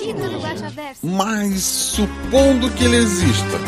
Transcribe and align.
Eu 0.00 0.40
Guaxaverso. 0.40 1.06
Mas 1.06 1.60
supondo 1.62 2.70
que 2.70 2.84
ele 2.84 2.96
exista, 2.96 3.58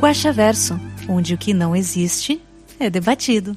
Guaxaverso, 0.00 0.78
onde 1.08 1.34
o 1.34 1.38
que 1.38 1.54
não 1.54 1.74
existe 1.74 2.40
é 2.78 2.90
debatido. 2.90 3.56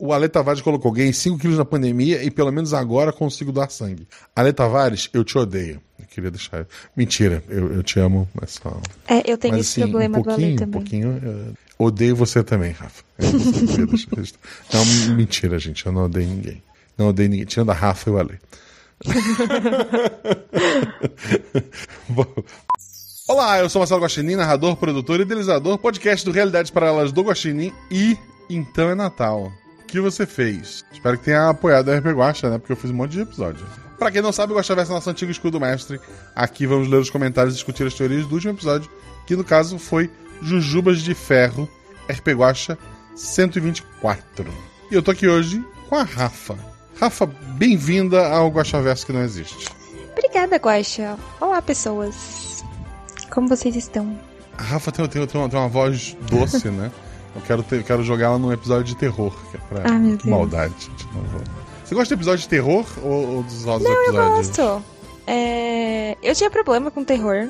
O 0.00 0.12
Ale 0.12 0.28
Tavares 0.28 0.60
colocou: 0.60 0.90
ganhei 0.90 1.12
5 1.12 1.38
quilos 1.38 1.58
na 1.58 1.64
pandemia 1.64 2.22
e 2.24 2.30
pelo 2.30 2.50
menos 2.50 2.74
agora 2.74 3.12
consigo 3.12 3.52
dar 3.52 3.70
sangue. 3.70 4.06
Ale 4.34 4.52
Tavares, 4.52 5.08
eu 5.12 5.22
te 5.22 5.36
odeio. 5.38 5.80
Eu 5.98 6.06
queria 6.06 6.30
deixar. 6.30 6.66
Mentira, 6.96 7.42
eu, 7.48 7.72
eu 7.72 7.82
te 7.82 8.00
amo, 8.00 8.28
mas 8.34 8.52
só. 8.52 8.80
É, 9.06 9.30
eu 9.30 9.38
tenho 9.38 9.54
mas, 9.54 9.66
esse 9.66 9.80
assim, 9.80 9.90
problema 9.90 10.18
um 10.18 10.22
do 10.22 10.30
Ale 10.30 10.38
pouquinho, 10.40 10.54
um 10.54 10.56
também. 10.56 10.72
pouquinho. 10.72 11.22
eu 11.24 11.54
odeio 11.78 12.16
você 12.16 12.42
também, 12.42 12.72
Rafa. 12.72 13.04
Eu 13.18 13.86
deixar 13.86 14.16
registro. 14.16 14.40
Não, 14.72 15.14
mentira, 15.14 15.58
gente. 15.58 15.86
Eu 15.86 15.92
não 15.92 16.04
odeio 16.06 16.28
ninguém. 16.28 16.62
Não 16.96 17.08
odeio 17.08 17.28
ninguém. 17.28 17.46
Tirando 17.46 17.70
a 17.70 17.74
Rafa 17.74 18.08
e 18.08 18.12
o 18.12 18.18
Ale. 18.18 18.38
Olá, 23.28 23.58
eu 23.60 23.68
sou 23.68 23.80
Marcelo 23.80 24.02
Guaxinim, 24.02 24.36
narrador, 24.36 24.76
produtor 24.76 25.20
e 25.20 25.22
idealizador, 25.22 25.78
podcast 25.78 26.24
do 26.24 26.32
Realidades 26.32 26.70
Paralelas 26.70 27.12
do 27.12 27.22
Guaxinim 27.22 27.72
e 27.90 28.16
Então 28.48 28.90
é 28.90 28.94
Natal. 28.94 29.52
O 29.80 29.86
que 29.86 30.00
você 30.00 30.26
fez? 30.26 30.84
Espero 30.92 31.18
que 31.18 31.24
tenha 31.24 31.48
apoiado 31.48 31.90
a 31.90 31.98
RP 31.98 32.06
Guaxa, 32.06 32.48
né? 32.50 32.58
Porque 32.58 32.72
eu 32.72 32.76
fiz 32.76 32.90
um 32.90 32.94
monte 32.94 33.12
de 33.12 33.20
episódio. 33.20 33.64
Pra 33.98 34.10
quem 34.10 34.22
não 34.22 34.32
sabe, 34.32 34.52
o 34.52 34.56
Guaxa 34.56 34.74
Versa 34.74 34.92
é 34.92 34.94
nosso 34.94 35.10
antigo 35.10 35.30
escudo 35.30 35.60
mestre. 35.60 36.00
Aqui 36.34 36.66
vamos 36.66 36.88
ler 36.88 36.96
os 36.96 37.10
comentários 37.10 37.54
e 37.54 37.56
discutir 37.56 37.86
as 37.86 37.94
teorias 37.94 38.26
do 38.26 38.34
último 38.34 38.52
episódio, 38.52 38.90
que 39.26 39.36
no 39.36 39.44
caso 39.44 39.78
foi 39.78 40.10
Jujubas 40.42 41.00
de 41.00 41.14
Ferro, 41.14 41.68
RP 42.08 42.28
Guaxa 42.28 42.76
124. 43.14 44.46
E 44.90 44.94
eu 44.94 45.02
tô 45.02 45.10
aqui 45.10 45.28
hoje 45.28 45.64
com 45.88 45.96
a 45.96 46.02
Rafa. 46.02 46.71
Rafa, 46.98 47.26
bem-vinda 47.56 48.28
ao 48.28 48.48
Guaxa 48.48 48.80
Verso 48.80 49.06
que 49.06 49.12
não 49.12 49.22
existe. 49.22 49.68
Obrigada, 50.12 50.56
Guaxa. 50.56 51.16
Olá, 51.40 51.60
pessoas. 51.60 52.64
Como 53.30 53.48
vocês 53.48 53.74
estão? 53.76 54.16
A 54.58 54.62
Rafa 54.62 54.92
tem, 54.92 55.06
tem, 55.08 55.26
tem, 55.26 55.40
uma, 55.40 55.48
tem 55.48 55.58
uma 55.58 55.68
voz 55.68 56.16
doce, 56.22 56.68
né? 56.70 56.90
Eu 57.34 57.40
quero, 57.42 57.62
ter- 57.62 57.80
eu 57.80 57.84
quero 57.84 58.02
jogar 58.04 58.26
ela 58.26 58.38
num 58.38 58.52
episódio 58.52 58.84
de 58.84 58.94
terror, 58.96 59.34
que 59.50 59.56
é 59.56 59.60
pra 59.60 59.90
Ah, 59.90 59.98
meu 59.98 60.10
Deus. 60.16 60.24
maldade. 60.24 60.90
não 61.14 61.22
vou. 61.24 61.40
Você 61.84 61.94
gosta 61.94 62.14
de 62.14 62.20
episódio 62.20 62.40
de 62.42 62.48
terror 62.48 62.86
ou, 63.02 63.36
ou 63.36 63.42
dos 63.42 63.66
outros 63.66 63.88
Eu 63.90 64.02
episódios? 64.04 64.48
gosto. 64.48 64.84
É, 65.26 66.16
Eu 66.22 66.34
tinha 66.34 66.50
problema 66.50 66.90
com 66.90 67.02
terror 67.04 67.48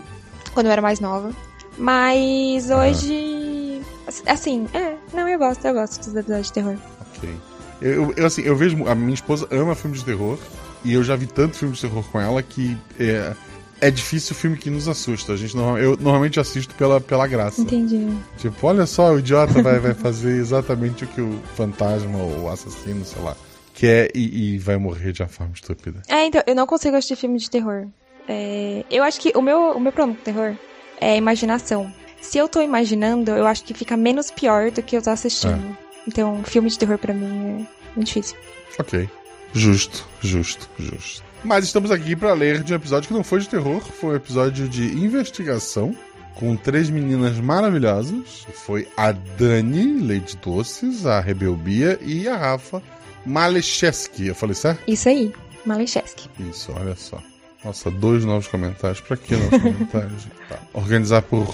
quando 0.54 0.66
eu 0.66 0.72
era 0.72 0.80
mais 0.82 1.00
nova. 1.00 1.30
Mas 1.76 2.70
hoje. 2.70 3.80
Assim, 4.26 4.66
é. 4.74 4.94
Não, 5.12 5.28
eu 5.28 5.38
gosto, 5.38 5.64
eu 5.66 5.74
gosto 5.74 5.98
dos 6.04 6.14
episódios 6.14 6.46
de 6.48 6.52
terror. 6.52 6.76
Ok. 7.16 7.34
Eu, 7.82 8.14
eu- 8.16 8.26
assim, 8.26 8.42
eu 8.42 8.54
vejo. 8.56 8.86
A 8.86 8.94
minha 8.94 9.14
esposa 9.14 9.46
ama 9.50 9.74
filmes 9.74 10.00
de 10.00 10.06
terror. 10.06 10.38
E 10.84 10.94
eu 10.94 11.04
já 11.04 11.14
vi 11.14 11.26
tanto 11.26 11.56
filme 11.56 11.74
de 11.74 11.80
terror 11.80 12.02
com 12.10 12.20
ela 12.20 12.42
que 12.42 12.76
é, 12.98 13.32
é 13.80 13.90
difícil 13.90 14.34
o 14.34 14.38
filme 14.38 14.56
que 14.56 14.68
nos 14.68 14.88
assusta. 14.88 15.32
A 15.32 15.36
gente, 15.36 15.56
norma- 15.56 15.78
eu 15.78 15.96
normalmente 16.00 16.40
assisto 16.40 16.74
pela, 16.74 17.00
pela 17.00 17.26
graça. 17.26 17.60
Entendi. 17.60 18.08
Tipo, 18.38 18.66
olha 18.66 18.84
só, 18.86 19.12
o 19.12 19.18
idiota 19.20 19.62
vai, 19.62 19.78
vai 19.78 19.94
fazer 19.94 20.36
exatamente 20.36 21.04
o 21.04 21.06
que 21.06 21.20
o 21.20 21.38
fantasma 21.54 22.18
ou 22.18 22.40
o 22.42 22.48
assassino, 22.50 23.04
sei 23.04 23.22
lá, 23.22 23.36
quer 23.74 24.10
e, 24.14 24.54
e 24.54 24.58
vai 24.58 24.76
morrer 24.76 25.12
de 25.12 25.22
uma 25.22 25.28
forma 25.28 25.52
estúpida. 25.54 26.02
É, 26.08 26.26
então, 26.26 26.42
eu 26.46 26.54
não 26.56 26.66
consigo 26.66 26.96
assistir 26.96 27.14
filme 27.16 27.38
de 27.38 27.48
terror. 27.48 27.86
É, 28.28 28.84
eu 28.90 29.04
acho 29.04 29.20
que 29.20 29.32
o 29.36 29.40
meu, 29.42 29.72
o 29.76 29.80
meu 29.80 29.92
problema 29.92 30.16
com 30.18 30.24
terror 30.24 30.56
é 31.00 31.12
a 31.12 31.16
imaginação. 31.16 31.92
Se 32.20 32.38
eu 32.38 32.48
tô 32.48 32.60
imaginando, 32.60 33.30
eu 33.32 33.46
acho 33.46 33.62
que 33.64 33.72
fica 33.74 33.96
menos 33.96 34.30
pior 34.32 34.70
do 34.72 34.82
que 34.82 34.96
eu 34.96 35.02
tô 35.02 35.10
assistindo. 35.10 35.76
Então, 36.06 36.42
filme 36.44 36.68
de 36.68 36.78
terror 36.78 36.98
pra 36.98 37.14
mim 37.14 37.26
é 37.26 37.96
muito 37.96 38.08
difícil. 38.08 38.36
Ok. 38.78 39.08
Justo, 39.54 40.06
justo, 40.20 40.68
justo. 40.78 41.22
Mas 41.44 41.64
estamos 41.64 41.90
aqui 41.90 42.16
para 42.16 42.32
ler 42.32 42.62
de 42.62 42.72
um 42.72 42.76
episódio 42.76 43.08
que 43.08 43.14
não 43.14 43.24
foi 43.24 43.40
de 43.40 43.48
terror, 43.48 43.80
foi 43.80 44.12
um 44.12 44.16
episódio 44.16 44.68
de 44.68 44.84
investigação 44.96 45.94
com 46.34 46.56
três 46.56 46.88
meninas 46.88 47.36
maravilhosas. 47.38 48.46
Foi 48.54 48.88
a 48.96 49.12
Dani, 49.12 50.00
Lady 50.00 50.36
Doces, 50.36 51.04
a 51.04 51.20
Rebelbia 51.20 51.98
e 52.00 52.28
a 52.28 52.36
Rafa 52.36 52.82
Malecheski. 53.26 54.28
Eu 54.28 54.34
falei 54.34 54.54
certo? 54.54 54.82
Isso 54.86 55.08
aí, 55.08 55.32
Malecheski. 55.66 56.28
Isso, 56.50 56.72
olha 56.72 56.96
só. 56.96 57.18
Nossa, 57.64 57.90
dois 57.90 58.24
novos 58.24 58.46
comentários. 58.48 59.00
Pra 59.00 59.16
que 59.16 59.34
novos 59.36 59.60
comentários? 59.62 60.26
Tá. 60.48 60.58
Organizar 60.74 61.22
por 61.22 61.46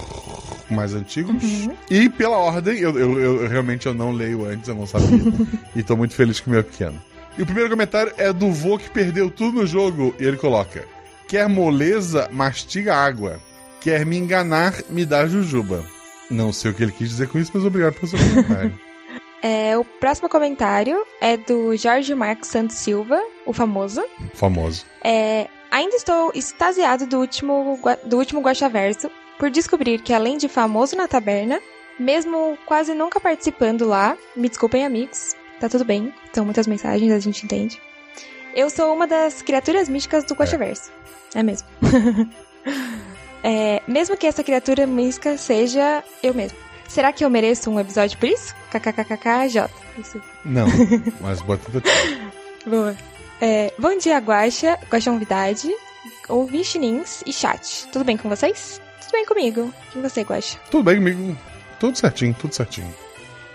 mais 0.69 0.93
antigos. 0.93 1.69
E 1.89 2.09
pela 2.09 2.37
ordem, 2.37 2.79
eu, 2.79 2.97
eu- 2.99 3.19
eu- 3.19 3.47
realmente 3.47 3.85
eu 3.85 3.93
não 3.93 4.11
leio 4.11 4.45
antes, 4.45 4.67
eu 4.67 4.75
não 4.75 4.85
sabia. 4.87 5.07
e 5.75 5.83
tô 5.83 5.95
muito 5.95 6.13
feliz 6.15 6.39
com 6.39 6.49
o 6.49 6.53
meu 6.53 6.63
pequeno. 6.63 6.99
E 7.37 7.41
o 7.43 7.45
primeiro 7.45 7.69
comentário 7.69 8.11
é 8.17 8.33
do 8.33 8.51
vô 8.51 8.77
que 8.77 8.89
perdeu 8.89 9.29
tudo 9.29 9.59
no 9.61 9.65
jogo. 9.67 10.13
E 10.19 10.23
ele 10.25 10.37
coloca: 10.37 10.83
Quer 11.27 11.47
moleza, 11.47 12.27
mastiga 12.31 12.95
água. 12.95 13.39
Quer 13.79 14.05
me 14.05 14.17
enganar, 14.17 14.73
me 14.89 15.05
dá 15.05 15.25
jujuba. 15.27 15.85
Não 16.29 16.51
sei 16.51 16.71
o 16.71 16.73
que 16.73 16.83
ele 16.83 16.91
quis 16.91 17.09
dizer 17.09 17.27
com 17.29 17.39
isso, 17.39 17.51
mas 17.53 17.63
obrigado 17.63 17.93
pelo 17.93 18.07
seu 18.07 18.19
comentário. 18.19 18.79
É, 19.41 19.77
o 19.77 19.85
próximo 19.85 20.27
comentário 20.27 21.01
é 21.21 21.37
do 21.37 21.73
Jorge 21.77 22.13
Marcos 22.13 22.49
Santos 22.49 22.75
Silva, 22.75 23.17
o 23.45 23.53
famoso. 23.53 24.03
Famoso. 24.33 24.85
É, 25.01 25.47
ainda 25.71 25.95
estou 25.95 26.31
extasiado 26.33 27.07
do 27.07 27.19
último, 27.19 27.79
do 28.05 28.17
último 28.17 28.41
Guaxaverso 28.41 29.09
por 29.37 29.49
descobrir 29.49 30.01
que, 30.01 30.13
além 30.13 30.37
de 30.37 30.49
famoso 30.49 30.95
na 30.95 31.07
taberna, 31.07 31.61
mesmo 31.97 32.57
quase 32.65 32.93
nunca 32.93 33.19
participando 33.19 33.85
lá, 33.85 34.17
me 34.35 34.49
desculpem, 34.49 34.85
amigos, 34.85 35.35
tá 35.59 35.69
tudo 35.69 35.85
bem, 35.85 36.13
são 36.33 36.45
muitas 36.45 36.67
mensagens, 36.67 37.11
a 37.11 37.19
gente 37.19 37.45
entende. 37.45 37.81
Eu 38.53 38.69
sou 38.69 38.93
uma 38.93 39.05
das 39.05 39.41
criaturas 39.41 39.87
místicas 39.87 40.23
do 40.23 40.33
Guaxaverso. 40.33 40.91
É 41.33 41.43
mesmo. 41.43 41.67
É, 43.43 43.81
mesmo 43.87 44.17
que 44.17 44.27
essa 44.27 44.43
criatura 44.43 44.85
mística 44.85 45.37
seja 45.37 46.03
eu 46.21 46.33
mesmo. 46.33 46.57
Será 46.87 47.13
que 47.13 47.23
eu 47.23 47.29
mereço 47.29 47.69
um 47.69 47.79
episódio 47.79 48.17
por 48.17 48.27
isso? 48.27 48.53
KKKKJ. 48.71 49.69
Isso. 49.97 50.21
Não, 50.43 50.67
mas 51.21 51.41
bota 51.41 51.71
tentativa. 51.71 52.31
Boa. 52.65 52.97
É, 53.41 53.73
bom 53.79 53.97
dia, 53.97 54.17
Guaxa, 54.17 54.77
Guaxa 54.91 55.11
Novidade, 55.11 55.73
ouvintinins 56.27 57.23
e 57.25 57.31
chat. 57.31 57.87
Tudo 57.87 58.03
bem 58.03 58.17
com 58.17 58.27
vocês? 58.27 58.81
Tudo 58.99 59.11
bem 59.13 59.25
comigo. 59.25 59.73
E 59.95 59.99
você, 59.99 60.23
Guaxa? 60.23 60.57
Tudo 60.69 60.83
bem 60.83 60.97
comigo? 60.97 61.37
Tudo 61.79 61.97
certinho, 61.97 62.33
tudo 62.33 62.53
certinho. 62.53 62.93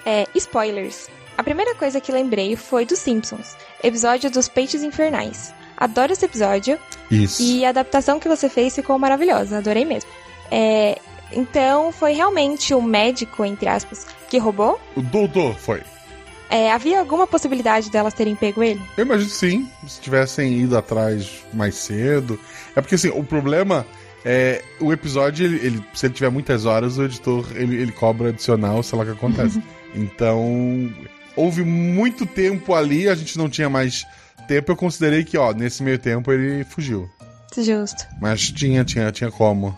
É, 0.06 0.26
spoilers. 0.34 1.08
A 1.36 1.42
primeira 1.42 1.74
coisa 1.74 2.00
que 2.00 2.12
lembrei 2.12 2.56
foi 2.56 2.86
dos 2.86 2.98
Simpsons, 2.98 3.56
episódio 3.82 4.30
dos 4.30 4.48
Peitos 4.48 4.82
Infernais. 4.82 5.52
Adoro 5.76 6.12
esse 6.12 6.24
episódio 6.24 6.78
Isso. 7.10 7.42
e 7.42 7.64
a 7.64 7.70
adaptação 7.70 8.18
que 8.20 8.28
você 8.28 8.48
fez 8.48 8.74
ficou 8.74 8.98
maravilhosa, 8.98 9.58
adorei 9.58 9.84
mesmo. 9.84 10.08
É, 10.50 10.98
então, 11.32 11.90
foi 11.92 12.12
realmente 12.12 12.72
o 12.72 12.80
médico, 12.80 13.44
entre 13.44 13.68
aspas, 13.68 14.06
que 14.30 14.38
roubou? 14.38 14.80
O 14.96 15.02
doutor 15.02 15.54
foi. 15.56 15.82
É, 16.50 16.70
havia 16.70 17.00
alguma 17.00 17.26
possibilidade 17.26 17.90
delas 17.90 18.14
terem 18.14 18.36
pego 18.36 18.62
ele? 18.62 18.80
Eu 18.96 19.04
imagino 19.04 19.28
que 19.30 19.36
sim, 19.36 19.68
se 19.88 20.00
tivessem 20.00 20.60
ido 20.60 20.76
atrás 20.76 21.42
mais 21.52 21.74
cedo. 21.74 22.38
É 22.76 22.80
porque 22.80 22.94
assim, 22.94 23.08
o 23.08 23.24
problema 23.24 23.86
é 24.24 24.62
o 24.80 24.92
episódio, 24.92 25.44
ele, 25.46 25.56
ele- 25.66 25.84
se 25.94 26.06
ele 26.06 26.14
tiver 26.14 26.30
muitas 26.30 26.64
horas, 26.64 26.96
o 26.98 27.04
editor 27.04 27.46
ele, 27.54 27.76
ele 27.76 27.92
cobra 27.92 28.28
adicional, 28.28 28.82
sei 28.82 28.96
lá 28.98 29.04
o 29.04 29.06
que 29.06 29.12
acontece. 29.12 29.62
então, 29.94 30.92
houve 31.36 31.64
muito 31.64 32.24
tempo 32.26 32.74
ali, 32.74 33.08
a 33.08 33.14
gente 33.14 33.36
não 33.36 33.48
tinha 33.48 33.68
mais 33.68 34.06
tempo, 34.46 34.70
eu 34.72 34.76
considerei 34.76 35.24
que, 35.24 35.36
ó, 35.38 35.52
nesse 35.52 35.82
meio 35.82 35.98
tempo 35.98 36.30
ele 36.32 36.62
fugiu. 36.64 37.08
Justo. 37.56 38.06
Mas 38.20 38.50
tinha, 38.50 38.84
tinha, 38.84 39.10
tinha 39.12 39.30
como. 39.30 39.76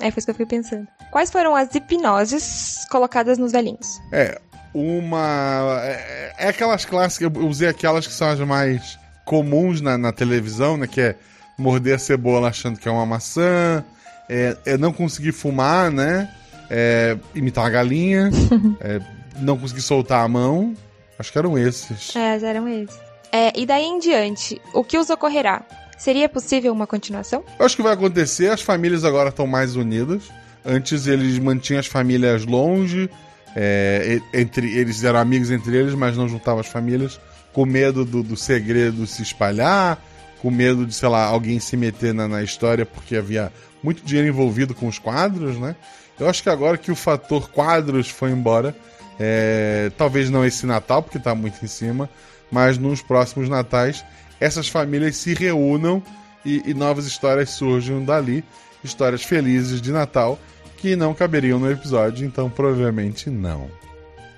É, 0.00 0.10
foi 0.10 0.18
isso 0.18 0.26
que 0.26 0.30
eu 0.30 0.34
fiquei 0.34 0.46
pensando. 0.58 0.86
Quais 1.10 1.30
foram 1.30 1.54
as 1.56 1.74
hipnoses 1.74 2.86
colocadas 2.90 3.36
nos 3.36 3.52
velhinhos? 3.52 4.00
É, 4.12 4.40
uma. 4.74 5.80
É, 5.82 6.34
é 6.38 6.48
aquelas 6.48 6.84
clássicas, 6.84 7.30
eu 7.34 7.46
usei 7.46 7.68
aquelas 7.68 8.06
que 8.06 8.12
são 8.12 8.28
as 8.28 8.38
mais 8.40 8.98
comuns 9.24 9.80
na, 9.80 9.96
na 9.96 10.12
televisão, 10.12 10.76
né? 10.76 10.86
Que 10.86 11.00
é 11.00 11.16
morder 11.58 11.96
a 11.96 11.98
cebola 11.98 12.48
achando 12.48 12.78
que 12.78 12.88
é 12.88 12.90
uma 12.90 13.06
maçã, 13.06 13.84
é, 14.28 14.56
é 14.64 14.78
não 14.78 14.92
conseguir 14.92 15.32
fumar, 15.32 15.90
né? 15.90 16.28
É 16.70 17.16
imitar 17.34 17.66
a 17.66 17.70
galinha, 17.70 18.30
é 18.80 19.00
não 19.38 19.58
conseguir 19.58 19.82
soltar 19.82 20.24
a 20.24 20.28
mão. 20.28 20.74
Acho 21.18 21.32
que 21.32 21.38
eram 21.38 21.58
esses. 21.58 22.14
É, 22.16 22.36
eram 22.42 22.68
esses. 22.68 22.98
É, 23.32 23.52
e 23.54 23.66
daí 23.66 23.84
em 23.84 23.98
diante, 23.98 24.60
o 24.74 24.82
que 24.82 24.98
os 24.98 25.10
ocorrerá? 25.10 25.62
Seria 25.98 26.28
possível 26.28 26.72
uma 26.72 26.86
continuação? 26.86 27.44
Eu 27.58 27.66
acho 27.66 27.76
que 27.76 27.82
vai 27.82 27.92
acontecer, 27.92 28.50
as 28.50 28.62
famílias 28.62 29.04
agora 29.04 29.28
estão 29.28 29.46
mais 29.46 29.76
unidas. 29.76 30.30
Antes 30.64 31.06
eles 31.06 31.38
mantinham 31.38 31.78
as 31.78 31.86
famílias 31.86 32.44
longe, 32.46 33.10
é, 33.56 34.20
entre 34.32 34.70
eles 34.76 35.02
eram 35.02 35.18
amigos 35.18 35.50
entre 35.50 35.76
eles, 35.76 35.94
mas 35.94 36.16
não 36.16 36.28
juntavam 36.28 36.60
as 36.60 36.68
famílias, 36.68 37.20
com 37.52 37.66
medo 37.66 38.04
do, 38.04 38.22
do 38.22 38.36
segredo 38.36 39.06
se 39.06 39.22
espalhar, 39.22 40.02
com 40.40 40.50
medo 40.50 40.86
de, 40.86 40.94
sei 40.94 41.08
lá, 41.08 41.24
alguém 41.24 41.58
se 41.58 41.76
meter 41.76 42.14
na, 42.14 42.28
na 42.28 42.42
história 42.42 42.86
porque 42.86 43.16
havia 43.16 43.52
muito 43.82 44.04
dinheiro 44.04 44.28
envolvido 44.28 44.74
com 44.74 44.86
os 44.86 44.98
quadros, 44.98 45.58
né? 45.58 45.74
Eu 46.18 46.28
acho 46.28 46.42
que 46.42 46.50
agora 46.50 46.76
que 46.76 46.90
o 46.90 46.96
fator 46.96 47.50
quadros 47.50 48.08
foi 48.08 48.30
embora, 48.30 48.76
é, 49.18 49.90
talvez 49.96 50.28
não 50.30 50.44
esse 50.44 50.66
Natal, 50.66 51.02
porque 51.02 51.18
está 51.18 51.34
muito 51.34 51.64
em 51.64 51.68
cima, 51.68 52.08
mas 52.50 52.78
nos 52.78 53.02
próximos 53.02 53.48
natais 53.48 54.04
essas 54.38 54.68
famílias 54.68 55.16
se 55.16 55.34
reúnam 55.34 56.02
e, 56.44 56.62
e 56.70 56.74
novas 56.74 57.06
histórias 57.06 57.50
surjam 57.50 58.04
dali, 58.04 58.44
histórias 58.82 59.22
felizes 59.22 59.80
de 59.80 59.92
Natal 59.92 60.38
que 60.80 60.96
não 60.96 61.12
caberiam 61.12 61.58
no 61.58 61.70
episódio, 61.70 62.26
então 62.26 62.48
provavelmente 62.48 63.28
não. 63.28 63.70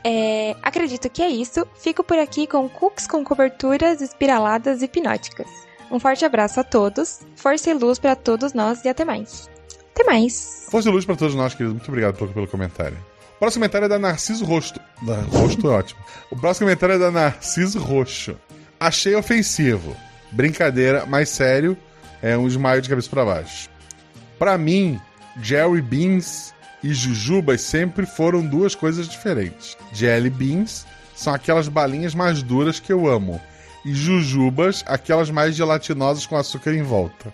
É, 0.04 0.56
acredito 0.60 1.08
que 1.08 1.22
é 1.22 1.28
isso. 1.28 1.64
Fico 1.76 2.02
por 2.02 2.18
aqui 2.18 2.46
com 2.46 2.68
cookies 2.68 3.06
com 3.06 3.22
coberturas 3.22 4.00
espiraladas 4.00 4.82
hipnóticas. 4.82 5.46
Um 5.90 6.00
forte 6.00 6.24
abraço 6.24 6.58
a 6.58 6.64
todos, 6.64 7.20
força 7.36 7.70
e 7.70 7.74
luz 7.74 7.98
para 7.98 8.16
todos 8.16 8.52
nós 8.52 8.84
e 8.84 8.88
até 8.88 9.04
mais. 9.04 9.48
Até 9.94 10.04
mais. 10.04 10.66
Força 10.70 10.88
e 10.88 10.92
luz 10.92 11.04
para 11.04 11.16
todos 11.16 11.34
nós, 11.34 11.54
querido. 11.54 11.74
Muito 11.74 11.88
obrigado 11.88 12.16
pelo, 12.16 12.32
pelo 12.32 12.48
comentário. 12.48 12.96
O 13.36 13.38
próximo 13.38 13.60
comentário 13.60 13.84
é 13.84 13.88
da 13.88 13.98
Narciso 13.98 14.44
Rosto. 14.44 14.80
Da, 15.02 15.20
rosto 15.38 15.68
é 15.68 15.70
ótimo. 15.70 16.00
O 16.30 16.36
próximo 16.36 16.66
comentário 16.66 16.94
é 16.96 16.98
da 16.98 17.10
Narciso 17.10 17.78
Roxo. 17.78 18.36
Achei 18.80 19.14
ofensivo. 19.14 19.96
Brincadeira, 20.32 21.06
mais 21.06 21.28
sério, 21.28 21.76
é 22.22 22.36
um 22.36 22.48
desmaio 22.48 22.80
de 22.80 22.88
cabeça 22.88 23.10
para 23.10 23.24
baixo. 23.24 23.68
Para 24.38 24.56
mim, 24.56 24.98
Jerry 25.40 25.80
Beans 25.80 26.52
e 26.82 26.92
Jujubas 26.92 27.60
sempre 27.60 28.04
foram 28.04 28.44
duas 28.44 28.74
coisas 28.74 29.08
diferentes. 29.08 29.76
Jelly 29.92 30.30
Beans 30.30 30.84
são 31.14 31.32
aquelas 31.32 31.68
balinhas 31.68 32.14
mais 32.14 32.42
duras 32.42 32.80
que 32.80 32.92
eu 32.92 33.06
amo. 33.06 33.40
E 33.84 33.94
Jujubas, 33.94 34.84
aquelas 34.86 35.30
mais 35.30 35.54
gelatinosas 35.54 36.26
com 36.26 36.36
açúcar 36.36 36.74
em 36.74 36.82
volta. 36.82 37.32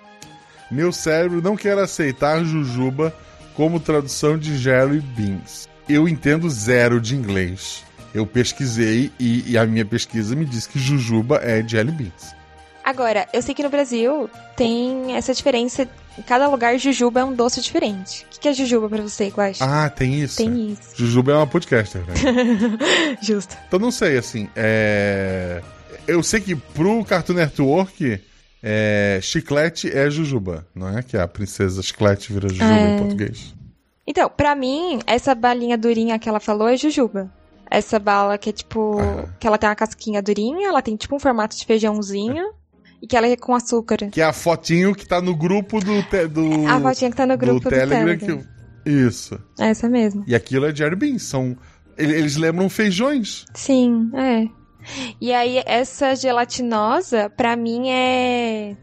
Meu 0.70 0.92
cérebro 0.92 1.40
não 1.40 1.56
quer 1.56 1.78
aceitar 1.78 2.44
Jujuba 2.44 3.14
como 3.54 3.80
tradução 3.80 4.38
de 4.38 4.56
Jelly 4.56 5.00
Beans. 5.00 5.68
Eu 5.88 6.06
entendo 6.06 6.50
zero 6.50 7.00
de 7.00 7.16
inglês. 7.16 7.82
Eu 8.14 8.26
pesquisei 8.26 9.10
e, 9.18 9.52
e, 9.52 9.58
a 9.58 9.66
minha 9.66 9.84
pesquisa 9.84 10.34
me 10.34 10.44
diz 10.44 10.66
que 10.66 10.78
jujuba 10.78 11.36
é 11.42 11.66
jelly 11.66 11.92
beans. 11.92 12.34
Agora, 12.82 13.28
eu 13.34 13.42
sei 13.42 13.54
que 13.54 13.62
no 13.62 13.68
Brasil 13.68 14.30
tem 14.56 15.14
essa 15.14 15.34
diferença. 15.34 15.86
Em 16.18 16.22
cada 16.22 16.48
lugar, 16.48 16.76
jujuba 16.78 17.20
é 17.20 17.24
um 17.24 17.32
doce 17.32 17.60
diferente. 17.60 18.26
O 18.36 18.40
que 18.40 18.48
é 18.48 18.52
jujuba 18.52 18.88
pra 18.88 19.00
você, 19.00 19.28
Guax? 19.28 19.62
Ah, 19.62 19.88
tem 19.88 20.20
isso. 20.20 20.38
Tem 20.38 20.72
isso. 20.72 20.96
Jujuba 20.96 21.30
é 21.30 21.34
uma 21.36 21.46
podcaster, 21.46 22.02
né? 22.04 22.14
Justo. 23.22 23.56
Então 23.68 23.78
não 23.78 23.92
sei, 23.92 24.18
assim. 24.18 24.48
É... 24.56 25.62
Eu 26.08 26.20
sei 26.24 26.40
que 26.40 26.56
pro 26.56 27.04
Cartoon 27.04 27.34
Network, 27.34 28.20
é... 28.60 29.20
chiclete 29.22 29.96
é 29.96 30.10
jujuba, 30.10 30.66
não 30.74 30.98
é? 30.98 31.02
Que 31.04 31.16
a 31.16 31.28
princesa 31.28 31.80
chiclete 31.82 32.32
vira 32.32 32.48
jujuba 32.48 32.70
é... 32.70 32.96
em 32.96 32.98
português. 32.98 33.54
Então, 34.04 34.28
pra 34.28 34.56
mim, 34.56 34.98
essa 35.06 35.34
balinha 35.36 35.78
durinha 35.78 36.18
que 36.18 36.28
ela 36.28 36.40
falou 36.40 36.66
é 36.66 36.76
jujuba. 36.76 37.30
Essa 37.70 37.98
bala 37.98 38.38
que 38.38 38.50
é 38.50 38.52
tipo. 38.52 38.98
Ah. 38.98 39.28
Que 39.38 39.46
ela 39.46 39.58
tem 39.58 39.68
uma 39.68 39.76
casquinha 39.76 40.20
durinha, 40.22 40.68
ela 40.68 40.82
tem 40.82 40.96
tipo 40.96 41.14
um 41.14 41.20
formato 41.20 41.56
de 41.56 41.64
feijãozinho. 41.64 42.52
É. 43.00 43.04
E 43.04 43.06
que 43.06 43.16
ela 43.16 43.26
é 43.26 43.36
com 43.36 43.54
açúcar. 43.54 43.96
Que 44.10 44.20
é 44.20 44.24
a 44.24 44.32
fotinho 44.32 44.94
que 44.94 45.06
tá 45.06 45.20
no 45.20 45.36
grupo 45.36 45.80
do. 45.80 46.02
Te, 46.04 46.26
do 46.26 46.66
a 46.66 46.80
fotinha 46.80 47.10
que 47.10 47.16
tá 47.16 47.26
no 47.26 47.36
grupo 47.36 47.60
do, 47.60 47.64
do 47.64 47.70
Telegram. 47.70 48.18
Telegram. 48.18 48.38
Que... 48.84 48.90
Isso. 48.90 49.38
Essa 49.58 49.88
mesmo. 49.88 50.24
E 50.26 50.34
aquilo 50.34 50.66
é 50.66 50.74
Jerry 50.74 50.96
Beans. 50.96 51.22
São. 51.22 51.56
Eles 51.96 52.36
lembram 52.36 52.68
feijões. 52.68 53.44
Sim, 53.54 54.10
é. 54.14 54.46
E 55.20 55.32
aí, 55.32 55.62
essa 55.66 56.14
gelatinosa, 56.14 57.28
pra 57.28 57.56
mim 57.56 57.90
é. 57.90 58.76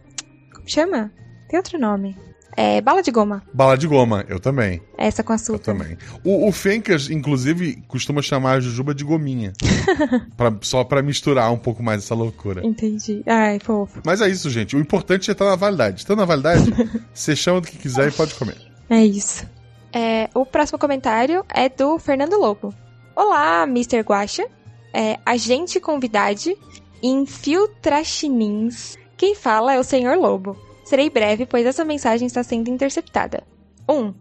Como 0.54 0.70
chama? 0.70 1.12
Tem 1.50 1.58
outro 1.58 1.80
nome. 1.80 2.16
É 2.58 2.80
bala 2.80 3.04
de 3.04 3.12
goma. 3.12 3.44
Bala 3.54 3.78
de 3.78 3.86
goma, 3.86 4.26
eu 4.30 4.40
também. 4.40 4.82
Essa 4.98 5.24
com 5.24 5.34
açúcar. 5.34 5.72
Eu 5.72 5.78
também. 5.78 5.98
O, 6.24 6.48
o 6.48 6.52
Fencas, 6.52 7.10
inclusive, 7.10 7.84
costuma 7.88 8.22
chamar 8.22 8.54
a 8.54 8.60
jujuba 8.62 8.96
de 8.96 9.04
gominha. 9.04 9.52
pra, 10.38 10.56
só 10.62 10.84
pra 10.84 11.02
misturar 11.02 11.52
um 11.52 11.58
pouco 11.58 11.84
mais 11.84 12.04
essa 12.04 12.16
loucura. 12.16 12.66
Entendi. 12.66 13.22
Ai, 13.26 13.60
fofo. 13.60 14.02
Mas 14.06 14.22
é 14.22 14.30
isso, 14.30 14.50
gente. 14.50 14.76
O 14.76 14.80
importante 14.80 15.30
é 15.30 15.34
estar 15.34 15.46
na 15.46 15.56
validade. 15.56 16.00
Estando 16.00 16.20
na 16.20 16.26
validade, 16.26 16.64
você 17.14 17.36
chama 17.36 17.60
do 17.60 17.68
que 17.68 17.78
quiser 17.78 18.08
e 18.08 18.12
pode 18.12 18.34
comer. 18.36 18.56
É 18.90 19.04
isso. 19.06 19.46
É, 19.92 20.30
o 20.34 20.46
próximo 20.46 20.80
comentário 20.80 21.46
é 21.54 21.68
do 21.68 22.00
Fernando 22.00 22.38
Lobo. 22.38 22.74
Olá, 23.16 23.64
Mr. 23.64 24.00
Guacha. 24.02 24.48
É, 24.94 25.20
agente 25.26 25.80
convidade, 25.80 26.56
infiltrachinins. 27.04 28.98
Quem 29.18 29.36
fala 29.36 29.74
é 29.74 29.80
o 29.80 29.84
Senhor 29.84 30.18
Lobo. 30.18 30.65
Serei 30.86 31.10
breve, 31.10 31.46
pois 31.46 31.66
essa 31.66 31.84
mensagem 31.84 32.28
está 32.28 32.44
sendo 32.44 32.70
interceptada. 32.70 33.44
1. 33.90 33.94
Um, 33.94 34.14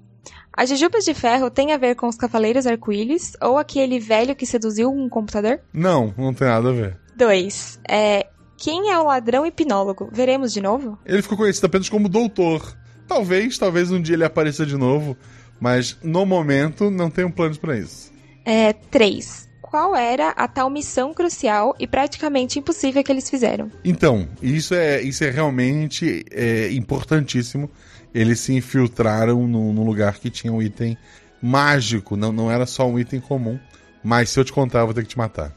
as 0.53 0.71
jujubas 0.71 1.05
de 1.05 1.13
ferro 1.13 1.51
têm 1.51 1.73
a 1.73 1.77
ver 1.77 1.95
com 1.95 2.09
os 2.09 2.17
Cavaleiros 2.17 2.67
Arco-Íris 2.67 3.37
ou 3.41 3.59
aquele 3.59 4.01
velho 4.01 4.35
que 4.35 4.47
seduziu 4.47 4.91
um 4.91 5.09
computador? 5.09 5.61
Não, 5.73 6.15
não 6.17 6.33
tem 6.33 6.49
nada 6.49 6.71
a 6.71 6.73
ver. 6.73 6.99
2. 7.17 7.81
É, 7.89 8.27
quem 8.57 8.91
é 8.91 8.99
o 8.99 9.05
ladrão 9.05 9.45
hipnólogo? 9.45 10.09
Veremos 10.11 10.53
de 10.53 10.63
novo? 10.63 10.99
Ele 11.05 11.23
ficou 11.23 11.37
conhecido 11.37 11.67
apenas 11.67 11.89
como 11.89 12.09
Doutor. 12.09 12.77
Talvez, 13.07 13.59
talvez 13.59 13.91
um 13.91 14.01
dia 14.01 14.15
ele 14.15 14.25
apareça 14.25 14.65
de 14.65 14.77
novo, 14.77 15.17
mas 15.61 15.99
no 16.03 16.25
momento 16.25 16.91
não 16.91 17.11
tenho 17.11 17.31
planos 17.31 17.59
para 17.59 17.77
isso. 17.77 18.11
É, 18.45 18.73
3 18.73 19.54
qual 19.75 19.97
era 19.97 20.29
a 20.29 20.47
tal 20.47 20.71
missão 20.71 21.13
crucial 21.13 21.75
e 21.81 21.85
praticamente 21.85 22.61
impossível 22.61 23.03
que 23.03 23.11
eles 23.11 23.29
fizeram. 23.29 23.73
Então, 23.85 24.29
isso 24.41 24.73
é, 24.73 25.03
isso 25.03 25.25
é 25.25 25.31
realmente 25.31 26.25
é, 26.31 26.71
importantíssimo. 26.71 27.69
Eles 28.15 28.39
se 28.39 28.55
infiltraram 28.55 29.49
num, 29.49 29.73
num, 29.73 29.85
lugar 29.85 30.21
que 30.21 30.31
tinha 30.31 30.53
um 30.53 30.63
item 30.63 30.97
mágico, 31.43 32.15
não, 32.15 32.31
não 32.31 32.53
era 32.53 32.67
só 32.67 32.87
um 32.87 32.97
item 33.01 33.19
comum. 33.19 33.59
Mas 34.01 34.31
se 34.31 34.39
eu 34.39 34.45
te 34.45 34.53
contar, 34.53 34.79
eu 34.79 34.85
vou 34.85 34.95
ter 34.95 35.03
que 35.03 35.09
te 35.09 35.19
matar. 35.19 35.53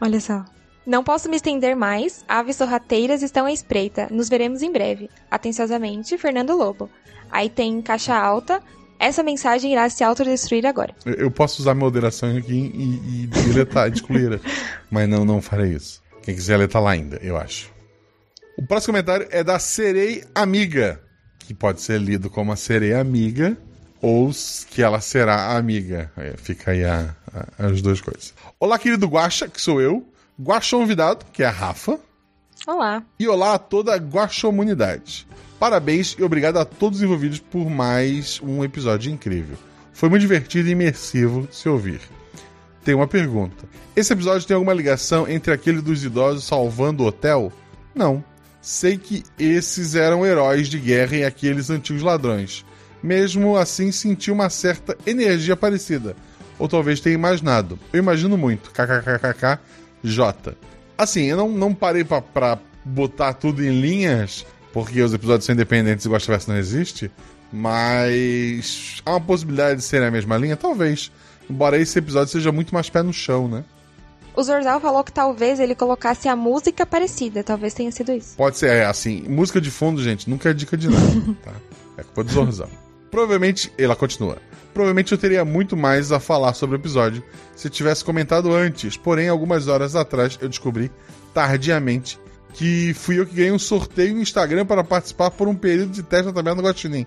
Olha 0.00 0.18
só. 0.18 0.46
Não 0.86 1.04
posso 1.04 1.28
me 1.28 1.36
estender 1.36 1.76
mais. 1.76 2.24
Aves 2.26 2.56
sorrateiras 2.56 3.22
estão 3.22 3.44
à 3.44 3.52
espreita. 3.52 4.08
Nos 4.10 4.30
veremos 4.30 4.62
em 4.62 4.72
breve. 4.72 5.10
Atenciosamente, 5.30 6.16
Fernando 6.16 6.56
Lobo. 6.56 6.88
Aí 7.30 7.50
tem 7.50 7.82
caixa 7.82 8.16
alta, 8.16 8.62
essa 9.02 9.22
mensagem 9.22 9.72
irá 9.72 9.90
se 9.90 10.04
autodestruir 10.04 10.64
agora. 10.64 10.94
Eu 11.04 11.30
posso 11.30 11.60
usar 11.60 11.74
moderação 11.74 12.36
aqui 12.36 12.70
e, 12.72 13.24
e 13.24 13.26
deletar, 13.26 13.90
excluir, 13.90 14.40
mas 14.88 15.08
não, 15.08 15.24
não 15.24 15.42
farei 15.42 15.72
isso. 15.72 16.00
Quem 16.22 16.34
quiser 16.34 16.56
ler 16.56 16.68
tá 16.68 16.78
lá 16.78 16.92
ainda, 16.92 17.18
eu 17.20 17.36
acho. 17.36 17.68
O 18.56 18.64
próximo 18.64 18.92
comentário 18.92 19.26
é 19.30 19.42
da 19.42 19.58
Serei 19.58 20.22
Amiga, 20.32 21.02
que 21.40 21.52
pode 21.52 21.80
ser 21.80 22.00
lido 22.00 22.30
como 22.30 22.52
a 22.52 22.56
Serei 22.56 22.94
Amiga 22.94 23.56
ou 24.00 24.30
que 24.70 24.82
ela 24.82 25.00
será 25.00 25.56
amiga. 25.56 26.10
É, 26.16 26.34
fica 26.36 26.70
aí 26.70 26.84
a, 26.84 27.14
a, 27.32 27.66
as 27.66 27.82
duas 27.82 28.00
coisas. 28.00 28.34
Olá, 28.58 28.78
querido 28.78 29.06
Guaxa, 29.06 29.48
que 29.48 29.60
sou 29.60 29.80
eu. 29.80 30.06
Guaxa 30.40 30.76
convidado, 30.76 31.24
que 31.32 31.42
é 31.42 31.46
a 31.46 31.50
Rafa. 31.50 31.98
Olá. 32.66 33.02
E 33.18 33.26
olá 33.26 33.54
a 33.54 33.58
toda 33.58 33.94
a 33.94 33.98
Guaxomunidade. 33.98 35.26
Parabéns 35.62 36.16
e 36.18 36.24
obrigado 36.24 36.56
a 36.56 36.64
todos 36.64 36.98
os 36.98 37.04
envolvidos 37.04 37.38
por 37.38 37.70
mais 37.70 38.40
um 38.42 38.64
episódio 38.64 39.12
incrível. 39.12 39.56
Foi 39.92 40.08
muito 40.08 40.22
divertido 40.22 40.68
e 40.68 40.72
imersivo 40.72 41.46
se 41.52 41.68
ouvir. 41.68 42.00
Tem 42.84 42.96
uma 42.96 43.06
pergunta. 43.06 43.64
Esse 43.94 44.12
episódio 44.12 44.44
tem 44.44 44.56
alguma 44.56 44.74
ligação 44.74 45.28
entre 45.28 45.52
aquele 45.52 45.80
dos 45.80 46.02
idosos 46.02 46.42
salvando 46.42 47.04
o 47.04 47.06
hotel? 47.06 47.52
Não. 47.94 48.24
Sei 48.60 48.98
que 48.98 49.22
esses 49.38 49.94
eram 49.94 50.26
heróis 50.26 50.66
de 50.66 50.80
guerra 50.80 51.18
e 51.18 51.24
aqueles 51.24 51.70
antigos 51.70 52.02
ladrões. 52.02 52.66
Mesmo 53.00 53.56
assim, 53.56 53.92
senti 53.92 54.32
uma 54.32 54.50
certa 54.50 54.98
energia 55.06 55.54
parecida. 55.54 56.16
Ou 56.58 56.66
talvez 56.66 56.98
tenha 56.98 57.14
imaginado. 57.14 57.78
Eu 57.92 58.00
imagino 58.00 58.36
muito. 58.36 58.72
KKKKK 58.72 59.60
J. 60.02 60.56
Assim, 60.98 61.26
eu 61.26 61.36
não, 61.36 61.48
não 61.48 61.72
parei 61.72 62.02
para 62.02 62.58
botar 62.84 63.34
tudo 63.34 63.64
em 63.64 63.80
linhas, 63.80 64.44
porque 64.72 65.00
os 65.02 65.12
episódios 65.12 65.44
são 65.44 65.54
independentes 65.54 66.04
e 66.04 66.08
o 66.08 66.10
Verso 66.10 66.50
não 66.50 66.56
existe, 66.56 67.10
mas 67.52 69.02
há 69.04 69.10
uma 69.10 69.20
possibilidade 69.20 69.76
de 69.76 69.84
serem 69.84 70.08
a 70.08 70.10
mesma 70.10 70.36
linha? 70.36 70.56
Talvez. 70.56 71.12
Embora 71.48 71.78
esse 71.78 71.98
episódio 71.98 72.32
seja 72.32 72.50
muito 72.50 72.72
mais 72.72 72.88
pé 72.88 73.02
no 73.02 73.12
chão, 73.12 73.48
né? 73.48 73.64
O 74.34 74.42
Zorzal 74.42 74.80
falou 74.80 75.04
que 75.04 75.12
talvez 75.12 75.60
ele 75.60 75.74
colocasse 75.74 76.26
a 76.26 76.34
música 76.34 76.86
parecida, 76.86 77.44
talvez 77.44 77.74
tenha 77.74 77.92
sido 77.92 78.12
isso. 78.12 78.34
Pode 78.36 78.56
ser, 78.56 78.70
é, 78.70 78.86
assim, 78.86 79.22
música 79.28 79.60
de 79.60 79.70
fundo, 79.70 80.02
gente, 80.02 80.30
nunca 80.30 80.48
é 80.48 80.54
dica 80.54 80.76
de 80.76 80.88
nada, 80.88 81.06
tá? 81.44 81.52
É 81.98 82.02
culpa 82.02 82.24
do 82.24 82.32
Zorzal. 82.32 82.70
Provavelmente, 83.10 83.70
ela 83.76 83.94
continua. 83.94 84.38
Provavelmente 84.72 85.12
eu 85.12 85.18
teria 85.18 85.44
muito 85.44 85.76
mais 85.76 86.10
a 86.12 86.18
falar 86.18 86.54
sobre 86.54 86.76
o 86.76 86.80
episódio 86.80 87.22
se 87.54 87.68
tivesse 87.68 88.02
comentado 88.02 88.54
antes, 88.54 88.96
porém, 88.96 89.28
algumas 89.28 89.68
horas 89.68 89.94
atrás 89.94 90.38
eu 90.40 90.48
descobri, 90.48 90.90
tardiamente, 91.34 92.18
que 92.54 92.92
fui 92.94 93.18
eu 93.18 93.26
que 93.26 93.34
ganhei 93.34 93.52
um 93.52 93.58
sorteio 93.58 94.14
no 94.14 94.20
Instagram 94.20 94.66
para 94.66 94.84
participar 94.84 95.30
por 95.30 95.48
um 95.48 95.54
período 95.54 95.92
de 95.92 96.02
teste 96.02 96.26
na 96.26 96.32
Taberna 96.32 96.62
do 96.62 96.68
Guaxinim. 96.68 97.06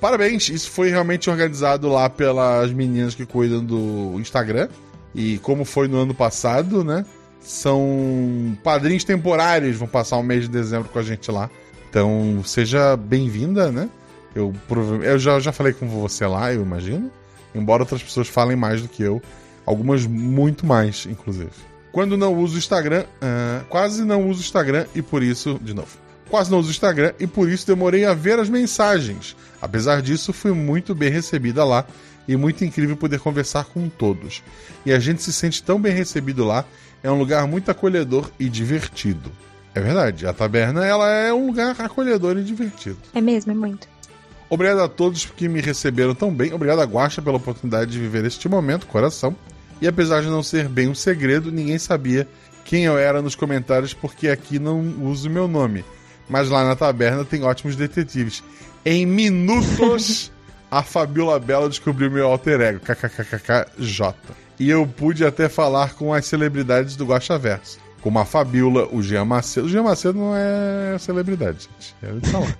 Parabéns, 0.00 0.48
isso 0.48 0.70
foi 0.70 0.90
realmente 0.90 1.30
organizado 1.30 1.88
lá 1.88 2.10
pelas 2.10 2.72
meninas 2.72 3.14
que 3.14 3.24
cuidam 3.24 3.64
do 3.64 4.18
Instagram. 4.18 4.68
E 5.14 5.38
como 5.38 5.64
foi 5.64 5.88
no 5.88 5.98
ano 5.98 6.14
passado, 6.14 6.84
né? 6.84 7.04
São 7.40 8.56
padrinhos 8.62 9.04
temporários, 9.04 9.76
vão 9.76 9.88
passar 9.88 10.16
o 10.16 10.22
mês 10.22 10.42
de 10.42 10.48
dezembro 10.48 10.88
com 10.90 10.98
a 10.98 11.02
gente 11.02 11.30
lá. 11.30 11.48
Então, 11.88 12.42
seja 12.44 12.96
bem-vinda, 12.96 13.72
né? 13.72 13.88
Eu, 14.34 14.52
eu 15.02 15.18
já, 15.18 15.40
já 15.40 15.52
falei 15.52 15.72
com 15.72 15.88
você 15.88 16.26
lá, 16.26 16.52
eu 16.52 16.62
imagino. 16.62 17.10
Embora 17.54 17.82
outras 17.82 18.02
pessoas 18.02 18.28
falem 18.28 18.56
mais 18.56 18.82
do 18.82 18.88
que 18.88 19.02
eu. 19.02 19.22
Algumas 19.64 20.06
muito 20.06 20.66
mais, 20.66 21.06
inclusive. 21.06 21.50
Quando 21.92 22.16
não 22.16 22.34
uso 22.34 22.56
o 22.56 22.58
Instagram, 22.58 23.04
uh, 23.04 23.64
quase 23.68 24.04
não 24.04 24.28
uso 24.28 24.40
o 24.40 24.44
Instagram 24.44 24.86
e 24.94 25.02
por 25.02 25.22
isso, 25.22 25.58
de 25.62 25.74
novo, 25.74 25.96
quase 26.28 26.50
não 26.50 26.58
uso 26.58 26.68
o 26.68 26.70
Instagram 26.70 27.12
e 27.18 27.26
por 27.26 27.48
isso 27.48 27.66
demorei 27.66 28.04
a 28.04 28.14
ver 28.14 28.38
as 28.38 28.48
mensagens. 28.48 29.36
Apesar 29.60 30.02
disso, 30.02 30.32
fui 30.32 30.52
muito 30.52 30.94
bem 30.94 31.10
recebida 31.10 31.64
lá 31.64 31.84
e 32.28 32.36
muito 32.36 32.64
incrível 32.64 32.96
poder 32.96 33.18
conversar 33.18 33.64
com 33.64 33.88
todos. 33.88 34.42
E 34.84 34.92
a 34.92 34.98
gente 34.98 35.22
se 35.22 35.32
sente 35.32 35.62
tão 35.62 35.80
bem 35.80 35.92
recebido 35.92 36.44
lá, 36.44 36.64
é 37.02 37.10
um 37.10 37.18
lugar 37.18 37.46
muito 37.46 37.70
acolhedor 37.70 38.30
e 38.38 38.48
divertido. 38.48 39.32
É 39.74 39.80
verdade, 39.80 40.26
a 40.26 40.32
taberna 40.32 40.84
ela 40.84 41.08
é 41.10 41.32
um 41.32 41.46
lugar 41.46 41.74
acolhedor 41.78 42.36
e 42.36 42.42
divertido. 42.42 42.98
É 43.14 43.20
mesmo, 43.20 43.52
é 43.52 43.54
muito. 43.54 43.88
Obrigado 44.50 44.80
a 44.80 44.88
todos 44.88 45.26
que 45.26 45.48
me 45.48 45.60
receberam 45.60 46.14
tão 46.14 46.32
bem. 46.32 46.52
Obrigado 46.52 46.80
a 46.80 46.84
Guaxa 46.84 47.20
pela 47.20 47.36
oportunidade 47.36 47.90
de 47.90 47.98
viver 47.98 48.24
este 48.24 48.48
momento, 48.48 48.86
coração. 48.86 49.36
E 49.80 49.86
apesar 49.86 50.22
de 50.22 50.28
não 50.28 50.42
ser 50.42 50.68
bem 50.68 50.88
um 50.88 50.94
segredo, 50.94 51.52
ninguém 51.52 51.78
sabia 51.78 52.26
quem 52.64 52.84
eu 52.84 52.98
era 52.98 53.22
nos 53.22 53.34
comentários 53.34 53.94
porque 53.94 54.28
aqui 54.28 54.58
não 54.58 54.80
uso 55.02 55.30
meu 55.30 55.48
nome. 55.48 55.84
Mas 56.28 56.50
lá 56.50 56.64
na 56.64 56.76
taberna 56.76 57.24
tem 57.24 57.42
ótimos 57.42 57.76
detetives. 57.76 58.42
Em 58.84 59.06
minutos, 59.06 60.30
a 60.70 60.82
Fabiola 60.82 61.38
Bela 61.38 61.68
descobriu 61.68 62.10
meu 62.10 62.26
alter 62.26 62.60
ego, 62.60 62.80
kkkkkj. 62.80 64.14
E 64.60 64.68
eu 64.68 64.86
pude 64.86 65.24
até 65.24 65.48
falar 65.48 65.94
com 65.94 66.12
as 66.12 66.26
celebridades 66.26 66.96
do 66.96 67.06
Guaxaverso. 67.06 67.78
Como 68.00 68.18
a 68.18 68.24
Fabiola, 68.24 68.88
o 68.92 69.02
Jean 69.02 69.24
Macedo. 69.24 69.66
O 69.66 69.70
Jean 69.70 69.84
Macedo 69.84 70.18
não 70.18 70.34
é 70.36 70.98
celebridade, 70.98 71.68
gente. 71.80 71.94
Ele 72.02 72.20
tá 72.20 72.38
lá. 72.38 72.54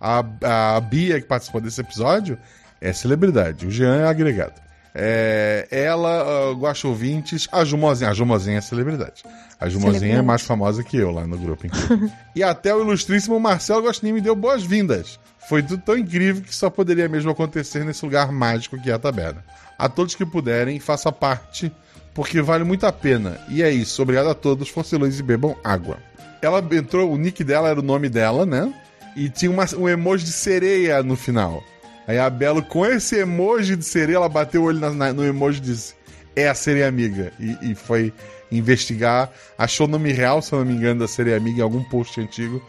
A, 0.00 0.76
a 0.76 0.80
Bia, 0.80 1.20
que 1.20 1.26
participou 1.26 1.60
desse 1.60 1.80
episódio, 1.80 2.38
é 2.80 2.92
celebridade. 2.92 3.66
O 3.66 3.70
Jean 3.70 3.96
é 3.96 4.06
agregado. 4.06 4.54
É, 4.94 5.68
ela, 5.70 6.50
uh, 6.50 6.54
Guaxa 6.54 6.88
Ouvintes, 6.88 7.48
a 7.52 7.64
Jumozinha. 7.64 8.10
A 8.10 8.14
Jumozinha 8.14 8.58
é 8.58 8.60
celebridade. 8.60 9.22
A 9.58 9.68
Jumozinha 9.68 10.16
é 10.16 10.22
mais 10.22 10.42
famosa 10.42 10.82
que 10.82 10.96
eu 10.96 11.10
lá 11.10 11.26
no 11.26 11.36
grupo. 11.36 11.66
e 12.34 12.42
até 12.42 12.74
o 12.74 12.80
ilustríssimo 12.80 13.38
Marcelo 13.38 13.82
Gostinho 13.82 14.14
me 14.14 14.20
deu 14.20 14.34
boas-vindas. 14.34 15.18
Foi 15.48 15.62
tudo 15.62 15.82
tão 15.82 15.96
incrível 15.96 16.42
que 16.42 16.54
só 16.54 16.70
poderia 16.70 17.08
mesmo 17.08 17.30
acontecer 17.30 17.84
nesse 17.84 18.04
lugar 18.04 18.32
mágico 18.32 18.80
que 18.80 18.90
é 18.90 18.94
a 18.94 18.98
taberna. 18.98 19.44
A 19.78 19.88
todos 19.88 20.14
que 20.14 20.24
puderem, 20.26 20.78
faça 20.78 21.10
parte, 21.10 21.72
porque 22.14 22.42
vale 22.42 22.64
muito 22.64 22.86
a 22.86 22.92
pena. 22.92 23.38
E 23.48 23.62
é 23.62 23.70
isso. 23.70 24.02
Obrigado 24.02 24.28
a 24.28 24.34
todos. 24.34 24.68
Força 24.68 24.96
e 24.96 25.22
bebam 25.22 25.56
água. 25.64 25.98
Ela 26.42 26.64
entrou, 26.72 27.12
o 27.12 27.18
nick 27.18 27.44
dela 27.44 27.68
era 27.68 27.80
o 27.80 27.82
nome 27.82 28.08
dela, 28.08 28.46
né? 28.46 28.72
E 29.16 29.28
tinha 29.28 29.50
uma, 29.50 29.64
um 29.76 29.88
emoji 29.88 30.24
de 30.24 30.32
sereia 30.32 31.02
no 31.02 31.16
final. 31.16 31.62
Aí 32.10 32.18
a 32.18 32.28
Belo, 32.28 32.60
com 32.60 32.84
esse 32.84 33.20
emoji 33.20 33.76
de 33.76 33.84
sereia, 33.84 34.16
ela 34.16 34.28
bateu 34.28 34.62
o 34.62 34.64
olho 34.64 34.80
na, 34.80 34.90
na, 34.90 35.12
no 35.12 35.24
emoji 35.24 35.58
e 35.58 35.62
disse: 35.62 35.94
É 36.34 36.48
a 36.48 36.54
sereia 36.56 36.88
amiga. 36.88 37.32
E, 37.38 37.70
e, 37.70 37.74
foi 37.76 38.12
investigar. 38.50 39.30
Achou 39.56 39.86
o 39.86 39.88
nome 39.88 40.10
real, 40.10 40.42
se 40.42 40.52
eu 40.52 40.58
não 40.58 40.66
me 40.66 40.74
engano, 40.74 40.98
da 40.98 41.06
sereia 41.06 41.36
amiga 41.36 41.60
em 41.60 41.62
algum 41.62 41.84
post 41.84 42.20
antigo. 42.20 42.60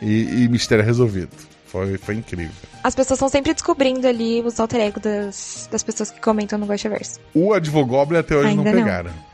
E, 0.00 0.42
e 0.42 0.48
mistério 0.48 0.82
resolvido. 0.82 1.28
Foi, 1.66 1.98
foi 1.98 2.14
incrível. 2.14 2.54
As 2.82 2.94
pessoas 2.94 3.18
estão 3.18 3.28
sempre 3.28 3.52
descobrindo 3.52 4.08
ali 4.08 4.40
os 4.40 4.58
alter 4.58 4.80
ego 4.80 5.00
das, 5.00 5.68
das 5.70 5.82
pessoas 5.82 6.10
que 6.10 6.18
comentam 6.18 6.58
no 6.58 6.64
Guaxaverso. 6.64 7.20
O 7.34 7.52
Advogoblin 7.52 8.16
até 8.16 8.36
hoje 8.36 8.48
Ainda 8.48 8.62
não 8.62 8.72
pegaram. 8.72 9.10
Não. 9.10 9.24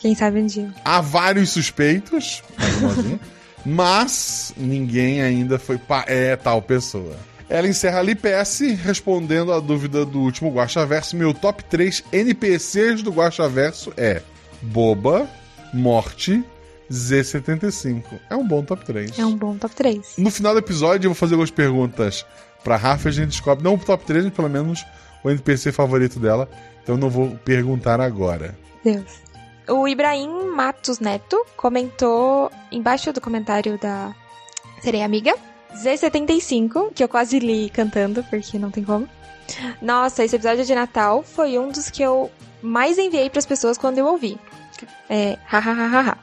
Quem 0.00 0.16
sabe 0.16 0.40
um 0.40 0.46
dia. 0.46 0.74
Há 0.84 1.00
vários 1.00 1.50
suspeitos, 1.50 2.42
mas 3.64 4.52
ninguém 4.56 5.22
ainda 5.22 5.56
foi. 5.56 5.78
Pa... 5.78 6.04
É 6.08 6.34
tal 6.34 6.60
pessoa. 6.60 7.14
Ela 7.54 7.68
encerra 7.68 8.00
ali 8.00 8.16
PS 8.16 8.62
respondendo 8.82 9.52
a 9.52 9.60
dúvida 9.60 10.04
do 10.04 10.18
último 10.18 10.50
Guaxaverso. 10.50 11.16
Meu 11.16 11.32
top 11.32 11.62
3 11.62 12.02
NPCs 12.10 13.00
do 13.00 13.12
Guaxaverso 13.12 13.92
é 13.96 14.20
Boba, 14.60 15.28
Morte, 15.72 16.42
Z75. 16.90 18.02
É 18.28 18.34
um 18.34 18.44
bom 18.44 18.64
top 18.64 18.84
3. 18.84 19.16
É 19.16 19.24
um 19.24 19.36
bom 19.36 19.56
top 19.56 19.72
3. 19.72 20.14
No 20.18 20.32
final 20.32 20.52
do 20.52 20.58
episódio, 20.58 21.06
eu 21.06 21.10
vou 21.12 21.14
fazer 21.14 21.34
algumas 21.34 21.52
perguntas 21.52 22.26
pra 22.64 22.74
Rafa 22.74 23.06
e 23.06 23.10
a 23.10 23.12
gente 23.12 23.28
descobre, 23.28 23.62
não 23.62 23.74
o 23.74 23.78
top 23.78 24.04
3, 24.04 24.24
mas 24.24 24.34
pelo 24.34 24.50
menos 24.50 24.84
o 25.22 25.30
NPC 25.30 25.70
favorito 25.70 26.18
dela. 26.18 26.50
Então 26.82 26.96
não 26.96 27.08
vou 27.08 27.38
perguntar 27.44 28.00
agora. 28.00 28.58
Deus. 28.82 29.22
O 29.68 29.86
Ibrahim 29.86 30.50
Matos 30.50 30.98
Neto 30.98 31.46
comentou 31.56 32.50
embaixo 32.72 33.12
do 33.12 33.20
comentário 33.20 33.78
da 33.78 34.12
Serei 34.82 35.04
Amiga. 35.04 35.36
Z75, 35.82 36.92
que 36.94 37.02
eu 37.02 37.08
quase 37.08 37.38
li 37.38 37.70
cantando, 37.70 38.22
porque 38.24 38.58
não 38.58 38.70
tem 38.70 38.84
como. 38.84 39.08
Nossa, 39.80 40.24
esse 40.24 40.36
episódio 40.36 40.64
de 40.64 40.74
Natal 40.74 41.22
foi 41.22 41.58
um 41.58 41.70
dos 41.70 41.90
que 41.90 42.02
eu 42.02 42.30
mais 42.62 42.98
enviei 42.98 43.28
para 43.28 43.38
as 43.38 43.46
pessoas 43.46 43.76
quando 43.76 43.98
eu 43.98 44.06
ouvi. 44.06 44.38
É, 45.08 45.38
hahaha. 45.46 46.16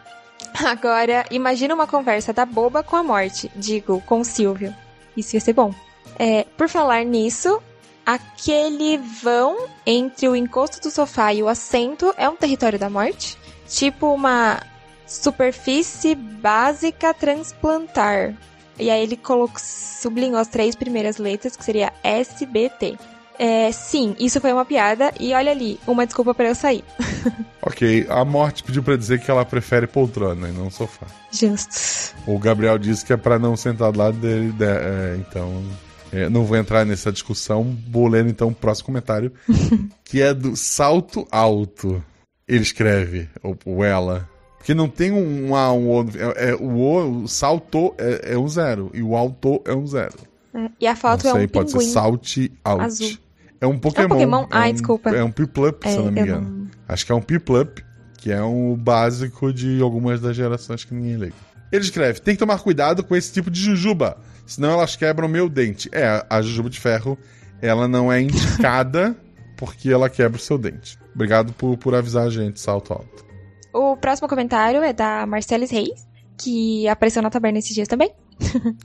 Agora, 0.65 1.25
imagina 1.31 1.73
uma 1.73 1.87
conversa 1.87 2.33
da 2.33 2.45
boba 2.45 2.83
com 2.83 2.95
a 2.95 3.03
morte, 3.03 3.51
digo, 3.55 4.01
com 4.05 4.19
o 4.19 4.25
Silvio. 4.25 4.75
Isso 5.15 5.35
ia 5.35 5.39
ser 5.39 5.53
bom. 5.53 5.73
É, 6.17 6.45
por 6.57 6.67
falar 6.67 7.03
nisso, 7.05 7.61
aquele 8.05 8.97
vão 8.97 9.67
entre 9.85 10.27
o 10.27 10.35
encosto 10.35 10.81
do 10.81 10.91
sofá 10.91 11.33
e 11.33 11.41
o 11.41 11.47
assento 11.47 12.13
é 12.17 12.27
um 12.27 12.35
território 12.35 12.79
da 12.79 12.89
morte? 12.89 13.37
Tipo 13.67 14.13
uma 14.13 14.61
superfície 15.07 16.15
básica 16.15 17.13
transplantar. 17.13 18.35
E 18.81 18.89
aí 18.89 19.03
ele 19.03 19.15
colocou, 19.15 19.59
sublinhou 19.59 20.39
as 20.39 20.47
três 20.47 20.75
primeiras 20.75 21.17
letras, 21.17 21.55
que 21.55 21.63
seria 21.63 21.93
SBT. 22.03 22.97
É, 23.37 23.71
sim, 23.71 24.15
isso 24.19 24.41
foi 24.41 24.51
uma 24.51 24.65
piada. 24.65 25.13
E 25.19 25.33
olha 25.33 25.51
ali, 25.51 25.79
uma 25.87 26.05
desculpa 26.05 26.33
para 26.33 26.49
eu 26.49 26.55
sair. 26.55 26.83
ok, 27.61 28.07
a 28.09 28.25
morte 28.25 28.63
pediu 28.63 28.83
para 28.83 28.97
dizer 28.97 29.19
que 29.19 29.29
ela 29.29 29.45
prefere 29.45 29.87
poltrona 29.87 30.49
e 30.49 30.51
não 30.51 30.69
sofá. 30.69 31.05
Justo. 31.31 32.15
O 32.27 32.37
Gabriel 32.39 32.77
disse 32.77 33.05
que 33.05 33.13
é 33.13 33.17
para 33.17 33.37
não 33.37 33.55
sentar 33.55 33.91
do 33.91 33.99
lado 33.99 34.17
dele. 34.17 34.51
De, 34.51 34.65
é, 34.65 35.15
então, 35.19 35.63
é, 36.11 36.27
não 36.29 36.43
vou 36.43 36.57
entrar 36.57 36.85
nessa 36.85 37.11
discussão. 37.11 37.77
Vou 37.87 38.07
ler 38.07 38.25
então 38.25 38.47
o 38.49 38.55
próximo 38.55 38.87
comentário, 38.87 39.31
que 40.03 40.21
é 40.21 40.33
do 40.33 40.55
Salto 40.55 41.27
Alto. 41.31 42.03
Ele 42.47 42.63
escreve, 42.63 43.29
ou, 43.43 43.57
ou 43.65 43.83
ela. 43.83 44.27
Porque 44.61 44.75
não 44.75 44.87
tem 44.87 45.11
um 45.11 45.55
A, 45.55 45.73
um 45.73 45.89
O. 45.89 46.05
É, 46.15 46.51
é, 46.51 46.55
o 46.55 46.69
O, 46.69 47.23
o 47.23 47.27
salto 47.27 47.95
é, 47.97 48.33
é, 48.33 48.37
um 48.37 48.47
zero. 48.47 48.91
E 48.93 49.01
o 49.01 49.15
alto 49.15 49.59
é 49.65 49.73
um 49.73 49.87
zero. 49.87 50.13
É, 50.53 50.69
e 50.79 50.85
a 50.85 50.95
foto 50.95 51.27
é 51.27 51.33
um 51.33 51.47
pode 51.47 51.71
pinguim. 51.71 51.85
ser 51.85 51.91
salte 51.91 52.51
out. 52.63 52.83
Azul. 52.83 53.17
É 53.59 53.65
um 53.65 53.79
Pokémon. 53.79 54.03
É 54.03 54.05
um 54.05 54.09
Pokémon? 54.09 54.47
Ai, 54.51 54.69
um, 54.69 54.73
desculpa. 54.73 55.09
É 55.09 55.23
um 55.23 55.31
Piplup, 55.31 55.89
se 55.89 55.95
eu 55.95 56.05
não 56.05 56.11
me 56.11 56.21
engano. 56.21 56.47
Não... 56.47 56.67
Acho 56.87 57.03
que 57.03 57.11
é 57.11 57.15
um 57.15 57.21
Piplup, 57.21 57.83
que 58.19 58.31
é 58.31 58.43
um 58.43 58.75
básico 58.75 59.51
de 59.51 59.81
algumas 59.81 60.21
das 60.21 60.35
gerações 60.35 60.83
que 60.83 60.93
ninguém 60.93 61.15
liga. 61.15 61.35
Ele 61.71 61.83
escreve: 61.83 62.19
tem 62.19 62.35
que 62.35 62.39
tomar 62.39 62.59
cuidado 62.59 63.03
com 63.03 63.15
esse 63.15 63.33
tipo 63.33 63.49
de 63.49 63.59
jujuba, 63.59 64.15
senão 64.45 64.73
elas 64.73 64.95
quebram 64.95 65.27
meu 65.27 65.49
dente. 65.49 65.89
É, 65.91 66.23
a 66.29 66.39
jujuba 66.39 66.69
de 66.69 66.79
ferro, 66.79 67.17
ela 67.59 67.87
não 67.87 68.11
é 68.11 68.21
indicada 68.21 69.15
porque 69.57 69.89
ela 69.89 70.07
quebra 70.07 70.37
o 70.37 70.41
seu 70.41 70.59
dente. 70.59 70.99
Obrigado 71.15 71.51
por, 71.53 71.75
por 71.77 71.95
avisar 71.95 72.27
a 72.27 72.29
gente, 72.29 72.59
salto 72.59 72.93
alto. 72.93 73.30
O 73.73 73.95
próximo 73.95 74.27
comentário 74.27 74.83
é 74.83 74.93
da 74.93 75.25
Marcelis 75.25 75.71
Reis, 75.71 76.07
que 76.37 76.87
apareceu 76.87 77.21
na 77.21 77.29
taberna 77.29 77.59
esses 77.59 77.73
dias 77.73 77.87
também. 77.87 78.11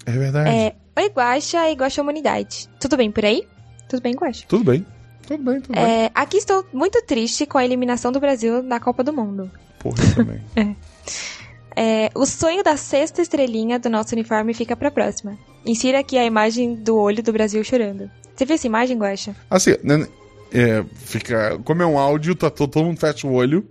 É 0.04 0.12
verdade. 0.12 0.50
É, 0.50 0.76
Oi, 0.98 1.08
Guaxa 1.08 1.70
e 1.70 1.74
Guaxa 1.74 2.02
Humanidade. 2.02 2.68
Tudo 2.80 2.96
bem 2.96 3.10
por 3.10 3.24
aí? 3.24 3.46
Tudo 3.88 4.02
bem, 4.02 4.14
Guaxa? 4.14 4.44
Tudo 4.48 4.64
bem. 4.64 4.86
Tudo 5.26 5.42
bem, 5.42 5.60
tudo 5.60 5.78
é, 5.78 5.84
bem. 5.84 6.10
Aqui 6.14 6.36
estou 6.36 6.64
muito 6.72 7.02
triste 7.02 7.46
com 7.46 7.58
a 7.58 7.64
eliminação 7.64 8.12
do 8.12 8.20
Brasil 8.20 8.62
na 8.62 8.78
Copa 8.78 9.02
do 9.02 9.12
Mundo. 9.12 9.50
Porra, 9.78 9.96
também. 10.14 10.40
é. 10.56 10.74
É, 11.78 12.10
o 12.14 12.24
sonho 12.24 12.64
da 12.64 12.76
sexta 12.76 13.20
estrelinha 13.20 13.78
do 13.78 13.90
nosso 13.90 14.14
uniforme 14.14 14.54
fica 14.54 14.74
pra 14.74 14.90
próxima. 14.90 15.36
Insira 15.64 15.98
aqui 15.98 16.16
a 16.16 16.24
imagem 16.24 16.74
do 16.74 16.96
olho 16.96 17.22
do 17.22 17.32
Brasil 17.32 17.62
chorando. 17.62 18.10
Você 18.34 18.46
viu 18.46 18.54
essa 18.54 18.66
imagem, 18.66 18.96
Guaxa? 18.96 19.36
Assim, 19.50 19.74
né, 19.82 20.06
é, 20.52 20.82
fica. 20.94 21.58
Como 21.64 21.82
é 21.82 21.86
um 21.86 21.98
áudio, 21.98 22.34
tá 22.34 22.48
todo 22.48 22.84
mundo 22.84 22.98
fecha 22.98 23.26
o 23.26 23.34
olho 23.34 23.68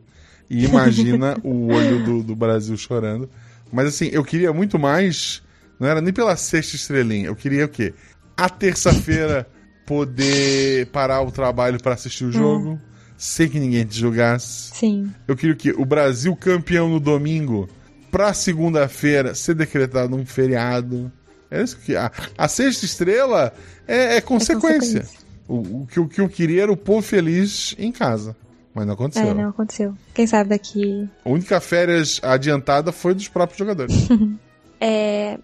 e 0.49 0.65
imagina 0.65 1.37
o 1.43 1.67
olho 1.67 2.03
do, 2.03 2.23
do 2.23 2.35
Brasil 2.35 2.77
chorando. 2.77 3.29
Mas 3.71 3.87
assim, 3.87 4.09
eu 4.11 4.23
queria 4.23 4.53
muito 4.53 4.77
mais. 4.77 5.41
Não 5.79 5.87
era 5.87 6.01
nem 6.01 6.13
pela 6.13 6.35
sexta 6.35 6.75
estrelinha. 6.75 7.27
Eu 7.27 7.35
queria 7.35 7.65
o 7.65 7.69
quê? 7.69 7.93
A 8.37 8.49
terça-feira 8.49 9.47
poder 9.85 10.87
parar 10.87 11.21
o 11.21 11.31
trabalho 11.31 11.81
pra 11.81 11.93
assistir 11.93 12.25
o 12.25 12.31
jogo, 12.31 12.79
sem 13.17 13.47
que 13.47 13.59
ninguém 13.59 13.85
te 13.85 13.99
julgasse. 13.99 14.71
Sim. 14.75 15.11
Eu 15.27 15.35
queria 15.35 15.55
que 15.55 15.71
o 15.71 15.85
Brasil 15.85 16.35
campeão 16.35 16.89
no 16.89 16.99
domingo, 16.99 17.69
pra 18.11 18.33
segunda-feira 18.33 19.35
ser 19.35 19.55
decretado 19.55 20.15
um 20.15 20.25
feriado. 20.25 21.11
É 21.51 21.61
isso 21.61 21.77
que 21.77 21.95
a, 21.95 22.11
a 22.37 22.47
sexta 22.47 22.85
estrela 22.85 23.53
é, 23.87 24.17
é 24.17 24.21
consequência. 24.21 25.01
consequência. 25.01 25.25
O, 25.47 25.81
o 25.81 25.87
que, 25.87 25.99
o 25.99 26.07
que 26.07 26.19
eu 26.19 26.27
queria 26.27 26.63
era 26.63 26.71
o 26.71 26.77
povo 26.77 27.03
feliz 27.03 27.75
em 27.77 27.91
casa. 27.91 28.35
Mas 28.75 28.85
não 28.85 28.93
aconteceu. 28.93 29.27
É, 29.27 29.33
não 29.33 29.49
aconteceu. 29.49 29.95
Quem 30.13 30.27
sabe 30.27 30.49
daqui. 30.49 31.09
A 31.23 31.29
única 31.29 31.61
férias 31.61 32.19
adiantada 32.21 32.91
foi 32.91 33.13
dos 33.13 33.29
próprios 33.29 33.57
jogadores. 33.57 33.95
É. 34.77 35.39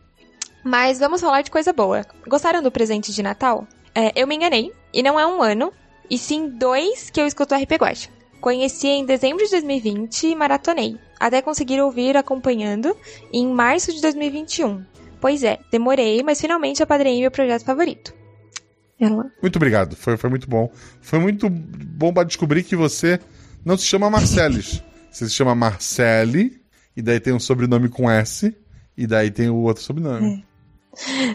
Mas 0.62 1.00
vamos 1.00 1.22
falar 1.22 1.42
de 1.42 1.50
coisa 1.50 1.72
boa. 1.72 2.06
Gostaram 2.28 2.62
do 2.62 2.70
presente 2.70 3.14
de 3.14 3.24
Natal? 3.24 3.66
É, 3.96 4.12
eu 4.14 4.28
me 4.28 4.36
enganei, 4.36 4.74
e 4.94 5.02
não 5.02 5.18
é 5.18 5.26
um 5.26 5.42
ano, 5.42 5.72
e 6.10 6.18
sim 6.18 6.50
dois 6.50 7.10
que 7.10 7.20
eu 7.20 7.26
escuto 7.26 7.56
RP 7.56 7.72
Guacha. 7.80 8.10
Conheci 8.42 8.88
em 8.88 9.06
dezembro 9.06 9.44
de 9.46 9.52
2020 9.52 10.28
e 10.28 10.36
maratonei, 10.36 11.00
até 11.18 11.42
conseguir 11.42 11.82
ouvir 11.82 12.18
acompanhando 12.18 12.96
em 13.32 13.48
março 13.48 13.94
de 13.94 14.02
2021. 14.02 14.84
Pois 15.22 15.42
é, 15.42 15.58
demorei, 15.72 16.22
mas 16.22 16.42
finalmente 16.42 16.84
apadrinhei 16.84 17.22
meu 17.22 17.32
projeto 17.32 17.64
favorito. 17.64 18.14
Ela. 19.02 19.32
muito 19.42 19.56
obrigado. 19.56 19.96
Foi, 19.96 20.16
foi 20.16 20.30
muito 20.30 20.48
bom. 20.48 20.72
Foi 21.02 21.18
muito 21.18 21.50
bom 21.50 22.14
pra 22.14 22.24
descobrir 22.24 22.62
que 22.62 22.76
você 22.76 23.20
não 23.66 23.76
se 23.76 23.86
chama 23.86 24.10
Marceles. 24.10 24.84
Você 25.12 25.28
se 25.28 25.34
chama 25.34 25.54
Marcele, 25.54 26.62
e 26.96 27.02
daí 27.02 27.20
tem 27.20 27.34
um 27.34 27.40
sobrenome 27.40 27.90
com 27.90 28.10
S, 28.10 28.56
e 28.96 29.06
daí 29.06 29.30
tem 29.30 29.50
o 29.50 29.58
outro 29.58 29.84
sobrenome. 29.84 30.46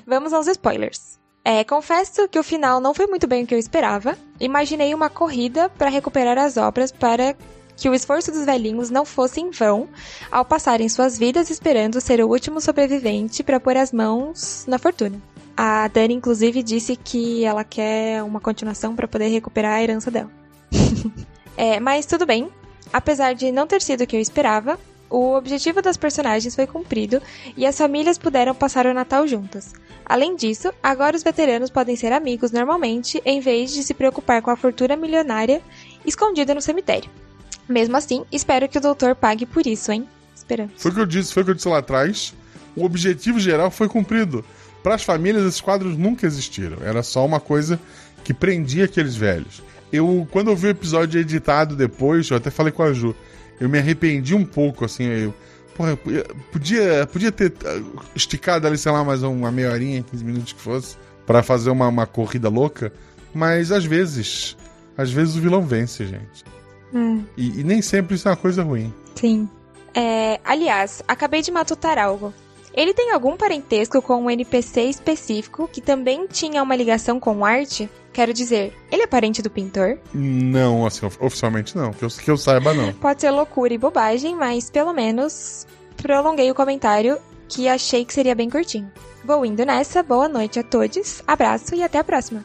Vamos 0.06 0.32
aos 0.32 0.46
spoilers. 0.46 1.18
É, 1.44 1.62
confesso 1.62 2.26
que 2.26 2.38
o 2.38 2.42
final 2.42 2.80
não 2.80 2.94
foi 2.94 3.06
muito 3.06 3.26
bem 3.26 3.44
o 3.44 3.46
que 3.46 3.54
eu 3.54 3.58
esperava. 3.58 4.16
Imaginei 4.40 4.94
uma 4.94 5.10
corrida 5.10 5.68
para 5.68 5.90
recuperar 5.90 6.38
as 6.38 6.56
obras 6.56 6.90
para 6.90 7.36
que 7.76 7.88
o 7.88 7.94
esforço 7.94 8.32
dos 8.32 8.46
velhinhos 8.46 8.88
não 8.88 9.04
fosse 9.04 9.40
em 9.40 9.50
vão 9.50 9.88
ao 10.30 10.44
passarem 10.44 10.88
suas 10.88 11.18
vidas 11.18 11.50
esperando 11.50 12.00
ser 12.00 12.24
o 12.24 12.28
último 12.28 12.60
sobrevivente 12.60 13.42
para 13.42 13.60
pôr 13.60 13.76
as 13.76 13.92
mãos 13.92 14.64
na 14.66 14.78
fortuna. 14.78 15.20
A 15.56 15.88
Dani, 15.88 16.14
inclusive, 16.14 16.62
disse 16.62 16.96
que 16.96 17.44
ela 17.44 17.64
quer 17.64 18.22
uma 18.22 18.40
continuação 18.40 18.94
para 18.94 19.08
poder 19.08 19.28
recuperar 19.28 19.72
a 19.72 19.82
herança 19.82 20.10
dela. 20.10 20.30
É, 21.58 21.80
mas 21.80 22.04
tudo 22.04 22.26
bem. 22.26 22.50
Apesar 22.92 23.34
de 23.34 23.50
não 23.50 23.66
ter 23.66 23.80
sido 23.80 24.02
o 24.02 24.06
que 24.06 24.14
eu 24.14 24.20
esperava, 24.20 24.78
o 25.08 25.34
objetivo 25.34 25.80
das 25.80 25.96
personagens 25.96 26.54
foi 26.54 26.66
cumprido 26.66 27.22
e 27.56 27.64
as 27.64 27.78
famílias 27.78 28.18
puderam 28.18 28.54
passar 28.54 28.86
o 28.86 28.92
Natal 28.92 29.26
juntas. 29.26 29.72
Além 30.04 30.36
disso, 30.36 30.72
agora 30.82 31.16
os 31.16 31.22
veteranos 31.22 31.70
podem 31.70 31.96
ser 31.96 32.12
amigos 32.12 32.52
normalmente, 32.52 33.22
em 33.24 33.40
vez 33.40 33.72
de 33.72 33.82
se 33.82 33.94
preocupar 33.94 34.42
com 34.42 34.50
a 34.50 34.56
fortuna 34.56 34.96
milionária 34.96 35.62
escondida 36.04 36.54
no 36.54 36.60
cemitério. 36.60 37.10
Mesmo 37.68 37.96
assim, 37.96 38.24
espero 38.30 38.68
que 38.68 38.78
o 38.78 38.80
doutor 38.80 39.14
pague 39.16 39.46
por 39.46 39.66
isso, 39.66 39.90
hein? 39.90 40.06
Esperamos. 40.34 40.74
Foi 40.76 40.90
o 40.90 40.94
que 40.94 41.00
eu 41.00 41.06
disse, 41.06 41.32
foi 41.32 41.42
o 41.42 41.46
que 41.46 41.50
eu 41.52 41.54
disse 41.56 41.68
lá 41.68 41.78
atrás. 41.78 42.34
O 42.76 42.84
objetivo 42.84 43.40
geral 43.40 43.70
foi 43.70 43.88
cumprido. 43.88 44.44
Para 44.82 44.94
as 44.94 45.02
famílias, 45.02 45.44
esses 45.44 45.60
quadros 45.60 45.96
nunca 45.96 46.26
existiram. 46.26 46.78
Era 46.82 47.02
só 47.02 47.24
uma 47.24 47.40
coisa 47.40 47.78
que 48.22 48.32
prendia 48.32 48.84
aqueles 48.84 49.16
velhos. 49.16 49.62
Eu, 49.92 50.26
quando 50.30 50.50
eu 50.50 50.56
vi 50.56 50.66
o 50.68 50.70
episódio 50.70 51.20
editado 51.20 51.76
depois, 51.76 52.28
eu 52.28 52.36
até 52.36 52.50
falei 52.50 52.72
com 52.72 52.82
a 52.82 52.92
Ju, 52.92 53.14
eu 53.60 53.68
me 53.68 53.78
arrependi 53.78 54.34
um 54.34 54.44
pouco, 54.44 54.84
assim, 54.84 55.04
eu, 55.04 55.34
porra, 55.76 55.90
eu 56.06 56.24
podia- 56.52 57.06
podia, 57.06 57.32
ter 57.32 57.52
ah, 57.64 57.80
esticado 58.14 58.66
ali, 58.66 58.76
sei 58.76 58.90
lá, 58.92 59.04
mais 59.04 59.22
uma 59.22 59.50
meia 59.52 59.70
horinha, 59.72 60.02
15 60.02 60.24
minutos 60.24 60.52
que 60.52 60.60
fosse, 60.60 60.96
para 61.24 61.42
fazer 61.42 61.70
uma, 61.70 61.88
uma 61.88 62.06
corrida 62.06 62.48
louca, 62.48 62.92
mas 63.32 63.70
às 63.70 63.84
vezes, 63.84 64.56
às 64.96 65.10
vezes 65.10 65.36
o 65.36 65.40
vilão 65.40 65.62
vence, 65.62 66.04
gente. 66.06 66.44
Hum. 66.92 67.24
E, 67.36 67.60
e 67.60 67.64
nem 67.64 67.80
sempre 67.82 68.16
isso 68.16 68.28
é 68.28 68.30
uma 68.32 68.36
coisa 68.36 68.62
ruim. 68.62 68.92
Sim. 69.14 69.48
É, 69.94 70.40
aliás, 70.44 71.02
acabei 71.08 71.42
de 71.42 71.50
matutar 71.50 71.96
algo. 71.98 72.34
Ele 72.76 72.92
tem 72.92 73.10
algum 73.12 73.36
parentesco 73.36 74.02
com 74.02 74.16
um 74.22 74.30
NPC 74.30 74.82
específico 74.82 75.66
que 75.72 75.80
também 75.80 76.26
tinha 76.26 76.62
uma 76.62 76.76
ligação 76.76 77.18
com 77.18 77.42
arte? 77.44 77.88
Quero 78.12 78.34
dizer, 78.34 78.74
ele 78.92 79.02
é 79.02 79.06
parente 79.06 79.40
do 79.40 79.50
pintor? 79.50 79.98
Não, 80.12 80.84
assim, 80.86 81.06
of- 81.06 81.16
oficialmente 81.24 81.76
não, 81.76 81.90
que 81.92 82.04
eu, 82.04 82.08
que 82.08 82.30
eu 82.30 82.36
saiba 82.36 82.74
não. 82.74 82.92
Pode 82.92 83.22
ser 83.22 83.30
loucura 83.30 83.72
e 83.72 83.78
bobagem, 83.78 84.34
mas 84.36 84.68
pelo 84.70 84.92
menos 84.92 85.66
prolonguei 85.96 86.50
o 86.50 86.54
comentário 86.54 87.18
que 87.48 87.66
achei 87.66 88.04
que 88.04 88.12
seria 88.12 88.34
bem 88.34 88.50
curtinho. 88.50 88.90
Vou 89.24 89.44
indo 89.46 89.64
nessa, 89.64 90.02
boa 90.02 90.28
noite 90.28 90.58
a 90.58 90.62
todos, 90.62 91.22
abraço 91.26 91.74
e 91.74 91.82
até 91.82 91.98
a 91.98 92.04
próxima. 92.04 92.44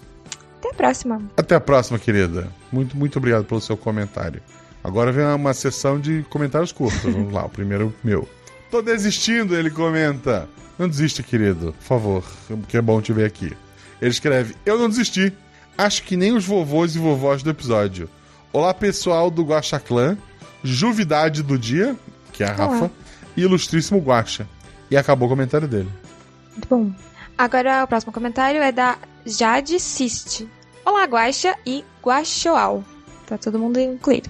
Até 0.60 0.70
a 0.70 0.74
próxima. 0.74 1.22
Até 1.36 1.56
a 1.56 1.60
próxima, 1.60 2.00
querida. 2.00 2.48
Muito, 2.72 2.96
muito 2.96 3.18
obrigado 3.18 3.44
pelo 3.46 3.60
seu 3.60 3.76
comentário. 3.76 4.42
Agora 4.84 5.12
vem 5.12 5.26
uma 5.26 5.54
sessão 5.54 6.00
de 6.00 6.24
comentários 6.30 6.72
curtos. 6.72 7.02
Vamos 7.04 7.34
lá, 7.34 7.46
o 7.46 7.50
primeiro 7.50 7.94
meu. 8.04 8.28
Tô 8.72 8.82
desistindo, 8.82 9.54
ele 9.54 9.70
comenta. 9.70 10.48
Não 10.80 10.88
desista, 10.88 11.22
querido, 11.22 11.74
por 11.74 11.84
favor, 11.84 12.24
que 12.70 12.78
é 12.78 12.82
bom 12.82 13.02
te 13.02 13.12
ver 13.12 13.26
aqui. 13.26 13.56
Ele 14.02 14.10
escreve: 14.10 14.56
Eu 14.66 14.80
não 14.80 14.88
desisti. 14.88 15.34
Acho 15.78 16.04
que 16.04 16.16
nem 16.16 16.32
os 16.34 16.46
vovôs 16.46 16.96
e 16.96 17.00
vovós 17.00 17.44
do 17.44 17.50
episódio. 17.50 18.10
Olá, 18.54 18.74
pessoal 18.74 19.30
do 19.30 19.44
Guaxa 19.44 19.80
Clã, 19.80 20.18
Juvidade 20.64 21.44
do 21.44 21.58
dia, 21.58 21.96
que 22.32 22.44
é 22.44 22.48
a 22.48 22.52
Rafa, 22.54 22.86
Olá. 22.86 22.92
e 23.36 23.42
Ilustríssimo 23.42 24.00
Guaxa. 24.00 24.48
E 24.90 24.96
acabou 24.96 25.28
o 25.28 25.30
comentário 25.30 25.68
dele. 25.68 25.90
Muito 26.52 26.68
bom. 26.70 26.92
Agora 27.38 27.84
o 27.84 27.88
próximo 27.88 28.14
comentário 28.14 28.62
é 28.62 28.72
da 28.72 28.98
Jade 29.26 29.80
Siste. 29.80 30.48
Olá, 30.86 31.04
Guaxa 31.06 31.56
e 31.66 31.84
Guaxoal. 32.04 32.84
Tá 33.26 33.38
todo 33.38 33.60
mundo 33.60 33.80
incluído. 33.80 34.30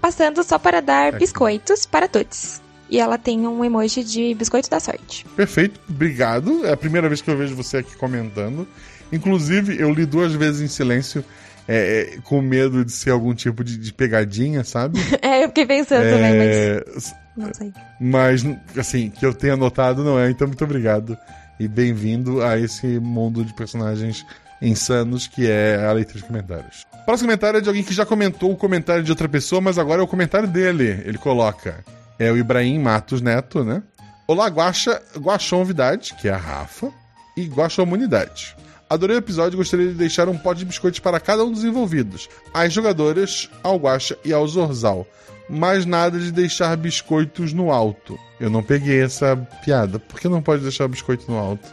Passando 0.00 0.42
só 0.42 0.58
para 0.58 0.80
dar 0.82 1.12
biscoitos 1.12 1.86
para 1.86 2.08
todos. 2.08 2.60
E 2.88 3.00
ela 3.00 3.18
tem 3.18 3.46
um 3.46 3.64
emoji 3.64 4.04
de 4.04 4.34
biscoito 4.34 4.70
da 4.70 4.78
sorte. 4.78 5.26
Perfeito, 5.36 5.80
obrigado. 5.88 6.64
É 6.64 6.72
a 6.72 6.76
primeira 6.76 7.08
vez 7.08 7.20
que 7.20 7.30
eu 7.30 7.36
vejo 7.36 7.54
você 7.56 7.78
aqui 7.78 7.96
comentando. 7.96 8.66
Inclusive, 9.12 9.80
eu 9.80 9.92
li 9.92 10.04
duas 10.06 10.32
vezes 10.32 10.60
em 10.60 10.68
silêncio, 10.68 11.24
é, 11.68 12.14
é, 12.14 12.18
com 12.22 12.40
medo 12.40 12.84
de 12.84 12.92
ser 12.92 13.10
algum 13.10 13.34
tipo 13.34 13.64
de, 13.64 13.76
de 13.76 13.92
pegadinha, 13.92 14.62
sabe? 14.64 14.98
É, 15.22 15.42
eu 15.44 15.48
fiquei 15.48 15.66
pensando 15.66 16.02
também, 16.02 16.32
É, 16.32 16.84
mas 16.86 17.14
não 17.36 17.54
sei. 17.54 17.72
mas, 18.00 18.44
assim, 18.78 19.10
que 19.10 19.24
eu 19.26 19.34
tenha 19.34 19.56
notado 19.56 20.04
não 20.04 20.18
é. 20.18 20.30
Então, 20.30 20.46
muito 20.46 20.62
obrigado. 20.64 21.16
E 21.58 21.66
bem-vindo 21.66 22.42
a 22.42 22.58
esse 22.58 22.98
mundo 23.00 23.44
de 23.44 23.52
personagens 23.54 24.24
insanos 24.62 25.26
que 25.26 25.46
é 25.50 25.84
a 25.84 25.92
leitura 25.92 26.18
de 26.18 26.24
comentários. 26.24 26.84
O 26.92 27.04
próximo 27.04 27.28
comentário 27.28 27.58
é 27.58 27.60
de 27.60 27.68
alguém 27.68 27.82
que 27.84 27.92
já 27.94 28.06
comentou 28.06 28.52
o 28.52 28.56
comentário 28.56 29.02
de 29.02 29.10
outra 29.10 29.28
pessoa, 29.28 29.60
mas 29.60 29.78
agora 29.78 30.00
é 30.00 30.04
o 30.04 30.08
comentário 30.08 30.48
dele. 30.48 31.02
Ele 31.04 31.18
coloca. 31.18 31.84
É 32.18 32.32
o 32.32 32.36
Ibrahim 32.36 32.78
Matos 32.78 33.20
Neto, 33.20 33.62
né? 33.62 33.82
Olá, 34.26 34.48
Guaxa, 34.48 35.02
Guaxonvidade, 35.18 36.14
que 36.14 36.28
é 36.28 36.32
a 36.32 36.36
Rafa, 36.36 36.90
e 37.36 37.44
Guaxomunidade. 37.44 38.56
Adorei 38.88 39.16
o 39.16 39.18
episódio 39.18 39.56
e 39.56 39.58
gostaria 39.58 39.88
de 39.88 39.94
deixar 39.94 40.28
um 40.28 40.38
pote 40.38 40.60
de 40.60 40.64
biscoitos 40.64 41.00
para 41.00 41.20
cada 41.20 41.44
um 41.44 41.52
dos 41.52 41.62
envolvidos. 41.62 42.28
Às 42.54 42.72
jogadoras, 42.72 43.50
ao 43.62 43.76
Guaxa 43.76 44.16
e 44.24 44.32
ao 44.32 44.46
Zorzal. 44.46 45.06
Mas 45.48 45.84
nada 45.84 46.18
de 46.18 46.32
deixar 46.32 46.76
biscoitos 46.76 47.52
no 47.52 47.70
alto. 47.70 48.18
Eu 48.40 48.48
não 48.48 48.62
peguei 48.62 49.02
essa 49.02 49.36
piada. 49.64 49.98
Por 49.98 50.18
que 50.18 50.28
não 50.28 50.42
pode 50.42 50.62
deixar 50.62 50.88
biscoito 50.88 51.30
no 51.30 51.36
alto? 51.36 51.68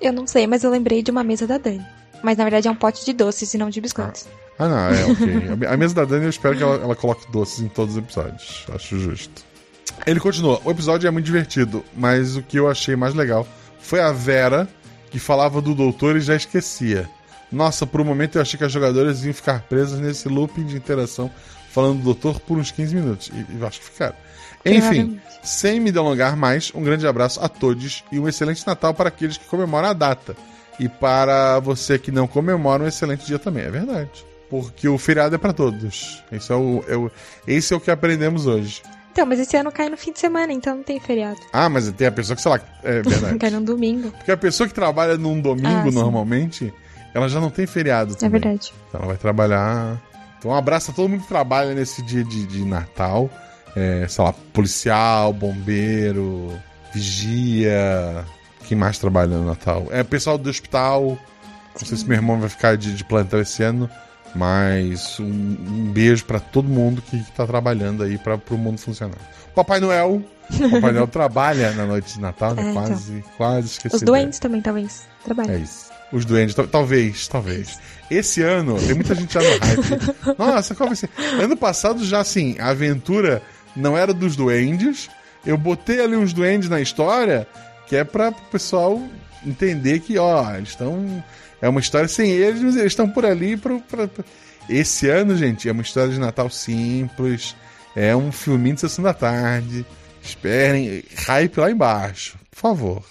Eu 0.00 0.12
não 0.12 0.26
sei, 0.26 0.46
mas 0.46 0.64
eu 0.64 0.70
lembrei 0.70 1.02
de 1.02 1.10
uma 1.10 1.22
mesa 1.22 1.46
da 1.46 1.58
Dani. 1.58 1.84
Mas 2.22 2.38
na 2.38 2.44
verdade 2.44 2.68
é 2.68 2.70
um 2.70 2.74
pote 2.74 3.04
de 3.04 3.12
doces 3.12 3.52
e 3.52 3.58
não 3.58 3.68
de 3.68 3.80
biscoitos. 3.80 4.26
Ah, 4.58 4.68
não, 4.68 4.78
é 4.78 5.04
ok. 5.04 5.66
A 5.68 5.76
mesa 5.76 5.94
da 5.94 6.04
Dani 6.04 6.24
eu 6.24 6.30
espero 6.30 6.56
que 6.56 6.62
ela, 6.62 6.76
ela 6.76 6.96
coloque 6.96 7.30
doces 7.30 7.60
em 7.60 7.68
todos 7.68 7.96
os 7.96 8.02
episódios. 8.02 8.64
Acho 8.72 8.98
justo. 8.98 9.44
Ele 10.06 10.20
continua. 10.20 10.60
O 10.64 10.70
episódio 10.70 11.06
é 11.08 11.10
muito 11.10 11.24
divertido, 11.26 11.84
mas 11.96 12.36
o 12.36 12.42
que 12.42 12.58
eu 12.58 12.68
achei 12.68 12.94
mais 12.96 13.14
legal 13.14 13.46
foi 13.78 14.00
a 14.00 14.12
Vera, 14.12 14.68
que 15.10 15.18
falava 15.18 15.60
do 15.60 15.74
doutor 15.74 16.16
e 16.16 16.20
já 16.20 16.34
esquecia. 16.34 17.08
Nossa, 17.50 17.86
por 17.86 18.00
um 18.00 18.04
momento 18.04 18.36
eu 18.36 18.42
achei 18.42 18.58
que 18.58 18.64
as 18.64 18.72
jogadoras 18.72 19.24
iam 19.24 19.32
ficar 19.32 19.60
presas 19.62 20.00
nesse 20.00 20.28
looping 20.28 20.64
de 20.64 20.76
interação 20.76 21.30
falando 21.70 21.98
do 21.98 22.04
doutor 22.04 22.40
por 22.40 22.58
uns 22.58 22.70
15 22.70 22.94
minutos. 22.94 23.30
E, 23.32 23.52
e 23.52 23.60
eu 23.60 23.66
acho 23.66 23.80
que 23.80 23.86
ficaram. 23.86 24.14
Enfim, 24.64 25.20
sem 25.42 25.78
me 25.78 25.92
delongar 25.92 26.36
mais, 26.36 26.72
um 26.74 26.82
grande 26.82 27.06
abraço 27.06 27.38
a 27.40 27.48
todos 27.48 28.02
e 28.10 28.18
um 28.18 28.26
excelente 28.28 28.66
Natal 28.66 28.94
para 28.94 29.08
aqueles 29.08 29.36
que 29.36 29.44
comemoram 29.44 29.88
a 29.88 29.92
data. 29.92 30.34
E 30.80 30.88
para 30.88 31.60
você 31.60 31.98
que 31.98 32.10
não 32.10 32.26
comemora, 32.26 32.82
um 32.82 32.86
excelente 32.88 33.24
dia 33.26 33.38
também. 33.38 33.64
É 33.64 33.70
verdade. 33.70 34.10
Porque 34.50 34.88
o 34.88 34.98
feriado 34.98 35.34
é 35.34 35.38
para 35.38 35.52
todos. 35.52 36.22
Esse 36.32 36.50
é 36.52 36.54
o, 36.56 36.84
é 36.88 36.96
o- 36.96 37.10
esse 37.46 37.72
é 37.72 37.76
o 37.76 37.80
que 37.80 37.90
aprendemos 37.90 38.46
hoje. 38.46 38.82
Então, 39.14 39.24
mas 39.24 39.38
esse 39.38 39.56
ano 39.56 39.70
cai 39.70 39.88
no 39.88 39.96
fim 39.96 40.10
de 40.12 40.18
semana, 40.18 40.52
então 40.52 40.74
não 40.74 40.82
tem 40.82 40.98
feriado. 40.98 41.38
Ah, 41.52 41.68
mas 41.68 41.88
tem 41.92 42.08
a 42.08 42.10
pessoa 42.12 42.34
que, 42.34 42.42
sei 42.42 42.50
lá, 42.50 42.60
é 42.82 43.00
verdade. 43.08 43.38
cai 43.38 43.48
no 43.50 43.60
domingo. 43.60 44.10
Porque 44.10 44.32
a 44.32 44.36
pessoa 44.36 44.68
que 44.68 44.74
trabalha 44.74 45.16
num 45.16 45.40
domingo 45.40 45.68
Ah, 45.68 45.84
sim. 45.84 45.92
normalmente, 45.94 46.74
ela 47.14 47.28
já 47.28 47.40
não 47.40 47.48
tem 47.48 47.64
feriado 47.64 48.14
É 48.14 48.16
também. 48.16 48.40
verdade. 48.40 48.74
Então 48.88 48.98
ela 49.00 49.06
vai 49.10 49.16
trabalhar. 49.16 50.02
Então 50.36 50.50
um 50.50 50.54
abraço 50.54 50.90
a 50.90 50.94
todo 50.94 51.08
mundo 51.08 51.22
que 51.22 51.28
trabalha 51.28 51.72
nesse 51.74 52.02
dia 52.02 52.24
de, 52.24 52.44
de 52.44 52.64
Natal. 52.64 53.30
É, 53.76 54.04
sei 54.08 54.24
lá, 54.24 54.32
policial, 54.52 55.32
bombeiro, 55.32 56.52
vigia. 56.92 58.24
Quem 58.66 58.76
mais 58.76 58.98
trabalha 58.98 59.36
no 59.36 59.44
Natal? 59.46 59.86
É 59.90 60.02
pessoal 60.02 60.36
do 60.38 60.50
hospital. 60.50 61.18
Não 61.80 61.86
sei 61.86 61.96
se 61.98 62.04
meu 62.06 62.16
irmão 62.16 62.40
vai 62.40 62.48
ficar 62.48 62.76
de, 62.76 62.94
de 62.94 63.04
plantão 63.04 63.40
esse 63.40 63.62
ano, 63.62 63.88
mas 64.34 65.18
um, 65.20 65.24
um 65.24 65.90
beijo 65.92 66.24
pra 66.24 66.40
todo 66.40 66.68
mundo 66.68 67.02
que, 67.02 67.22
que 67.22 67.32
tá 67.32 67.46
trabalhando 67.46 68.02
aí 68.02 68.18
para 68.18 68.36
pro 68.36 68.58
mundo 68.58 68.78
funcionar. 68.78 69.18
Papai 69.54 69.80
Noel. 69.80 70.22
Papai 70.70 70.92
Noel 70.92 71.06
trabalha 71.06 71.72
na 71.72 71.86
noite 71.86 72.14
de 72.14 72.20
Natal, 72.20 72.54
né? 72.54 72.62
É, 72.66 72.70
então. 72.70 72.82
quase, 72.86 73.24
quase 73.36 73.66
esqueci. 73.68 73.96
Os 73.96 74.02
doentes 74.02 74.38
também, 74.38 74.60
talvez. 74.60 75.04
Trabalham. 75.24 75.54
É 75.54 75.58
isso. 75.58 75.90
Os 76.12 76.24
duendes, 76.24 76.54
tal- 76.54 76.66
talvez, 76.66 77.26
talvez. 77.28 77.78
Esse 78.10 78.42
ano, 78.42 78.78
tem 78.78 78.94
muita 78.94 79.14
gente 79.14 79.32
já 79.32 79.40
no 79.40 79.48
hype. 79.48 80.36
Nossa, 80.38 80.74
qual 80.74 80.88
vai 80.88 80.96
ser? 80.96 81.08
Ano 81.40 81.56
passado 81.56 82.04
já, 82.04 82.20
assim, 82.20 82.56
a 82.58 82.68
aventura 82.68 83.42
não 83.74 83.96
era 83.96 84.12
dos 84.12 84.36
duendes. 84.36 85.08
Eu 85.44 85.56
botei 85.56 86.00
ali 86.00 86.14
uns 86.16 86.32
duendes 86.32 86.68
na 86.68 86.80
história, 86.80 87.46
que 87.86 87.96
é 87.96 88.04
pra 88.04 88.28
o 88.28 88.34
pessoal 88.50 89.02
entender 89.44 90.00
que, 90.00 90.18
ó, 90.18 90.54
eles 90.54 90.70
estão. 90.70 91.22
É 91.64 91.68
uma 91.68 91.80
história 91.80 92.08
sem 92.08 92.30
eles, 92.30 92.60
mas 92.60 92.76
eles 92.76 92.92
estão 92.92 93.08
por 93.08 93.24
ali 93.24 93.56
pra, 93.56 93.78
pra- 93.78 94.06
pra- 94.08 94.24
Esse 94.68 95.08
ano, 95.08 95.34
gente, 95.36 95.68
é 95.68 95.72
uma 95.72 95.82
história 95.82 96.12
de 96.12 96.18
Natal 96.20 96.50
simples. 96.50 97.56
É 97.96 98.14
um 98.14 98.30
filminho 98.30 98.74
de 98.74 98.82
sessão 98.82 99.02
da 99.02 99.14
tarde. 99.14 99.86
Esperem. 100.22 101.02
Hype 101.26 101.58
lá 101.58 101.70
embaixo, 101.70 102.38
por 102.50 102.58
favor. 102.58 103.04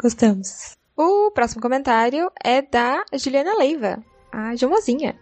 Gostamos. 0.00 0.76
O 0.96 1.30
próximo 1.30 1.62
comentário 1.62 2.30
é 2.44 2.60
da 2.60 3.04
Juliana 3.14 3.56
Leiva, 3.56 3.98
a 4.32 4.54
Jomozinha. 4.56 5.14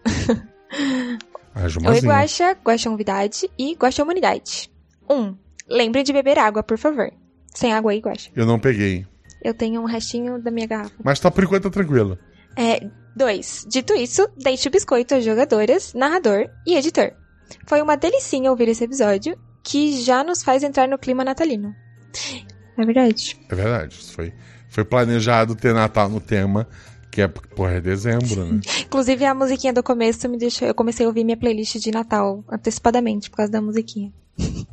A 1.55 1.63
Oi, 1.63 1.69
Jumazinha. 1.69 2.11
Guaxa, 2.11 2.57
Guaxa 2.65 2.89
Novidade 2.89 3.49
e 3.57 3.73
Guaxa 3.75 4.03
Humanidade. 4.03 4.69
1. 5.09 5.13
Um, 5.15 5.37
lembre 5.69 6.03
de 6.03 6.11
beber 6.11 6.37
água, 6.39 6.63
por 6.63 6.77
favor. 6.77 7.11
Sem 7.53 7.73
água 7.73 7.91
aí, 7.91 7.99
Guaxa. 7.99 8.29
Eu 8.35 8.45
não 8.45 8.59
peguei. 8.59 9.05
Eu 9.43 9.53
tenho 9.53 9.81
um 9.81 9.85
restinho 9.85 10.41
da 10.41 10.49
minha 10.51 10.67
garrafa. 10.67 10.95
Mas 11.03 11.19
tá 11.19 11.29
por 11.29 11.43
enquanto 11.43 11.63
tá 11.63 11.69
tranquilo. 11.69 12.17
É, 12.57 12.89
2. 13.15 13.65
Dito 13.69 13.93
isso, 13.93 14.27
deixe 14.37 14.67
o 14.67 14.71
biscoito 14.71 15.15
às 15.15 15.23
jogadoras, 15.23 15.93
narrador 15.93 16.49
e 16.65 16.75
editor. 16.75 17.11
Foi 17.67 17.81
uma 17.81 17.95
delicinha 17.95 18.49
ouvir 18.51 18.67
esse 18.69 18.83
episódio, 18.83 19.37
que 19.63 20.01
já 20.01 20.23
nos 20.23 20.43
faz 20.43 20.63
entrar 20.63 20.87
no 20.87 20.97
clima 20.97 21.23
natalino. 21.23 21.73
É 22.77 22.85
verdade. 22.85 23.39
É 23.49 23.55
verdade. 23.55 23.95
Foi, 24.13 24.33
foi 24.69 24.83
planejado 24.85 25.55
ter 25.55 25.73
Natal 25.73 26.09
no 26.09 26.19
tema, 26.19 26.67
que 27.11 27.21
é, 27.21 27.27
porra, 27.27 27.73
é 27.73 27.81
dezembro, 27.81 28.45
né? 28.45 28.59
Inclusive, 28.85 29.25
a 29.25 29.33
musiquinha 29.33 29.73
do 29.73 29.81
começo 29.83 30.27
me 30.29 30.37
deixou. 30.37 30.67
Eu 30.67 30.75
comecei 30.75 31.05
a 31.05 31.09
ouvir 31.09 31.23
minha 31.23 31.37
playlist 31.37 31.75
de 31.77 31.91
Natal 31.91 32.43
antecipadamente 32.49 33.29
por 33.29 33.37
causa 33.37 33.51
da 33.51 33.61
musiquinha. 33.61 34.11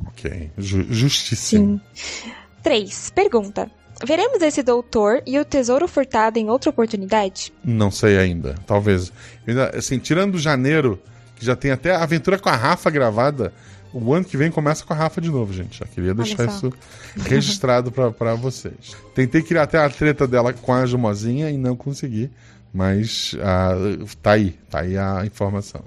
ok. 0.07 0.51
Ju- 0.57 0.85
justíssimo. 0.89 1.81
Sim. 1.93 2.31
3. 2.61 3.09
Pergunta. 3.11 3.69
Veremos 4.03 4.41
esse 4.41 4.61
doutor 4.63 5.21
e 5.25 5.39
o 5.39 5.45
tesouro 5.45 5.87
furtado 5.87 6.37
em 6.37 6.49
outra 6.49 6.69
oportunidade? 6.69 7.53
Não 7.63 7.91
sei 7.91 8.17
ainda. 8.17 8.55
Talvez. 8.65 9.11
Assim, 9.77 9.99
tirando 9.99 10.37
janeiro, 10.37 10.99
que 11.35 11.45
já 11.45 11.55
tem 11.55 11.71
até 11.71 11.91
a 11.95 12.03
aventura 12.03 12.37
com 12.37 12.49
a 12.49 12.55
Rafa 12.55 12.89
gravada, 12.89 13.53
o 13.93 14.13
ano 14.13 14.25
que 14.25 14.35
vem 14.35 14.51
começa 14.51 14.83
com 14.83 14.93
a 14.93 14.95
Rafa 14.95 15.21
de 15.21 15.29
novo, 15.29 15.53
gente. 15.53 15.79
Já 15.79 15.85
queria 15.85 16.13
deixar 16.13 16.45
isso 16.47 16.73
registrado 17.15 17.91
pra 17.91 18.35
vocês. 18.35 18.95
Tentei 19.13 19.41
criar 19.41 19.63
até 19.63 19.77
a 19.77 19.89
treta 19.89 20.27
dela 20.27 20.51
com 20.51 20.73
a 20.73 20.85
Jumozinha 20.85 21.49
e 21.49 21.57
não 21.57 21.75
consegui. 21.75 22.29
Mas 22.73 23.33
ah, 23.41 23.73
tá 24.21 24.31
aí, 24.33 24.59
tá 24.69 24.81
aí 24.81 24.97
a 24.97 25.25
informação. 25.25 25.81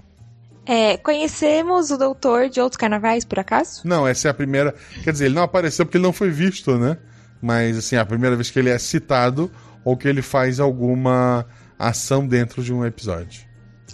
É, 0.64 0.96
conhecemos 0.96 1.90
o 1.90 1.98
doutor 1.98 2.48
de 2.48 2.60
outros 2.60 2.78
carnavais, 2.78 3.24
por 3.24 3.38
acaso? 3.38 3.82
Não, 3.84 4.08
essa 4.08 4.28
é 4.28 4.30
a 4.30 4.34
primeira. 4.34 4.74
Quer 5.02 5.12
dizer, 5.12 5.26
ele 5.26 5.34
não 5.34 5.42
apareceu 5.42 5.84
porque 5.84 5.98
ele 5.98 6.04
não 6.04 6.12
foi 6.12 6.30
visto, 6.30 6.78
né? 6.78 6.96
Mas, 7.40 7.76
assim, 7.78 7.96
é 7.96 7.98
a 8.00 8.04
primeira 8.06 8.34
vez 8.36 8.50
que 8.50 8.58
ele 8.58 8.70
é 8.70 8.78
citado 8.78 9.50
ou 9.84 9.96
que 9.96 10.08
ele 10.08 10.22
faz 10.22 10.58
alguma 10.60 11.46
ação 11.78 12.26
dentro 12.26 12.62
de 12.62 12.72
um 12.72 12.84
episódio. 12.84 13.42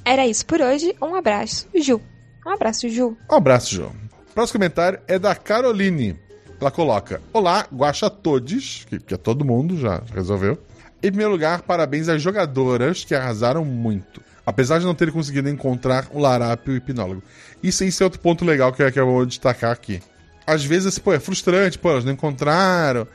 Era 0.04 0.26
isso 0.26 0.44
por 0.46 0.61
hoje. 0.61 0.94
Um 1.00 1.14
abraço, 1.14 1.68
Ju. 1.74 2.00
Um 2.46 2.50
abraço, 2.50 2.88
Ju. 2.88 3.16
Um 3.30 3.35
abraço, 3.35 3.74
João. 3.74 3.92
Próximo 4.35 4.59
comentário 4.59 4.98
é 5.07 5.18
da 5.18 5.35
Caroline. 5.35 6.18
Ela 6.61 6.70
coloca: 6.70 7.20
Olá, 7.33 7.66
guacha 7.72 8.09
todes, 8.11 8.85
que, 8.88 8.98
que 8.98 9.14
é 9.14 9.16
todo 9.16 9.44
mundo, 9.44 9.78
já 9.78 10.02
resolveu. 10.14 10.59
Em 11.02 11.09
primeiro 11.09 11.30
lugar, 11.33 11.62
parabéns 11.62 12.09
às 12.09 12.20
jogadoras 12.22 13.04
que 13.04 13.14
arrasaram 13.14 13.64
muito. 13.64 14.22
Apesar 14.46 14.78
de 14.78 14.85
não 14.85 14.94
terem 14.94 15.12
conseguido 15.12 15.48
encontrar 15.48 16.07
o 16.12 16.18
larápio 16.18 16.72
e 16.72 16.74
o 16.74 16.78
hipnólogo. 16.78 17.22
Isso, 17.62 17.85
isso 17.85 18.02
é 18.02 18.04
outro 18.04 18.20
ponto 18.20 18.44
legal 18.44 18.72
que, 18.72 18.83
eu- 18.83 18.92
que 18.92 19.00
eu 19.00 19.07
vou 19.07 19.24
destacar 19.24 19.70
aqui. 19.72 20.02
Às 20.46 20.62
vezes, 20.64 20.98
pô, 20.98 21.14
é 21.14 21.20
frustrante, 21.20 21.78
pô, 21.78 21.90
elas 21.90 22.04
não 22.04 22.12
encontraram, 22.12 23.07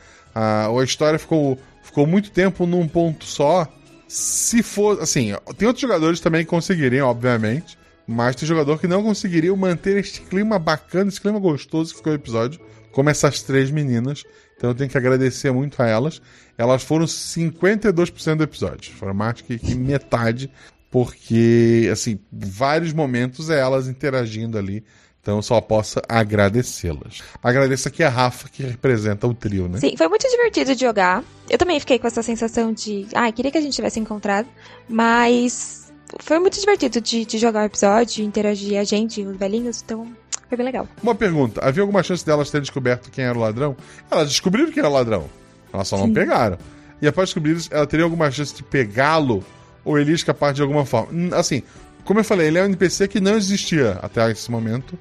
ou 0.70 0.80
a 0.80 0.84
história 0.84 1.20
ficou, 1.20 1.58
ficou 1.84 2.06
muito 2.06 2.32
tempo 2.32 2.66
num 2.66 2.88
ponto 2.88 3.26
só. 3.26 3.68
Se 4.08 4.64
for, 4.64 5.02
assim, 5.02 5.34
tem 5.58 5.68
outros 5.68 5.82
jogadores 5.82 6.20
também 6.20 6.44
que 6.44 6.50
conseguiriam, 6.50 7.08
obviamente, 7.08 7.78
mas 8.08 8.36
tem 8.36 8.48
jogador 8.48 8.80
que 8.80 8.88
não 8.88 9.04
conseguiriam 9.04 9.56
manter 9.56 9.98
este 9.98 10.22
clima 10.22 10.58
bacana, 10.58 11.10
esse 11.10 11.22
clima 11.22 11.40
gostoso 11.40 11.92
que 11.92 11.98
ficou 11.98 12.12
o 12.12 12.16
episódio, 12.16 12.60
como 12.92 13.10
essas 13.10 13.44
três 13.44 13.70
meninas. 13.70 14.24
Então 14.58 14.72
eu 14.72 14.76
tenho 14.76 14.90
que 14.90 14.98
agradecer 14.98 15.52
muito 15.52 15.82
a 15.82 15.88
elas. 15.88 16.22
Elas 16.58 16.84
foram 16.84 17.06
52% 17.06 18.36
do 18.36 18.44
episódio, 18.44 18.92
foram 18.94 19.14
mais 19.14 19.42
que, 19.42 19.58
que 19.60 19.76
metade, 19.76 20.52
porque, 20.90 21.88
assim, 21.92 22.20
vários 22.32 22.94
momentos 22.94 23.50
é 23.50 23.60
elas 23.60 23.88
interagindo 23.88 24.58
ali. 24.58 24.84
Então 25.22 25.38
eu 25.38 25.42
só 25.42 25.60
posso 25.60 26.00
agradecê-las. 26.08 27.22
Agradeço 27.44 27.88
aqui 27.88 28.04
a 28.04 28.10
Rafa, 28.10 28.48
que 28.50 28.64
representa 28.64 29.28
o 29.28 29.34
trio, 29.34 29.68
né? 29.68 29.80
Sim, 29.80 29.96
foi 29.98 30.08
muito 30.08 30.28
divertido 30.30 30.74
de 30.74 30.82
jogar. 30.82 31.24
Eu 31.50 31.58
também 31.58 31.80
fiquei 31.80 32.00
com 32.00 32.08
essa 32.08 32.24
sensação 32.24 32.72
de. 32.74 33.08
Ah, 33.14 33.32
queria 33.32 33.52
que 33.52 33.58
a 33.58 33.62
gente 33.62 33.76
tivesse 33.76 34.00
encontrado. 34.00 34.48
Mas 34.88 35.92
foi 36.20 36.40
muito 36.40 36.60
divertido 36.60 37.02
de, 37.02 37.26
de 37.26 37.38
jogar 37.38 37.64
o 37.64 37.66
episódio, 37.66 38.24
interagir 38.24 38.80
a 38.80 38.84
gente, 38.84 39.22
os 39.22 39.38
velhinhos. 39.38 39.82
Então, 39.84 40.08
foi 40.48 40.58
bem 40.58 40.66
legal. 40.66 40.88
Uma 41.04 41.14
pergunta: 41.14 41.62
havia 41.64 41.84
alguma 41.84 42.02
chance 42.02 42.26
delas 42.26 42.50
terem 42.50 42.64
descoberto 42.64 43.12
quem 43.12 43.26
era 43.26 43.38
o 43.38 43.42
ladrão? 43.42 43.76
Elas 44.10 44.30
descobriram 44.30 44.72
quem 44.72 44.80
era 44.80 44.90
o 44.90 44.94
ladrão. 44.94 45.30
Elas 45.72 45.88
só 45.88 45.98
não 45.98 46.12
pegaram. 46.12 46.58
E 47.02 47.08
após 47.08 47.30
descobrir 47.30 47.56
isso, 47.56 47.70
ela 47.72 47.86
teria 47.86 48.04
alguma 48.04 48.32
chance 48.32 48.56
de 48.56 48.64
pegá-lo 48.64 49.44
ou 49.86 49.98
ele 49.98 50.12
escapar 50.12 50.54
de 50.54 50.62
alguma 50.62 50.86
forma? 50.86 51.36
Assim, 51.36 51.64
como 52.10 52.22
eu 52.22 52.24
falei, 52.24 52.48
ele 52.48 52.58
é 52.58 52.64
um 52.64 52.66
NPC 52.66 53.08
que 53.08 53.20
não 53.20 53.38
existia 53.38 54.00
até 54.02 54.32
esse 54.32 54.50
momento. 54.50 54.98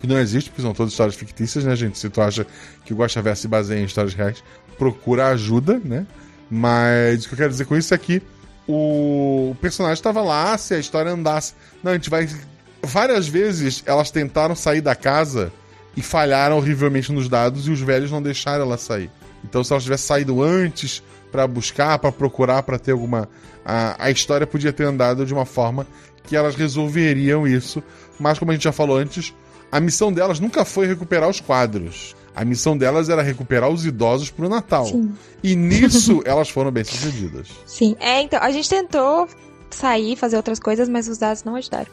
Que 0.00 0.08
não 0.08 0.18
existe, 0.18 0.50
porque 0.50 0.60
são 0.60 0.74
todas 0.74 0.92
histórias 0.92 1.14
fictícias, 1.14 1.62
né, 1.62 1.76
gente? 1.76 1.96
Se 1.96 2.10
tu 2.10 2.20
acha 2.20 2.44
que 2.84 2.92
o 2.92 2.96
Guaxa 2.96 3.22
se 3.36 3.46
baseia 3.46 3.78
em 3.78 3.84
histórias 3.84 4.12
reais, 4.12 4.42
procura 4.76 5.28
ajuda, 5.28 5.80
né? 5.84 6.04
Mas 6.50 7.24
o 7.24 7.28
que 7.28 7.34
eu 7.34 7.38
quero 7.38 7.50
dizer 7.50 7.64
com 7.64 7.76
isso 7.76 7.94
é 7.94 7.98
que 7.98 8.20
o 8.66 9.54
personagem 9.60 9.94
estava 9.94 10.20
lá, 10.20 10.58
se 10.58 10.74
a 10.74 10.80
história 10.80 11.12
andasse. 11.12 11.54
Não, 11.80 11.92
a 11.92 11.94
gente 11.94 12.10
vai. 12.10 12.28
Várias 12.82 13.28
vezes 13.28 13.84
elas 13.86 14.10
tentaram 14.10 14.56
sair 14.56 14.80
da 14.80 14.96
casa 14.96 15.52
e 15.96 16.02
falharam 16.02 16.56
horrivelmente 16.56 17.12
nos 17.12 17.28
dados 17.28 17.68
e 17.68 17.70
os 17.70 17.80
velhos 17.80 18.10
não 18.10 18.20
deixaram 18.20 18.64
ela 18.64 18.76
sair. 18.76 19.08
Então, 19.44 19.62
se 19.62 19.72
ela 19.72 19.80
tivesse 19.80 20.08
saído 20.08 20.42
antes 20.42 21.04
pra 21.30 21.46
buscar, 21.46 22.00
pra 22.00 22.10
procurar, 22.10 22.64
pra 22.64 22.80
ter 22.80 22.90
alguma. 22.90 23.28
A, 23.64 24.06
a 24.06 24.10
história 24.10 24.44
podia 24.44 24.72
ter 24.72 24.82
andado 24.82 25.24
de 25.24 25.32
uma 25.32 25.46
forma 25.46 25.86
que 26.28 26.36
elas 26.36 26.54
resolveriam 26.54 27.46
isso. 27.46 27.82
Mas, 28.18 28.38
como 28.38 28.50
a 28.50 28.54
gente 28.54 28.64
já 28.64 28.72
falou 28.72 28.96
antes, 28.96 29.34
a 29.72 29.80
missão 29.80 30.12
delas 30.12 30.38
nunca 30.40 30.64
foi 30.64 30.86
recuperar 30.86 31.28
os 31.28 31.40
quadros. 31.40 32.14
A 32.34 32.44
missão 32.44 32.76
delas 32.78 33.08
era 33.08 33.22
recuperar 33.22 33.68
os 33.68 33.84
idosos 33.84 34.30
pro 34.30 34.48
Natal. 34.48 34.86
Sim. 34.86 35.12
E 35.42 35.56
nisso 35.56 36.22
elas 36.26 36.48
foram 36.48 36.70
bem 36.70 36.84
sucedidas. 36.84 37.48
Sim. 37.66 37.96
É, 37.98 38.20
então, 38.22 38.38
a 38.40 38.50
gente 38.52 38.68
tentou 38.68 39.26
sair, 39.70 40.16
fazer 40.16 40.36
outras 40.36 40.58
coisas, 40.60 40.88
mas 40.88 41.08
os 41.08 41.18
dados 41.18 41.42
não 41.44 41.56
ajudaram. 41.56 41.86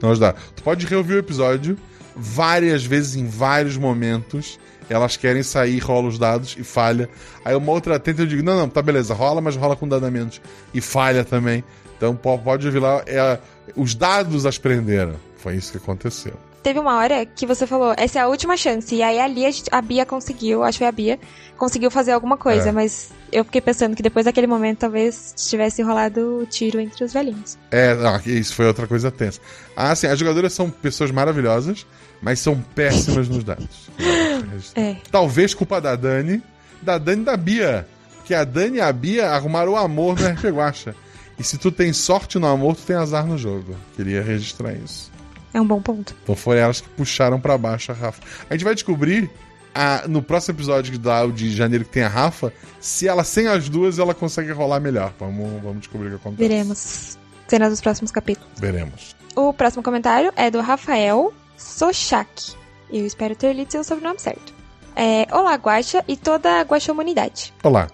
Não 0.00 0.12
dá. 0.18 0.34
Tu 0.54 0.62
pode 0.62 0.84
reouvir 0.86 1.14
o 1.14 1.18
episódio 1.18 1.78
várias 2.14 2.84
vezes, 2.84 3.16
em 3.16 3.26
vários 3.26 3.76
momentos. 3.76 4.58
Elas 4.88 5.16
querem 5.16 5.42
sair, 5.42 5.78
rola 5.78 6.08
os 6.08 6.18
dados 6.18 6.54
e 6.58 6.62
falha. 6.62 7.08
Aí 7.44 7.54
uma 7.56 7.72
outra 7.72 7.98
tenta 7.98 8.22
eu 8.22 8.26
digo: 8.26 8.42
não, 8.42 8.56
não, 8.56 8.68
tá 8.68 8.80
beleza, 8.82 9.14
rola, 9.14 9.40
mas 9.40 9.56
rola 9.56 9.74
com 9.74 9.88
dado 9.88 10.06
a 10.06 10.10
menos. 10.10 10.40
E 10.72 10.80
falha 10.80 11.24
também. 11.24 11.64
Então 11.96 12.14
po- 12.14 12.38
pode 12.38 12.66
ouvir 12.66 12.78
lá. 12.78 13.02
É, 13.06 13.38
os 13.74 13.94
dados 13.94 14.46
as 14.46 14.58
prenderam. 14.58 15.16
Foi 15.38 15.54
isso 15.56 15.72
que 15.72 15.78
aconteceu. 15.78 16.34
Teve 16.62 16.80
uma 16.80 16.96
hora 16.96 17.24
que 17.24 17.46
você 17.46 17.64
falou, 17.66 17.94
essa 17.96 18.18
é 18.18 18.22
a 18.22 18.26
última 18.28 18.56
chance. 18.56 18.92
E 18.94 19.00
aí 19.02 19.20
ali 19.20 19.46
a, 19.46 19.50
gente- 19.50 19.68
a 19.70 19.80
Bia 19.80 20.04
conseguiu, 20.04 20.64
acho 20.64 20.72
que 20.78 20.84
foi 20.84 20.88
a 20.88 20.92
Bia, 20.92 21.18
conseguiu 21.56 21.90
fazer 21.92 22.10
alguma 22.10 22.36
coisa. 22.36 22.70
É. 22.70 22.72
Mas 22.72 23.10
eu 23.30 23.44
fiquei 23.44 23.60
pensando 23.60 23.94
que 23.94 24.02
depois 24.02 24.24
daquele 24.24 24.48
momento 24.48 24.78
talvez 24.78 25.32
tivesse 25.36 25.80
rolado 25.82 26.38
o 26.42 26.46
tiro 26.46 26.80
entre 26.80 27.04
os 27.04 27.12
velhinhos. 27.12 27.56
É, 27.70 27.94
não, 27.94 28.18
isso 28.26 28.52
foi 28.54 28.66
outra 28.66 28.86
coisa 28.88 29.12
tensa. 29.12 29.40
Ah, 29.76 29.94
sim, 29.94 30.08
as 30.08 30.18
jogadoras 30.18 30.52
são 30.52 30.68
pessoas 30.68 31.12
maravilhosas, 31.12 31.86
mas 32.20 32.40
são 32.40 32.60
péssimas 32.74 33.28
nos 33.28 33.44
dados. 33.44 33.88
É. 34.74 34.96
Talvez 35.10 35.54
culpa 35.54 35.80
da 35.80 35.94
Dani, 35.96 36.42
da 36.80 36.98
Dani 36.98 37.22
e 37.22 37.24
da 37.24 37.36
Bia. 37.36 37.86
Que 38.24 38.34
a 38.34 38.42
Dani 38.44 38.78
e 38.78 38.80
a 38.80 38.92
Bia 38.92 39.30
arrumaram 39.30 39.72
o 39.72 39.76
amor 39.76 40.18
no 40.18 40.26
RPG 40.26 40.48
Guacha. 40.50 40.94
E 41.38 41.44
se 41.44 41.58
tu 41.58 41.70
tem 41.70 41.92
sorte 41.92 42.38
no 42.38 42.46
amor, 42.46 42.76
tu 42.76 42.82
tem 42.82 42.96
azar 42.96 43.26
no 43.26 43.36
jogo. 43.36 43.76
Queria 43.94 44.22
registrar 44.22 44.72
isso. 44.72 45.10
É 45.52 45.60
um 45.60 45.66
bom 45.66 45.80
ponto. 45.80 46.14
Então 46.22 46.34
foram 46.34 46.60
elas 46.60 46.80
que 46.80 46.88
puxaram 46.90 47.40
pra 47.40 47.56
baixo 47.58 47.92
a 47.92 47.94
Rafa. 47.94 48.22
A 48.48 48.54
gente 48.54 48.64
vai 48.64 48.74
descobrir 48.74 49.30
a- 49.74 50.04
no 50.08 50.22
próximo 50.22 50.56
episódio 50.56 50.98
da 50.98 51.26
de 51.26 51.54
janeiro 51.54 51.84
que 51.84 51.90
tem 51.90 52.02
a 52.02 52.08
Rafa, 52.08 52.52
se 52.80 53.06
ela 53.06 53.22
sem 53.24 53.46
as 53.48 53.68
duas, 53.68 53.98
ela 53.98 54.14
consegue 54.14 54.50
rolar 54.52 54.80
melhor. 54.80 55.12
Vamos, 55.18 55.62
vamos 55.62 55.78
descobrir 55.80 56.08
o 56.08 56.10
que 56.10 56.16
acontece. 56.16 56.48
Veremos. 56.48 57.18
Cenas 57.48 57.70
dos 57.70 57.80
próximos 57.80 58.10
capítulos. 58.10 58.48
Veremos. 58.58 59.14
O 59.34 59.52
próximo 59.52 59.82
comentário 59.82 60.32
é 60.36 60.50
do 60.50 60.60
Rafael 60.60 61.32
Sochak. 61.56 62.54
Eu 62.90 63.04
espero 63.06 63.36
ter 63.36 63.52
lido 63.52 63.70
seu 63.70 63.84
sobrenome 63.84 64.18
certo. 64.18 64.54
É, 64.94 65.26
Olá, 65.30 65.54
Guaxa 65.56 66.02
e 66.08 66.16
toda 66.16 66.60
a 66.60 66.62
Guaxa 66.62 66.90
humanidade. 66.92 67.52
Olá. 67.62 67.88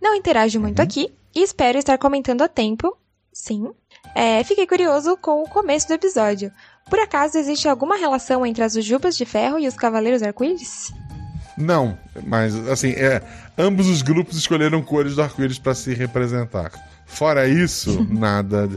Não 0.00 0.14
interajo 0.14 0.60
muito 0.60 0.80
aqui 0.80 1.12
e 1.34 1.42
espero 1.42 1.78
estar 1.78 1.98
comentando 1.98 2.42
a 2.42 2.48
tempo. 2.48 2.96
Sim. 3.32 3.72
É, 4.14 4.44
fiquei 4.44 4.66
curioso 4.66 5.16
com 5.16 5.42
o 5.42 5.48
começo 5.48 5.88
do 5.88 5.94
episódio. 5.94 6.52
Por 6.88 6.98
acaso 7.00 7.38
existe 7.38 7.68
alguma 7.68 7.96
relação 7.96 8.44
entre 8.46 8.62
as 8.62 8.76
Ujubas 8.76 9.16
de 9.16 9.24
Ferro 9.24 9.58
e 9.58 9.66
os 9.66 9.74
Cavaleiros 9.74 10.22
Arco-Íris? 10.22 10.92
Não, 11.56 11.96
mas 12.26 12.54
assim, 12.68 12.90
é, 12.90 13.22
ambos 13.56 13.88
os 13.88 14.02
grupos 14.02 14.36
escolheram 14.36 14.82
cores 14.82 15.14
do 15.14 15.22
arco-íris 15.22 15.58
para 15.58 15.74
se 15.74 15.94
representar. 15.94 16.72
Fora 17.06 17.46
isso, 17.46 18.06
nada. 18.10 18.68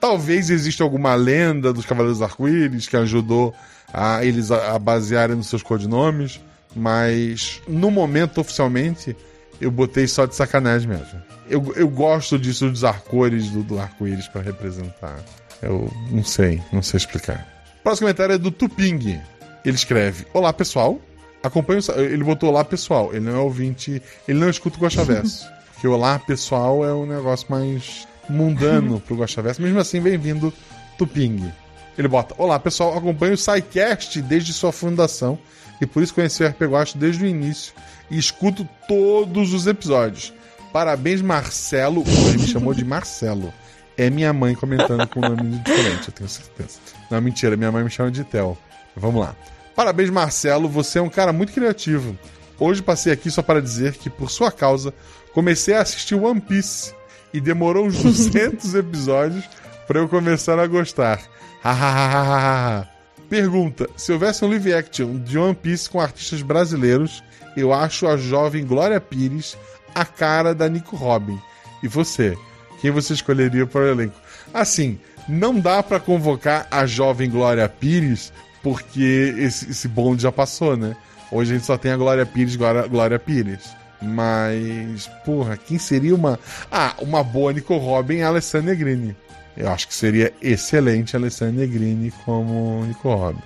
Talvez 0.00 0.50
exista 0.50 0.82
alguma 0.82 1.14
lenda 1.14 1.72
dos 1.72 1.84
Cavaleiros 1.84 2.22
Arco-Íris 2.22 2.88
que 2.88 2.96
ajudou 2.96 3.54
a 3.92 4.24
eles 4.24 4.50
a, 4.50 4.74
a 4.74 4.78
basearem 4.78 5.36
nos 5.36 5.48
seus 5.48 5.62
codinomes, 5.62 6.40
mas 6.74 7.60
no 7.68 7.90
momento, 7.90 8.40
oficialmente, 8.40 9.14
eu 9.62 9.70
botei 9.70 10.08
só 10.08 10.26
de 10.26 10.34
sacanagem 10.34 10.88
mesmo. 10.88 11.22
Eu, 11.48 11.72
eu 11.76 11.88
gosto 11.88 12.38
disso 12.38 12.68
dos 12.68 12.82
arcores 12.82 13.48
do, 13.50 13.62
do 13.62 13.78
arco-íris 13.78 14.26
para 14.26 14.42
representar. 14.42 15.20
Eu 15.62 15.88
não 16.10 16.24
sei, 16.24 16.60
não 16.72 16.82
sei 16.82 16.98
explicar. 16.98 17.46
Próximo 17.84 18.06
comentário 18.06 18.34
é 18.34 18.38
do 18.38 18.50
Tuping. 18.50 19.20
Ele 19.64 19.76
escreve: 19.76 20.26
Olá 20.34 20.52
pessoal, 20.52 21.00
acompanho. 21.42 21.80
Ele 21.96 22.24
botou 22.24 22.50
Olá 22.50 22.64
pessoal, 22.64 23.10
ele 23.12 23.24
não 23.24 23.36
é 23.36 23.38
ouvinte, 23.38 24.02
ele 24.26 24.40
não 24.40 24.50
escuta 24.50 24.76
o 24.76 24.80
Gosta 24.80 25.04
Verso. 25.04 25.46
Porque 25.72 25.86
Olá 25.86 26.18
pessoal 26.18 26.84
é 26.84 26.92
um 26.92 27.06
negócio 27.06 27.46
mais 27.48 28.06
mundano 28.28 29.00
pro 29.00 29.16
Gosta 29.16 29.42
Verso. 29.42 29.62
Mesmo 29.62 29.78
assim, 29.78 30.00
bem-vindo, 30.00 30.52
Tuping. 30.98 31.52
Ele 31.96 32.08
bota: 32.08 32.34
Olá 32.36 32.58
pessoal, 32.58 32.98
acompanho 32.98 33.34
o 33.34 33.38
SciCast 33.38 34.20
desde 34.22 34.52
sua 34.52 34.72
fundação 34.72 35.38
e 35.80 35.86
por 35.86 36.02
isso 36.02 36.14
conheci 36.14 36.42
o 36.42 36.48
RP 36.48 36.62
Guacha 36.62 36.98
desde 36.98 37.24
o 37.24 37.26
início 37.26 37.72
e 38.10 38.18
escuto 38.18 38.68
todos 38.86 39.52
os 39.52 39.66
episódios. 39.66 40.32
Parabéns, 40.72 41.20
Marcelo. 41.20 42.02
Ele 42.06 42.38
me 42.38 42.46
chamou 42.46 42.74
de 42.74 42.84
Marcelo. 42.84 43.52
É 43.96 44.08
minha 44.08 44.32
mãe 44.32 44.54
comentando 44.54 45.06
com 45.06 45.20
um 45.20 45.28
nome 45.28 45.58
diferente, 45.58 46.08
eu 46.08 46.14
tenho 46.14 46.28
certeza. 46.28 46.78
Não, 47.10 47.20
mentira, 47.20 47.56
minha 47.56 47.70
mãe 47.70 47.84
me 47.84 47.90
chama 47.90 48.10
de 48.10 48.24
Theo. 48.24 48.56
Vamos 48.96 49.20
lá. 49.20 49.36
Parabéns, 49.74 50.10
Marcelo. 50.10 50.68
Você 50.68 50.98
é 50.98 51.02
um 51.02 51.10
cara 51.10 51.32
muito 51.32 51.52
criativo. 51.52 52.16
Hoje 52.58 52.82
passei 52.82 53.12
aqui 53.12 53.30
só 53.30 53.42
para 53.42 53.60
dizer 53.60 53.94
que, 53.94 54.08
por 54.08 54.30
sua 54.30 54.50
causa, 54.50 54.94
comecei 55.34 55.74
a 55.74 55.82
assistir 55.82 56.14
One 56.14 56.40
Piece 56.40 56.94
e 57.32 57.40
demorou 57.40 57.86
uns 57.86 58.02
200 58.02 58.74
episódios 58.76 59.44
para 59.86 59.98
eu 59.98 60.08
começar 60.08 60.58
a 60.58 60.66
gostar. 60.66 61.20
Hahaha. 61.62 62.91
Pergunta: 63.32 63.88
se 63.96 64.12
houvesse 64.12 64.44
um 64.44 64.48
live 64.48 64.74
action 64.74 65.16
de 65.16 65.38
One 65.38 65.54
Piece 65.54 65.88
com 65.88 65.98
artistas 65.98 66.42
brasileiros, 66.42 67.24
eu 67.56 67.72
acho 67.72 68.06
a 68.06 68.14
jovem 68.14 68.62
Glória 68.62 69.00
Pires 69.00 69.56
a 69.94 70.04
cara 70.04 70.54
da 70.54 70.68
Nico 70.68 70.96
Robin. 70.96 71.40
E 71.82 71.88
você? 71.88 72.36
Quem 72.82 72.90
você 72.90 73.14
escolheria 73.14 73.66
para 73.66 73.80
o 73.80 73.88
elenco? 73.88 74.20
Assim, 74.52 75.00
não 75.26 75.58
dá 75.58 75.82
para 75.82 75.98
convocar 75.98 76.66
a 76.70 76.84
jovem 76.84 77.30
Glória 77.30 77.66
Pires, 77.70 78.30
porque 78.62 79.34
esse, 79.38 79.70
esse 79.70 79.88
bonde 79.88 80.24
já 80.24 80.30
passou, 80.30 80.76
né? 80.76 80.94
Hoje 81.30 81.52
a 81.52 81.56
gente 81.56 81.64
só 81.64 81.78
tem 81.78 81.90
a 81.90 81.96
Glória 81.96 82.26
Pires, 82.26 82.54
Glória, 82.54 82.86
Glória 82.86 83.18
Pires. 83.18 83.74
Mas, 84.02 85.10
porra, 85.24 85.56
quem 85.56 85.78
seria 85.78 86.14
uma. 86.14 86.38
Ah, 86.70 86.94
uma 86.98 87.24
boa 87.24 87.50
Nico 87.50 87.78
Robin 87.78 88.18
é 88.18 88.24
a 88.24 88.28
Alessandra 88.28 88.72
Negrini. 88.72 89.16
Eu 89.56 89.68
acho 89.70 89.86
que 89.88 89.94
seria 89.94 90.32
excelente 90.40 91.14
a 91.14 91.18
Alessandra 91.18 91.60
Negrini 91.60 92.10
como 92.24 92.84
Nico 92.86 93.14
Robin. 93.14 93.40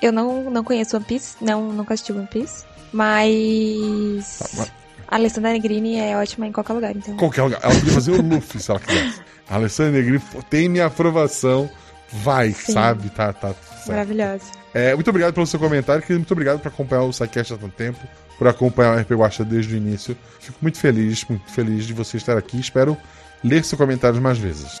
Eu 0.00 0.12
não, 0.12 0.48
não 0.50 0.62
conheço 0.62 0.96
One 0.96 1.04
Piece, 1.04 1.36
não, 1.40 1.72
nunca 1.72 1.94
assisti 1.94 2.12
One 2.12 2.28
Piece, 2.28 2.64
mas. 2.92 4.38
Tá, 4.38 4.48
mas- 4.58 4.72
A 5.08 5.16
Alessandra 5.16 5.52
Negrini 5.52 5.96
é 5.98 6.16
ótima 6.16 6.46
em 6.46 6.52
qualquer 6.52 6.72
lugar, 6.74 6.94
então. 6.94 7.16
Qualquer 7.16 7.42
lugar. 7.42 7.60
Ela 7.62 7.74
podia 7.74 7.92
fazer 7.94 8.10
o 8.12 8.22
Luffy 8.22 8.60
se 8.60 8.70
ela 8.70 8.78
quisesse. 8.80 9.20
A 9.48 9.54
Alessandra 9.56 9.92
Negrini 9.92 10.20
tem 10.50 10.68
minha 10.68 10.86
aprovação. 10.86 11.68
Vai, 12.10 12.52
Sim. 12.52 12.72
sabe? 12.72 13.10
Tá, 13.10 13.32
tá. 13.34 13.48
certo. 13.52 13.88
Maravilhosa. 13.88 14.44
É, 14.72 14.94
muito 14.94 15.08
obrigado 15.10 15.34
pelo 15.34 15.46
seu 15.46 15.58
comentário, 15.60 16.00
querido. 16.00 16.20
Muito 16.20 16.32
obrigado 16.32 16.58
por 16.60 16.68
acompanhar 16.68 17.02
o 17.02 17.12
SciCast 17.12 17.52
há 17.52 17.58
tanto 17.58 17.74
tempo, 17.74 17.98
por 18.38 18.46
acompanhar 18.48 18.96
o 18.96 19.00
RP 19.00 19.10
Guacha 19.12 19.44
desde 19.44 19.74
o 19.74 19.76
início. 19.76 20.16
Fico 20.40 20.56
muito 20.62 20.78
feliz, 20.78 21.24
muito 21.28 21.50
feliz 21.50 21.84
de 21.86 21.92
você 21.92 22.16
estar 22.16 22.38
aqui. 22.38 22.58
Espero 22.58 22.96
ler 23.44 23.62
seu 23.64 23.76
comentário 23.76 24.20
mais 24.22 24.38
vezes. 24.38 24.78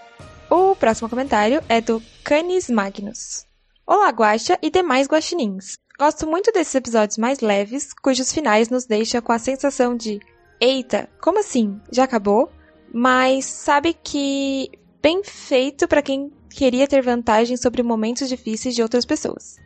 O 0.50 0.74
próximo 0.74 1.10
comentário 1.10 1.62
é 1.68 1.78
do 1.78 2.02
Canis 2.24 2.70
Magnus. 2.70 3.44
Olá, 3.86 4.08
Guaxa 4.08 4.58
e 4.62 4.70
demais 4.70 5.06
guaxinins. 5.06 5.76
Gosto 5.98 6.26
muito 6.26 6.50
desses 6.52 6.74
episódios 6.74 7.18
mais 7.18 7.40
leves, 7.40 7.92
cujos 7.92 8.32
finais 8.32 8.70
nos 8.70 8.86
deixam 8.86 9.20
com 9.20 9.30
a 9.30 9.38
sensação 9.38 9.94
de 9.94 10.18
Eita, 10.58 11.06
como 11.20 11.38
assim? 11.38 11.78
Já 11.92 12.04
acabou? 12.04 12.50
Mas 12.92 13.44
sabe 13.44 13.92
que 13.92 14.70
bem 15.02 15.22
feito 15.22 15.86
para 15.86 16.00
quem 16.00 16.32
queria 16.48 16.88
ter 16.88 17.02
vantagem 17.02 17.58
sobre 17.58 17.82
momentos 17.82 18.26
difíceis 18.26 18.74
de 18.74 18.82
outras 18.82 19.04
pessoas. 19.04 19.56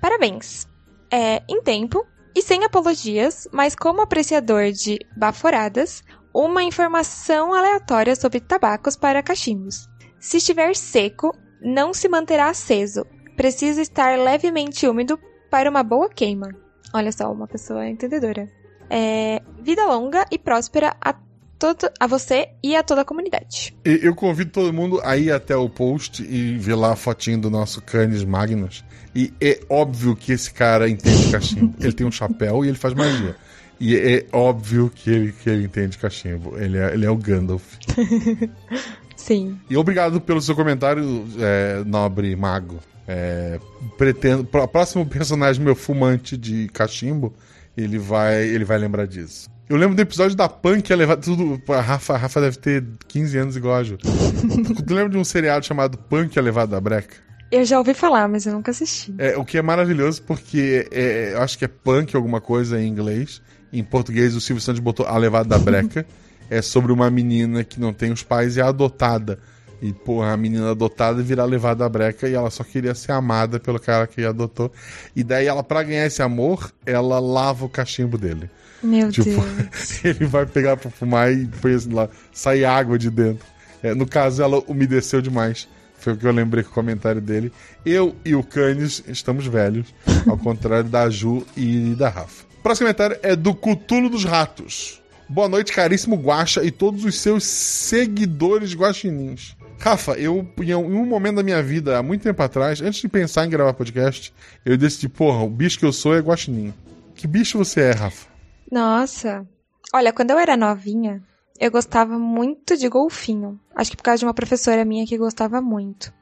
Parabéns! 0.00 0.64
É, 1.10 1.42
em 1.48 1.60
tempo 1.60 2.06
e 2.36 2.40
sem 2.40 2.62
apologias, 2.64 3.48
mas 3.50 3.74
como 3.74 4.00
apreciador 4.00 4.70
de 4.70 4.96
baforadas, 5.16 6.04
uma 6.32 6.62
informação 6.62 7.52
aleatória 7.52 8.14
sobre 8.14 8.38
tabacos 8.38 8.96
para 8.96 9.22
cachimbos. 9.22 9.88
Se 10.24 10.38
estiver 10.38 10.74
seco, 10.74 11.36
não 11.60 11.92
se 11.92 12.08
manterá 12.08 12.48
aceso. 12.48 13.04
Precisa 13.36 13.82
estar 13.82 14.18
levemente 14.18 14.88
úmido 14.88 15.20
para 15.50 15.68
uma 15.68 15.82
boa 15.82 16.08
queima. 16.08 16.48
Olha 16.94 17.12
só, 17.12 17.30
uma 17.30 17.46
pessoa 17.46 17.86
entendedora. 17.86 18.48
É, 18.88 19.42
vida 19.60 19.84
longa 19.84 20.24
e 20.30 20.38
próspera 20.38 20.96
a, 20.98 21.14
todo, 21.58 21.90
a 22.00 22.06
você 22.06 22.48
e 22.62 22.74
a 22.74 22.82
toda 22.82 23.02
a 23.02 23.04
comunidade. 23.04 23.76
Eu 23.84 24.14
convido 24.14 24.50
todo 24.50 24.72
mundo 24.72 24.98
a 25.04 25.14
ir 25.14 25.30
até 25.30 25.54
o 25.54 25.68
post 25.68 26.22
e 26.22 26.56
ver 26.56 26.74
lá 26.74 26.94
a 26.94 26.96
fotinho 26.96 27.42
do 27.42 27.50
nosso 27.50 27.82
Canis 27.82 28.24
Magnus. 28.24 28.82
E 29.14 29.30
é 29.42 29.60
óbvio 29.68 30.16
que 30.16 30.32
esse 30.32 30.50
cara 30.50 30.88
entende 30.88 31.30
cachimbo. 31.30 31.74
ele 31.84 31.92
tem 31.92 32.06
um 32.06 32.10
chapéu 32.10 32.64
e 32.64 32.68
ele 32.68 32.78
faz 32.78 32.94
magia. 32.94 33.36
E 33.78 33.94
é 33.94 34.24
óbvio 34.32 34.90
que 34.94 35.10
ele, 35.10 35.32
que 35.32 35.50
ele 35.50 35.64
entende 35.64 35.98
cachimbo. 35.98 36.56
Ele 36.56 36.78
é, 36.78 36.94
ele 36.94 37.04
é 37.04 37.10
o 37.10 37.16
Gandalf. 37.16 37.76
Sim. 39.24 39.58
E 39.70 39.76
obrigado 39.76 40.20
pelo 40.20 40.40
seu 40.42 40.54
comentário, 40.54 41.24
é, 41.38 41.82
nobre 41.86 42.36
mago. 42.36 42.78
É, 43.08 43.58
pretendo. 43.96 44.46
O 44.52 44.68
próximo 44.68 45.06
personagem 45.06 45.64
meu 45.64 45.74
fumante 45.74 46.36
de 46.36 46.68
cachimbo, 46.68 47.32
ele 47.74 47.98
vai, 47.98 48.46
ele 48.46 48.66
vai 48.66 48.76
lembrar 48.76 49.06
disso. 49.06 49.48
Eu 49.66 49.78
lembro 49.78 49.96
do 49.96 50.02
episódio 50.02 50.36
da 50.36 50.46
Punk 50.46 50.92
a 50.92 50.96
levar 50.96 51.16
tudo. 51.16 51.58
A 51.72 51.80
Rafa, 51.80 52.12
a 52.12 52.16
Rafa 52.18 52.38
deve 52.38 52.58
ter 52.58 52.84
15 53.08 53.38
anos 53.38 53.56
igual 53.56 53.76
a 53.76 53.82
Ju. 53.82 53.96
tu 54.86 54.94
lembra 54.94 55.08
de 55.08 55.16
um 55.16 55.24
seriado 55.24 55.64
chamado 55.64 55.96
Punk 55.96 56.38
a 56.38 56.42
Levada 56.42 56.72
da 56.72 56.80
Breca? 56.80 57.16
Eu 57.50 57.64
já 57.64 57.78
ouvi 57.78 57.94
falar, 57.94 58.28
mas 58.28 58.44
eu 58.44 58.52
nunca 58.52 58.72
assisti. 58.72 59.14
É, 59.16 59.38
o 59.38 59.44
que 59.44 59.56
é 59.56 59.62
maravilhoso 59.62 60.22
porque 60.24 60.86
é, 60.92 61.32
eu 61.32 61.40
acho 61.40 61.56
que 61.56 61.64
é 61.64 61.68
punk 61.68 62.14
alguma 62.14 62.42
coisa 62.42 62.78
em 62.78 62.86
inglês. 62.86 63.40
Em 63.72 63.82
português 63.82 64.34
o 64.34 64.40
Silvio 64.40 64.60
Santos 64.60 64.80
botou 64.80 65.06
a 65.06 65.16
levada 65.16 65.48
da 65.48 65.58
breca. 65.58 66.04
é 66.50 66.60
sobre 66.62 66.92
uma 66.92 67.10
menina 67.10 67.64
que 67.64 67.80
não 67.80 67.92
tem 67.92 68.12
os 68.12 68.22
pais 68.22 68.56
e 68.56 68.60
é 68.60 68.62
adotada. 68.62 69.38
E, 69.82 69.92
porra, 69.92 70.32
a 70.32 70.36
menina 70.36 70.70
adotada 70.70 71.22
vira 71.22 71.44
levada 71.44 71.80
da 71.80 71.88
breca 71.88 72.28
e 72.28 72.34
ela 72.34 72.50
só 72.50 72.64
queria 72.64 72.94
ser 72.94 73.12
amada 73.12 73.60
pelo 73.60 73.78
cara 73.78 74.06
que 74.06 74.24
adotou. 74.24 74.72
E 75.14 75.22
daí 75.22 75.46
ela, 75.46 75.62
pra 75.62 75.82
ganhar 75.82 76.06
esse 76.06 76.22
amor, 76.22 76.72
ela 76.86 77.18
lava 77.18 77.66
o 77.66 77.68
cachimbo 77.68 78.16
dele. 78.16 78.48
Meu 78.82 79.10
Tipo, 79.10 79.40
Deus. 79.42 80.00
ele 80.04 80.26
vai 80.26 80.46
pegar 80.46 80.76
pra 80.76 80.90
fumar 80.90 81.32
e 81.32 81.46
põe 81.46 81.74
assim 81.74 81.92
lá, 81.92 82.08
sai 82.32 82.64
água 82.64 82.98
de 82.98 83.10
dentro. 83.10 83.46
É, 83.82 83.94
no 83.94 84.06
caso, 84.06 84.42
ela 84.42 84.62
umedeceu 84.66 85.20
demais. 85.20 85.68
Foi 85.98 86.12
o 86.12 86.16
que 86.16 86.26
eu 86.26 86.32
lembrei 86.32 86.62
com 86.62 86.70
o 86.70 86.74
comentário 86.74 87.20
dele. 87.20 87.52
Eu 87.84 88.14
e 88.24 88.34
o 88.34 88.42
Canis 88.42 89.02
estamos 89.06 89.46
velhos, 89.46 89.86
ao 90.26 90.36
contrário 90.38 90.88
da 90.88 91.08
Ju 91.10 91.46
e 91.56 91.94
da 91.94 92.08
Rafa. 92.08 92.44
Próximo 92.62 92.86
comentário 92.86 93.18
é 93.22 93.36
do 93.36 93.54
Cutulo 93.54 94.08
dos 94.08 94.24
Ratos. 94.24 95.02
Boa 95.28 95.48
noite, 95.48 95.72
caríssimo 95.72 96.16
Guaxa 96.16 96.62
e 96.62 96.70
todos 96.70 97.04
os 97.04 97.18
seus 97.18 97.44
seguidores 97.44 98.74
guaxinins. 98.74 99.56
Rafa, 99.78 100.12
eu, 100.12 100.46
em 100.60 100.74
um 100.74 101.06
momento 101.06 101.36
da 101.36 101.42
minha 101.42 101.62
vida, 101.62 101.98
há 101.98 102.02
muito 102.02 102.22
tempo 102.22 102.42
atrás, 102.42 102.80
antes 102.80 103.00
de 103.00 103.08
pensar 103.08 103.44
em 103.44 103.50
gravar 103.50 103.74
podcast, 103.74 104.32
eu 104.64 104.76
decidi, 104.76 105.08
porra, 105.08 105.42
o 105.42 105.50
bicho 105.50 105.78
que 105.78 105.84
eu 105.84 105.92
sou 105.92 106.14
é 106.14 106.20
guaxinim. 106.20 106.72
Que 107.14 107.26
bicho 107.26 107.58
você 107.58 107.80
é, 107.80 107.90
Rafa? 107.92 108.28
Nossa. 108.70 109.46
Olha, 109.94 110.12
quando 110.12 110.30
eu 110.30 110.38
era 110.38 110.56
novinha, 110.56 111.22
eu 111.58 111.70
gostava 111.70 112.18
muito 112.18 112.76
de 112.76 112.88
golfinho. 112.88 113.58
Acho 113.74 113.90
que 113.90 113.96
por 113.96 114.02
causa 114.02 114.18
de 114.18 114.24
uma 114.26 114.34
professora 114.34 114.84
minha 114.84 115.06
que 115.06 115.16
gostava 115.16 115.60
muito. 115.60 116.12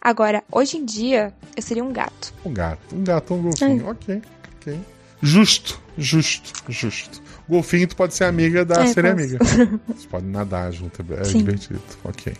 Agora, 0.00 0.42
hoje 0.50 0.76
em 0.76 0.84
dia, 0.84 1.32
eu 1.56 1.62
seria 1.62 1.84
um 1.84 1.92
gato. 1.92 2.34
Um 2.44 2.52
gato. 2.52 2.94
Um 2.94 3.04
gato, 3.04 3.34
um 3.34 3.42
golfinho. 3.42 3.88
Ok, 3.88 4.22
ok. 4.56 4.93
Justo, 5.24 5.80
justo, 5.96 6.52
justo. 6.68 7.22
Golfinho, 7.48 7.88
tu 7.88 7.96
pode 7.96 8.12
ser 8.12 8.24
amiga 8.24 8.62
da 8.62 8.82
É, 8.82 8.86
sereia 8.88 9.14
amiga. 9.14 9.38
Vocês 9.88 10.04
podem 10.04 10.28
nadar 10.28 10.70
junto, 10.70 11.02
é 11.18 11.24
Sim. 11.24 11.38
divertido. 11.38 11.80
Ok. 12.04 12.34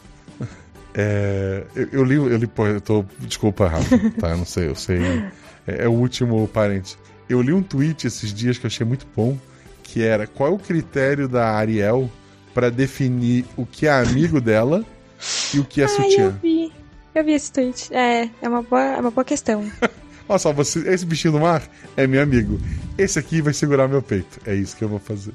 É, 0.95 1.65
eu, 1.75 1.89
eu 1.93 2.05
li, 2.05 2.15
eu 2.17 2.37
li, 2.37 2.47
pô, 2.47 2.67
eu 2.67 2.81
tô. 2.81 3.05
Desculpa, 3.21 3.69
Rafa, 3.69 3.99
tá? 4.21 4.31
Eu 4.31 4.37
não 4.37 4.45
sei, 4.45 4.69
eu 4.69 4.75
sei. 4.77 4.99
É, 5.67 5.85
é 5.85 5.89
o 5.89 5.93
último 5.93 6.47
parente. 6.49 6.97
Eu 7.27 7.41
li 7.41 7.53
um 7.55 7.63
tweet 7.63 8.07
esses 8.07 8.33
dias 8.35 8.59
que 8.59 8.67
eu 8.67 8.69
achei 8.69 8.87
muito 8.87 9.07
bom, 9.17 9.37
que 9.83 10.03
era 10.03 10.27
qual 10.27 10.51
é 10.51 10.53
o 10.53 10.59
critério 10.59 11.27
da 11.27 11.51
Ariel 11.53 12.11
pra 12.53 12.69
definir 12.69 13.47
o 13.57 13.65
que 13.65 13.87
é 13.87 13.93
amigo 13.93 14.41
dela 14.43 14.85
e 15.55 15.59
o 15.59 15.65
que 15.65 15.81
é 15.81 15.87
Ai, 15.87 15.91
eu 15.91 15.97
sutiã. 15.97 16.39
vi. 16.43 16.71
Eu 17.15 17.25
vi 17.25 17.33
esse 17.33 17.51
tweet. 17.51 17.93
É, 17.95 18.29
é 18.43 18.49
uma 18.49 18.63
boa, 18.63 18.83
é 18.83 19.01
uma 19.01 19.11
boa 19.11 19.25
questão. 19.25 19.65
Olha 20.29 20.39
só, 20.39 20.53
você, 20.53 20.81
esse 20.89 21.05
bichinho 21.05 21.33
do 21.33 21.41
mar 21.41 21.63
é 21.97 22.07
meu 22.07 22.23
amigo. 22.23 22.59
Esse 22.97 23.19
aqui 23.19 23.43
vai 23.43 23.53
segurar 23.53 23.89
meu 23.89 24.01
peito. 24.03 24.41
É 24.47 24.55
isso 24.55 24.77
que 24.77 24.83
eu 24.85 24.89
vou 24.89 24.99
fazer. 24.99 25.33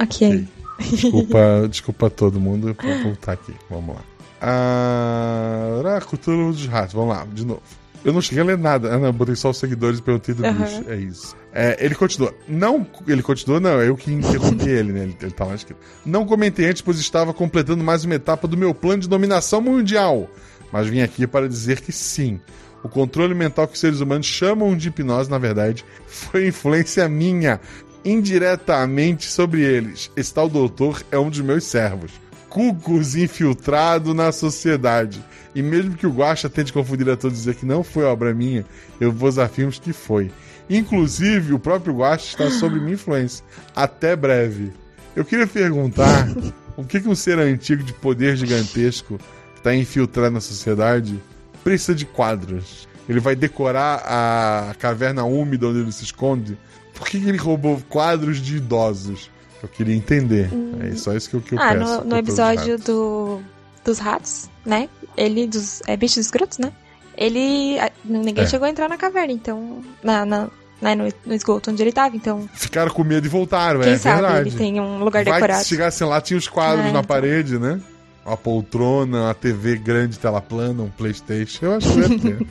Ok. 0.00 0.46
Desculpa, 0.78 1.66
desculpa 1.68 2.10
todo 2.10 2.40
mundo. 2.40 2.76
Vou 2.82 3.02
voltar 3.02 3.32
aqui. 3.32 3.52
Vamos 3.70 3.96
lá. 3.96 4.02
Ah, 4.40 6.00
Cultura 6.06 6.36
dos 6.36 6.66
Ratos. 6.66 6.94
Vamos 6.94 7.14
lá, 7.14 7.26
de 7.32 7.44
novo. 7.44 7.62
Eu 8.04 8.12
não 8.12 8.20
cheguei 8.20 8.42
a 8.42 8.46
ler 8.46 8.58
nada. 8.58 8.94
Ah, 8.94 8.98
não, 8.98 9.06
eu 9.06 9.12
botei 9.12 9.34
só 9.34 9.50
os 9.50 9.56
seguidores 9.58 9.98
e 9.98 10.02
perguntei 10.02 10.34
do 10.34 10.46
Aham. 10.46 10.64
bicho. 10.64 10.84
É 10.88 10.96
isso. 10.96 11.36
É, 11.52 11.76
ele 11.84 11.94
continua. 11.94 12.32
Não, 12.46 12.86
ele 13.06 13.22
continua, 13.22 13.58
não. 13.58 13.82
Eu 13.82 13.96
que 13.96 14.12
interrompi 14.12 14.68
ele, 14.68 14.92
né? 14.92 15.02
Ele, 15.04 15.16
ele 15.20 15.30
tá 15.32 15.44
lá 15.44 15.54
escrito. 15.54 15.80
Não 16.04 16.24
comentei 16.24 16.68
antes, 16.68 16.82
pois 16.82 16.98
estava 16.98 17.34
completando 17.34 17.82
mais 17.82 18.04
uma 18.04 18.14
etapa 18.14 18.46
do 18.46 18.56
meu 18.56 18.72
plano 18.72 19.02
de 19.02 19.08
dominação 19.08 19.60
mundial. 19.60 20.30
Mas 20.70 20.86
vim 20.86 21.00
aqui 21.00 21.26
para 21.26 21.48
dizer 21.48 21.80
que 21.80 21.90
sim. 21.90 22.40
O 22.82 22.88
controle 22.88 23.34
mental 23.34 23.66
que 23.66 23.74
os 23.74 23.80
seres 23.80 24.00
humanos 24.00 24.26
chamam 24.26 24.76
de 24.76 24.88
hipnose, 24.88 25.30
na 25.30 25.38
verdade, 25.38 25.84
foi 26.06 26.48
influência 26.48 27.08
minha, 27.08 27.60
indiretamente 28.04 29.26
sobre 29.26 29.62
eles. 29.62 30.10
Esse 30.16 30.32
tal 30.32 30.48
doutor 30.48 31.02
é 31.10 31.18
um 31.18 31.28
dos 31.28 31.40
meus 31.40 31.64
servos. 31.64 32.12
Cucos 32.48 33.16
infiltrado 33.16 34.14
na 34.14 34.30
sociedade. 34.30 35.22
E 35.54 35.62
mesmo 35.62 35.96
que 35.96 36.06
o 36.06 36.12
Guaxa 36.12 36.48
tente 36.48 36.72
confundir 36.72 37.08
a 37.10 37.16
todos 37.16 37.38
e 37.38 37.40
dizer 37.40 37.54
que 37.56 37.66
não 37.66 37.82
foi 37.82 38.04
obra 38.04 38.32
minha, 38.32 38.64
eu 39.00 39.10
vos 39.10 39.38
afirmo 39.38 39.72
que 39.72 39.92
foi. 39.92 40.30
Inclusive, 40.68 41.52
o 41.52 41.58
próprio 41.58 41.96
Guaxa 41.96 42.26
está 42.26 42.50
sob 42.50 42.78
minha 42.78 42.94
influência. 42.94 43.44
Até 43.74 44.14
breve. 44.14 44.72
Eu 45.14 45.24
queria 45.24 45.46
perguntar 45.46 46.28
o 46.76 46.84
que, 46.84 47.00
que 47.00 47.08
um 47.08 47.14
ser 47.14 47.38
antigo 47.38 47.82
de 47.82 47.92
poder 47.92 48.36
gigantesco 48.36 49.18
está 49.56 49.74
infiltrado 49.74 50.30
na 50.30 50.40
sociedade 50.40 51.20
precisa 51.66 51.96
de 51.96 52.06
quadros. 52.06 52.86
Ele 53.08 53.18
vai 53.18 53.34
decorar 53.34 54.00
a 54.06 54.74
caverna 54.78 55.24
úmida 55.24 55.66
onde 55.66 55.80
ele 55.80 55.90
se 55.90 56.04
esconde. 56.04 56.56
Por 56.94 57.08
que, 57.08 57.16
ele 57.16 57.36
roubou 57.36 57.82
quadros 57.88 58.38
de 58.38 58.58
idosos? 58.58 59.28
Eu 59.60 59.68
queria 59.68 59.94
entender. 59.96 60.48
É 60.80 60.94
só 60.94 61.12
isso 61.12 61.28
que 61.28 61.34
eu, 61.34 61.40
que 61.40 61.54
eu 61.56 61.58
ah, 61.60 61.72
peço. 61.74 61.84
no, 61.84 62.04
no 62.04 62.14
os 62.14 62.18
episódio 62.20 62.78
do, 62.78 63.40
dos 63.84 63.98
ratos, 63.98 64.48
né? 64.64 64.88
Ele, 65.16 65.48
dos 65.48 65.82
é, 65.88 65.96
bichos 65.96 66.18
escrotos, 66.18 66.58
né? 66.58 66.72
Ele. 67.16 67.78
Ninguém 68.04 68.44
É. 68.44 68.46
chegou 68.46 68.66
a 68.66 68.70
entrar 68.70 68.88
na 68.88 68.96
caverna, 68.96 69.32
então. 69.32 69.82
Na, 70.04 70.24
na, 70.24 70.48
né, 70.80 70.94
no, 70.94 71.08
no 71.24 71.34
esgoto 71.34 71.72
onde 71.72 71.82
ele 71.82 71.92
tava, 71.92 72.14
então. 72.14 72.48
Ficaram 72.54 72.92
com 72.92 73.02
medo 73.02 73.26
e 73.26 73.28
voltaram, 73.28 73.80
Quem 73.80 73.94
é 73.94 73.98
sabe 73.98 74.20
verdade. 74.22 74.48
ele 74.50 74.56
tem 74.56 74.80
um 74.80 75.02
lugar 75.02 75.24
Vai 75.24 75.34
decorado. 75.34 75.62
que 75.62 75.68
chegasse 75.68 76.04
lá, 76.04 76.20
tinha 76.20 76.38
os 76.38 76.46
quadros 76.46 76.80
É, 76.80 76.84
na 76.84 76.90
então. 76.90 77.04
parede, 77.04 77.58
né? 77.58 77.80
Uma 78.26 78.36
poltrona, 78.36 79.24
uma 79.24 79.34
TV 79.34 79.76
grande, 79.76 80.18
tela 80.18 80.40
plana, 80.40 80.82
um 80.82 80.90
Playstation. 80.90 81.66
Eu 81.66 81.76
acho 81.76 81.92
que 81.92 82.00
deve 82.00 82.18
ter. 82.18 82.46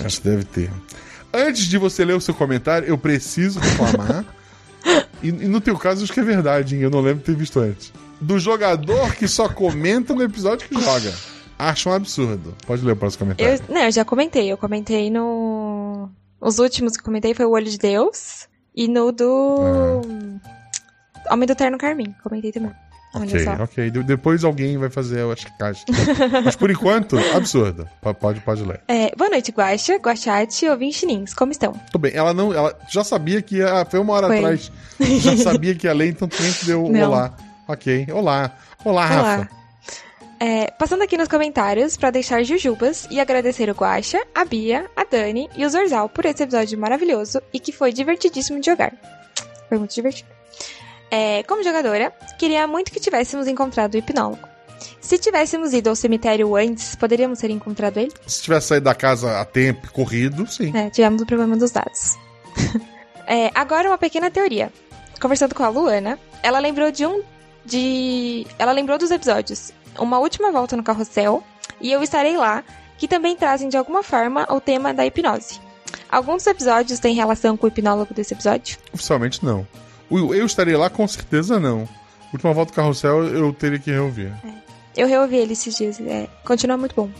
acho 0.04 0.20
que 0.20 0.28
deve 0.28 0.44
ter. 0.44 0.70
Antes 1.32 1.66
de 1.66 1.78
você 1.78 2.04
ler 2.04 2.14
o 2.14 2.20
seu 2.20 2.34
comentário, 2.34 2.88
eu 2.88 2.98
preciso 2.98 3.60
reclamar. 3.60 4.24
e, 5.22 5.28
e 5.28 5.32
no 5.32 5.60
teu 5.60 5.78
caso, 5.78 6.02
acho 6.02 6.12
que 6.12 6.18
é 6.18 6.24
verdade, 6.24 6.74
hein? 6.74 6.82
Eu 6.82 6.90
não 6.90 7.00
lembro 7.00 7.20
de 7.20 7.26
ter 7.26 7.36
visto 7.36 7.60
antes. 7.60 7.92
Do 8.20 8.40
jogador 8.40 9.14
que 9.14 9.28
só 9.28 9.48
comenta 9.48 10.12
no 10.14 10.22
episódio 10.22 10.68
que 10.68 10.80
joga. 10.80 11.14
Acho 11.58 11.90
um 11.90 11.92
absurdo. 11.92 12.56
Pode 12.66 12.84
ler 12.84 12.92
o 12.92 12.96
próximo 12.96 13.20
comentário. 13.20 13.62
Eu, 13.68 13.74
não, 13.74 13.82
eu 13.82 13.92
já 13.92 14.04
comentei. 14.04 14.50
Eu 14.50 14.58
comentei 14.58 15.10
no. 15.10 16.10
Os 16.40 16.58
últimos 16.58 16.96
que 16.96 17.04
comentei 17.04 17.34
foi 17.34 17.46
o 17.46 17.50
Olho 17.50 17.70
de 17.70 17.78
Deus 17.78 18.48
e 18.74 18.88
no 18.88 19.12
do. 19.12 20.02
Homem 21.30 21.46
do 21.46 21.54
Terno 21.54 21.78
Carmim. 21.78 22.12
Comentei 22.22 22.50
também. 22.50 22.72
Olha 23.14 23.24
Ok, 23.26 23.44
só. 23.44 23.52
ok. 23.62 23.90
De- 23.90 24.02
depois 24.02 24.42
alguém 24.42 24.78
vai 24.78 24.88
fazer, 24.88 25.20
eu 25.20 25.30
acho 25.32 25.44
que 25.46 25.52
caixa. 25.58 25.84
Mas 26.44 26.56
por 26.56 26.70
enquanto, 26.70 27.18
absurdo. 27.34 27.86
P- 28.02 28.14
Pode, 28.14 28.40
pode 28.40 28.62
ler. 28.62 28.80
É, 28.88 29.14
boa 29.14 29.28
noite, 29.28 29.52
Guaxa, 29.52 29.96
Guachate 29.96 30.64
e 30.64 30.70
ouvintinins. 30.70 31.34
Como 31.34 31.52
estão? 31.52 31.72
Tudo 31.90 31.98
bem, 32.00 32.12
ela 32.14 32.32
não. 32.32 32.54
Ela 32.54 32.74
já 32.90 33.04
sabia 33.04 33.42
que 33.42 33.56
ia. 33.56 33.84
Foi 33.84 34.00
uma 34.00 34.14
hora 34.14 34.26
Foi. 34.28 34.38
atrás. 34.38 34.72
Já 35.20 35.36
sabia 35.36 35.74
que 35.74 35.86
ia 35.86 35.92
ler, 35.92 36.08
então 36.08 36.26
tu 36.28 36.40
nem 36.42 36.52
te 36.52 36.64
deu 36.64 36.88
Não. 36.88 37.08
olá. 37.10 37.36
Ok. 37.68 38.06
Olá. 38.12 38.50
Olá, 38.84 39.06
Olá. 39.06 39.06
Rafa. 39.06 39.48
É, 40.40 40.70
passando 40.72 41.02
aqui 41.02 41.16
nos 41.16 41.28
comentários 41.28 41.96
para 41.96 42.10
deixar 42.10 42.42
jujubas 42.42 43.06
e 43.10 43.20
agradecer 43.20 43.68
o 43.70 43.74
Guaxa, 43.74 44.20
a 44.34 44.44
Bia, 44.44 44.86
a 44.96 45.04
Dani 45.04 45.48
e 45.56 45.64
o 45.64 45.70
Zorzal 45.70 46.08
por 46.08 46.24
esse 46.24 46.42
episódio 46.42 46.76
maravilhoso 46.78 47.40
e 47.52 47.60
que 47.60 47.70
foi 47.70 47.92
divertidíssimo 47.92 48.58
de 48.58 48.66
jogar. 48.66 48.92
Foi 49.68 49.78
muito 49.78 49.94
divertido. 49.94 50.28
É, 51.14 51.42
como 51.42 51.62
jogadora, 51.62 52.10
queria 52.38 52.66
muito 52.66 52.90
que 52.90 52.98
tivéssemos 52.98 53.46
encontrado 53.46 53.92
o 53.92 53.98
hipnólogo. 53.98 54.48
Se 54.98 55.18
tivéssemos 55.18 55.74
ido 55.74 55.90
ao 55.90 55.94
cemitério 55.94 56.56
antes, 56.56 56.96
poderíamos 56.96 57.38
ter 57.38 57.50
encontrado 57.50 57.98
ele? 57.98 58.12
Se 58.26 58.42
tivesse 58.42 58.68
saído 58.68 58.84
da 58.84 58.94
casa 58.94 59.38
a 59.38 59.44
tempo, 59.44 59.92
corrido, 59.92 60.50
sim. 60.50 60.74
É, 60.74 60.88
tivemos 60.88 61.20
o 61.20 61.26
problema 61.26 61.54
dos 61.56 61.70
dados. 61.70 62.16
É, 63.24 63.52
agora 63.54 63.88
uma 63.88 63.96
pequena 63.96 64.32
teoria. 64.32 64.72
Conversando 65.20 65.54
com 65.54 65.62
a 65.62 65.68
Luana, 65.68 66.18
ela 66.42 66.58
lembrou 66.58 66.90
de 66.90 67.06
um. 67.06 67.22
de. 67.64 68.44
Ela 68.58 68.72
lembrou 68.72 68.98
dos 68.98 69.12
episódios 69.12 69.72
Uma 69.96 70.18
Última 70.18 70.50
Volta 70.50 70.76
no 70.76 70.82
Carrossel 70.82 71.42
e 71.80 71.92
Eu 71.92 72.02
Estarei 72.02 72.36
Lá, 72.36 72.64
que 72.98 73.06
também 73.06 73.36
trazem 73.36 73.68
de 73.68 73.76
alguma 73.76 74.02
forma 74.02 74.44
o 74.50 74.60
tema 74.60 74.92
da 74.92 75.06
hipnose. 75.06 75.60
Alguns 76.10 76.42
dos 76.42 76.48
episódios 76.48 76.98
têm 76.98 77.14
relação 77.14 77.56
com 77.56 77.64
o 77.64 77.68
hipnólogo 77.68 78.12
desse 78.12 78.34
episódio? 78.34 78.76
Oficialmente 78.92 79.42
não. 79.44 79.64
Eu 80.18 80.46
estarei 80.46 80.76
lá, 80.76 80.90
com 80.90 81.06
certeza 81.06 81.58
não. 81.58 81.88
Última 82.32 82.52
volta 82.52 82.72
do 82.72 82.76
carrossel, 82.76 83.24
eu 83.24 83.52
teria 83.52 83.78
que 83.78 83.90
reouvir. 83.90 84.32
Eu 84.96 85.06
reouvi 85.06 85.36
ele 85.36 85.52
esses 85.52 85.76
dias, 85.76 86.00
é, 86.00 86.28
continua 86.44 86.76
muito 86.76 86.94
bom. 86.94 87.10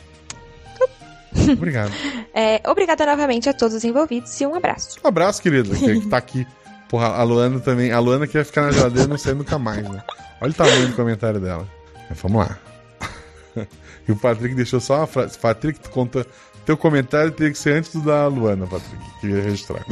Obrigado. 1.52 1.92
É, 2.35 2.61
obrigada 2.66 3.07
novamente 3.07 3.48
a 3.48 3.55
todos 3.55 3.74
os 3.74 3.85
envolvidos 3.85 4.38
e 4.40 4.46
um 4.46 4.55
abraço. 4.55 4.98
Um 5.02 5.09
abraço, 5.09 5.40
querida, 5.40 5.74
que, 5.74 6.00
que 6.00 6.09
tá 6.09 6.16
aqui. 6.18 6.46
Porra, 6.88 7.09
a 7.09 7.22
Luana 7.22 7.59
também. 7.61 7.90
A 7.90 7.98
Luana 7.98 8.26
quer 8.26 8.44
ficar 8.44 8.62
na 8.62 8.72
geladeira 8.72 9.05
e 9.05 9.11
não 9.11 9.16
sair 9.16 9.35
nunca 9.35 9.59
mais, 9.59 9.88
né? 9.88 10.02
Olha 10.40 10.50
o 10.50 10.55
tamanho 10.55 10.88
do 10.88 10.94
comentário 10.94 11.40
dela. 11.40 11.66
Mas 12.09 12.18
vamos 12.20 12.46
lá. 12.46 12.59
e 14.07 14.12
o 14.12 14.16
Patrick 14.16 14.55
deixou 14.55 14.78
só 14.78 14.98
uma 14.98 15.07
frase. 15.07 15.38
Patrick, 15.38 15.81
tu 15.81 15.90
conta. 15.90 16.26
Teu 16.66 16.76
comentário 16.76 17.33
teria 17.33 17.50
que 17.50 17.59
ser 17.59 17.78
antes 17.78 17.94
do 17.94 18.02
da 18.02 18.26
Luana, 18.26 18.66
Patrick. 18.66 19.20
Queria 19.20 19.42
registrar. 19.42 19.85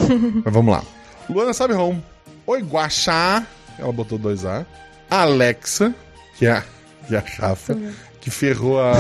Mas 0.45 0.53
vamos 0.53 0.75
lá. 0.75 0.85
Luana 1.29 1.55
sabe 1.55 1.73
home. 1.73 2.05
Oi, 2.51 2.63
Guaxá. 2.63 3.47
Ela 3.79 3.93
botou 3.93 4.19
dois 4.19 4.45
A. 4.45 4.67
Alexa, 5.09 5.95
que 6.37 6.47
é 6.47 6.51
a, 6.51 6.65
que 7.07 7.15
é 7.15 7.19
a 7.19 7.21
Rafa, 7.21 7.79
que 8.21 8.29
ferrou 8.29 8.81
a. 8.81 8.93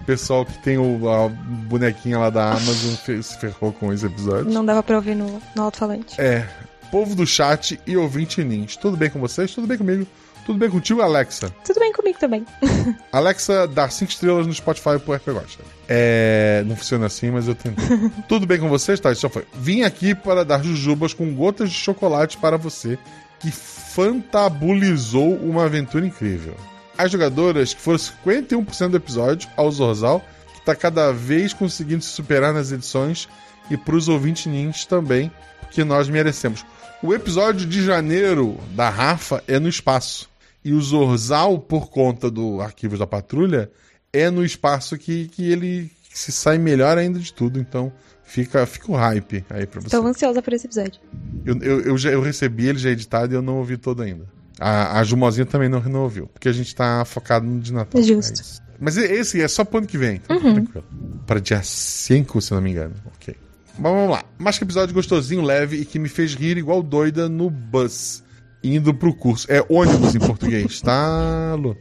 O 0.00 0.04
pessoal 0.06 0.46
que 0.46 0.56
tem 0.62 0.78
o, 0.78 1.10
a 1.10 1.28
bonequinha 1.28 2.20
lá 2.20 2.30
da 2.30 2.52
Amazon 2.52 2.94
se 3.20 3.36
ferrou 3.38 3.72
com 3.72 3.92
esse 3.92 4.06
episódio. 4.06 4.48
Não 4.48 4.64
dava 4.64 4.80
pra 4.80 4.94
ouvir 4.94 5.16
no, 5.16 5.42
no 5.56 5.62
alto-falante. 5.62 6.20
É, 6.20 6.48
povo 6.88 7.16
do 7.16 7.26
chat 7.26 7.80
e 7.84 7.96
ouvinte 7.96 8.44
nins. 8.44 8.76
Tudo 8.76 8.96
bem 8.96 9.10
com 9.10 9.18
vocês? 9.18 9.52
Tudo 9.52 9.66
bem 9.66 9.76
comigo? 9.76 10.06
Tudo 10.46 10.56
bem 10.56 10.70
contigo, 10.70 11.02
Alexa? 11.02 11.50
Tudo 11.64 11.80
bem 11.80 11.92
comigo 11.92 12.18
também. 12.20 12.46
Alexa 13.10 13.66
dá 13.66 13.88
5 13.88 14.12
estrelas 14.12 14.46
no 14.46 14.54
Spotify 14.54 15.00
pro 15.00 15.14
RP 15.14 15.32
Gosta. 15.32 15.64
É. 15.88 16.62
Não 16.66 16.76
funciona 16.76 17.06
assim, 17.06 17.30
mas 17.30 17.48
eu 17.48 17.54
tentei. 17.54 17.84
Tudo 18.28 18.46
bem 18.46 18.58
com 18.58 18.68
vocês? 18.68 18.98
Tá, 19.00 19.12
isso 19.12 19.22
já 19.22 19.28
foi. 19.28 19.44
Vim 19.54 19.82
aqui 19.82 20.14
para 20.14 20.44
dar 20.44 20.62
jujubas 20.62 21.12
com 21.12 21.34
gotas 21.34 21.70
de 21.70 21.76
chocolate 21.76 22.36
para 22.38 22.56
você 22.56 22.98
que 23.40 23.50
fantabulizou 23.50 25.36
uma 25.36 25.64
aventura 25.64 26.06
incrível. 26.06 26.56
As 26.96 27.10
jogadoras, 27.10 27.74
que 27.74 27.80
foram 27.80 27.98
51% 27.98 28.88
do 28.88 28.96
episódio, 28.96 29.48
ao 29.56 29.70
Zorzal, 29.70 30.24
que 30.52 30.60
está 30.60 30.74
cada 30.74 31.12
vez 31.12 31.52
conseguindo 31.52 32.02
se 32.02 32.10
superar 32.10 32.54
nas 32.54 32.72
edições, 32.72 33.28
e 33.70 33.76
para 33.76 33.96
os 33.96 34.08
ouvintes 34.08 34.46
nins 34.46 34.86
também, 34.86 35.30
que 35.70 35.84
nós 35.84 36.08
merecemos. 36.08 36.64
O 37.02 37.12
episódio 37.12 37.66
de 37.66 37.84
janeiro 37.84 38.58
da 38.70 38.88
Rafa 38.88 39.42
é 39.46 39.58
no 39.58 39.68
espaço. 39.68 40.30
E 40.64 40.72
o 40.72 40.80
Zorzal, 40.80 41.58
por 41.58 41.90
conta 41.90 42.30
do 42.30 42.62
Arquivos 42.62 42.98
da 42.98 43.06
Patrulha, 43.06 43.70
é 44.14 44.30
no 44.30 44.44
espaço 44.44 44.96
que, 44.96 45.28
que 45.28 45.50
ele 45.50 45.90
se 46.12 46.30
sai 46.32 46.56
melhor 46.58 46.96
ainda 46.96 47.18
de 47.18 47.32
tudo. 47.32 47.58
Então 47.58 47.92
fica, 48.24 48.64
fica 48.66 48.90
o 48.90 48.94
hype 48.96 49.44
aí 49.50 49.66
pra 49.66 49.80
você. 49.80 49.90
Tô 49.90 50.06
ansiosa 50.06 50.40
por 50.40 50.52
esse 50.52 50.66
episódio. 50.66 51.00
Eu, 51.44 51.58
eu, 51.60 51.80
eu, 51.80 51.98
já, 51.98 52.10
eu 52.10 52.22
recebi 52.22 52.66
ele 52.68 52.78
já 52.78 52.90
editado 52.90 53.32
e 53.32 53.36
eu 53.36 53.42
não 53.42 53.58
ouvi 53.58 53.76
todo 53.76 54.02
ainda. 54.02 54.24
A, 54.58 55.00
a 55.00 55.04
Jumozinha 55.04 55.44
também 55.44 55.68
não, 55.68 55.80
não 55.82 56.02
ouviu, 56.04 56.28
porque 56.28 56.48
a 56.48 56.52
gente 56.52 56.74
tá 56.74 57.04
focado 57.04 57.44
no 57.44 57.60
de 57.60 57.72
Natal. 57.72 58.00
Justo. 58.02 58.40
É. 58.40 58.64
Mas 58.78 58.96
esse 58.96 59.40
é 59.40 59.48
só 59.48 59.64
pro 59.64 59.78
ano 59.78 59.86
que 59.86 59.98
vem. 59.98 60.16
Então, 60.16 60.36
Uhum. 60.36 60.54
tranquilo. 60.54 60.84
Para 61.26 61.40
dia 61.40 61.60
5, 61.62 62.40
se 62.40 62.52
não 62.52 62.60
me 62.60 62.70
engano. 62.70 62.94
Ok. 63.16 63.34
Mas 63.78 63.92
vamos 63.92 64.10
lá. 64.10 64.24
Mais 64.38 64.56
que 64.58 64.64
episódio 64.64 64.94
gostosinho, 64.94 65.42
leve 65.42 65.78
e 65.78 65.84
que 65.84 65.98
me 65.98 66.08
fez 66.08 66.34
rir 66.34 66.56
igual 66.56 66.82
doida 66.82 67.28
no 67.28 67.50
bus. 67.50 68.22
Indo 68.62 68.94
pro 68.94 69.14
curso. 69.14 69.46
É 69.50 69.64
ônibus 69.68 70.14
em 70.14 70.18
português, 70.20 70.80
tá, 70.80 71.54
Lu? 71.56 71.76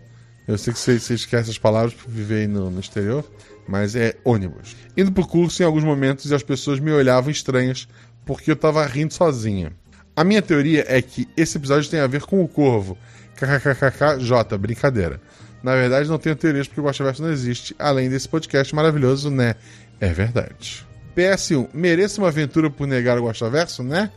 Eu 0.47 0.57
sei 0.57 0.73
que 0.73 0.79
você, 0.79 0.99
você 0.99 1.13
esquece 1.13 1.49
as 1.49 1.57
palavras 1.57 1.93
por 1.93 2.09
viver 2.09 2.47
no, 2.47 2.69
no 2.69 2.79
exterior, 2.79 3.23
mas 3.67 3.95
é 3.95 4.15
ônibus. 4.23 4.75
Indo 4.95 5.11
pro 5.11 5.25
curso 5.25 5.61
em 5.61 5.65
alguns 5.65 5.83
momentos 5.83 6.31
as 6.31 6.43
pessoas 6.43 6.79
me 6.79 6.91
olhavam 6.91 7.31
estranhas 7.31 7.87
porque 8.25 8.51
eu 8.51 8.55
tava 8.55 8.85
rindo 8.85 9.13
sozinha. 9.13 9.71
A 10.15 10.23
minha 10.23 10.41
teoria 10.41 10.85
é 10.87 11.01
que 11.01 11.27
esse 11.35 11.57
episódio 11.57 11.89
tem 11.89 11.99
a 11.99 12.07
ver 12.07 12.21
com 12.21 12.43
o 12.43 12.47
corvo. 12.47 12.97
KKKKJ, 13.35 14.57
brincadeira. 14.59 15.19
Na 15.63 15.75
verdade, 15.75 16.09
não 16.09 16.19
tenho 16.19 16.35
teorias 16.35 16.67
porque 16.67 16.81
o 16.81 16.83
Guaxaverso 16.83 17.23
não 17.23 17.31
existe, 17.31 17.75
além 17.79 18.09
desse 18.09 18.27
podcast 18.27 18.75
maravilhoso, 18.75 19.31
né? 19.31 19.55
É 19.99 20.09
verdade. 20.09 20.85
PS1, 21.15 21.69
mereço 21.73 22.21
uma 22.21 22.27
aventura 22.27 22.69
por 22.69 22.85
negar 22.85 23.17
o 23.17 23.25
Guaxaverso, 23.25 23.81
né? 23.81 24.11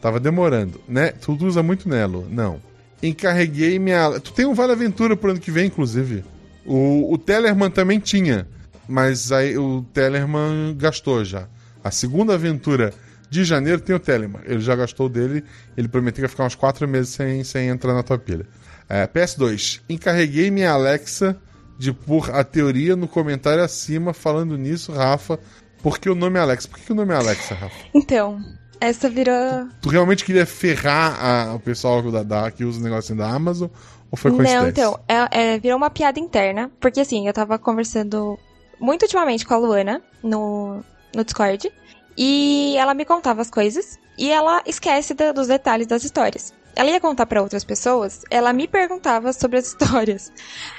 Tava 0.00 0.18
demorando, 0.18 0.80
né? 0.88 1.12
Tu 1.12 1.36
usa 1.44 1.62
muito 1.62 1.88
Nelo. 1.88 2.26
Não. 2.30 2.60
Encarreguei 3.02 3.78
minha. 3.78 4.20
Tu 4.20 4.32
tem 4.32 4.46
um 4.46 4.54
Vale 4.54 4.72
Aventura 4.72 5.16
pro 5.16 5.30
ano 5.30 5.40
que 5.40 5.50
vem, 5.50 5.66
inclusive. 5.66 6.24
O, 6.64 7.12
o 7.12 7.18
Tellerman 7.18 7.70
também 7.70 7.98
tinha. 7.98 8.46
Mas 8.88 9.30
aí 9.30 9.56
o 9.56 9.84
Tellerman 9.92 10.74
gastou 10.76 11.24
já. 11.24 11.46
A 11.82 11.90
segunda 11.90 12.34
aventura 12.34 12.92
de 13.30 13.44
janeiro 13.44 13.80
tem 13.80 13.94
o 13.94 14.00
Tellerman. 14.00 14.42
Ele 14.44 14.60
já 14.60 14.74
gastou 14.74 15.08
dele. 15.08 15.44
Ele 15.76 15.88
prometeu 15.88 16.16
que 16.16 16.22
ia 16.22 16.28
ficar 16.28 16.44
uns 16.44 16.54
quatro 16.54 16.86
meses 16.86 17.10
sem, 17.10 17.42
sem 17.44 17.68
entrar 17.68 17.94
na 17.94 18.02
tua 18.02 18.18
pilha. 18.18 18.46
É, 18.88 19.06
PS2. 19.06 19.80
Encarreguei 19.88 20.50
minha 20.50 20.72
Alexa 20.72 21.36
de 21.78 21.92
pôr 21.92 22.30
a 22.34 22.44
teoria 22.44 22.96
no 22.96 23.08
comentário 23.08 23.62
acima. 23.62 24.12
Falando 24.12 24.58
nisso, 24.58 24.92
Rafa. 24.92 25.38
Por 25.82 25.98
que 25.98 26.10
o 26.10 26.14
nome 26.14 26.38
é 26.38 26.42
Alexa? 26.42 26.68
Por 26.68 26.78
que 26.78 26.92
o 26.92 26.94
nome 26.94 27.14
é 27.14 27.16
Alexa, 27.16 27.54
Rafa? 27.54 27.76
Então, 27.94 28.38
essa 28.80 29.08
virou. 29.08 29.68
Tu 29.82 29.88
realmente 29.88 30.24
queria 30.24 30.46
ferrar 30.46 31.18
a- 31.24 31.54
o 31.54 31.60
pessoal 31.60 32.02
da, 32.10 32.22
da- 32.22 32.50
que 32.50 32.64
usa 32.64 32.80
o 32.80 32.82
negocinho 32.82 33.18
da 33.18 33.28
Amazon? 33.30 33.68
Ou 34.10 34.16
foi 34.18 34.30
coincidência? 34.32 34.60
Não, 34.62 34.68
então, 34.68 35.00
é, 35.06 35.54
é, 35.54 35.58
virou 35.58 35.76
uma 35.76 35.90
piada 35.90 36.18
interna, 36.18 36.70
porque 36.80 37.00
assim, 37.00 37.26
eu 37.28 37.32
tava 37.32 37.58
conversando 37.58 38.38
muito 38.80 39.02
ultimamente 39.02 39.46
com 39.46 39.54
a 39.54 39.58
Luana 39.58 40.02
no, 40.22 40.82
no 41.14 41.24
Discord, 41.24 41.70
e 42.16 42.74
ela 42.76 42.92
me 42.94 43.04
contava 43.04 43.40
as 43.40 43.50
coisas, 43.50 43.98
e 44.18 44.30
ela 44.30 44.62
esquece 44.66 45.14
da- 45.14 45.32
dos 45.32 45.46
detalhes 45.46 45.86
das 45.86 46.02
histórias. 46.04 46.52
Ela 46.74 46.90
ia 46.90 47.00
contar 47.00 47.26
pra 47.26 47.42
outras 47.42 47.62
pessoas, 47.64 48.22
ela 48.30 48.52
me 48.52 48.66
perguntava 48.66 49.32
sobre 49.32 49.58
as 49.58 49.66
histórias. 49.78 50.32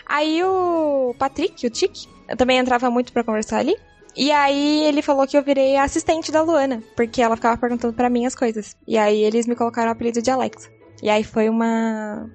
Aí 0.06 0.44
o 0.44 1.14
Patrick, 1.18 1.66
o 1.66 1.70
Tic, 1.70 1.94
também 2.38 2.58
entrava 2.58 2.90
muito 2.90 3.14
pra 3.14 3.24
conversar 3.24 3.60
ali. 3.60 3.76
E 4.16 4.32
aí 4.32 4.84
ele 4.86 5.02
falou 5.02 5.26
que 5.26 5.38
eu 5.38 5.44
virei 5.44 5.76
a 5.78 5.84
assistente 5.84 6.32
da 6.32 6.42
Luana, 6.42 6.84
porque 6.96 7.22
ela 7.22 7.36
ficava 7.36 7.58
perguntando 7.58 7.94
pra 7.94 8.10
mim 8.10 8.26
as 8.26 8.36
coisas. 8.36 8.76
E 8.88 8.98
aí 8.98 9.24
eles 9.24 9.48
me 9.48 9.56
colocaram 9.56 9.90
o 9.90 9.92
apelido 9.94 10.22
de 10.22 10.30
Alexa. 10.30 10.70
E 11.02 11.10
aí 11.10 11.24
foi 11.24 11.50
uma 11.50 12.30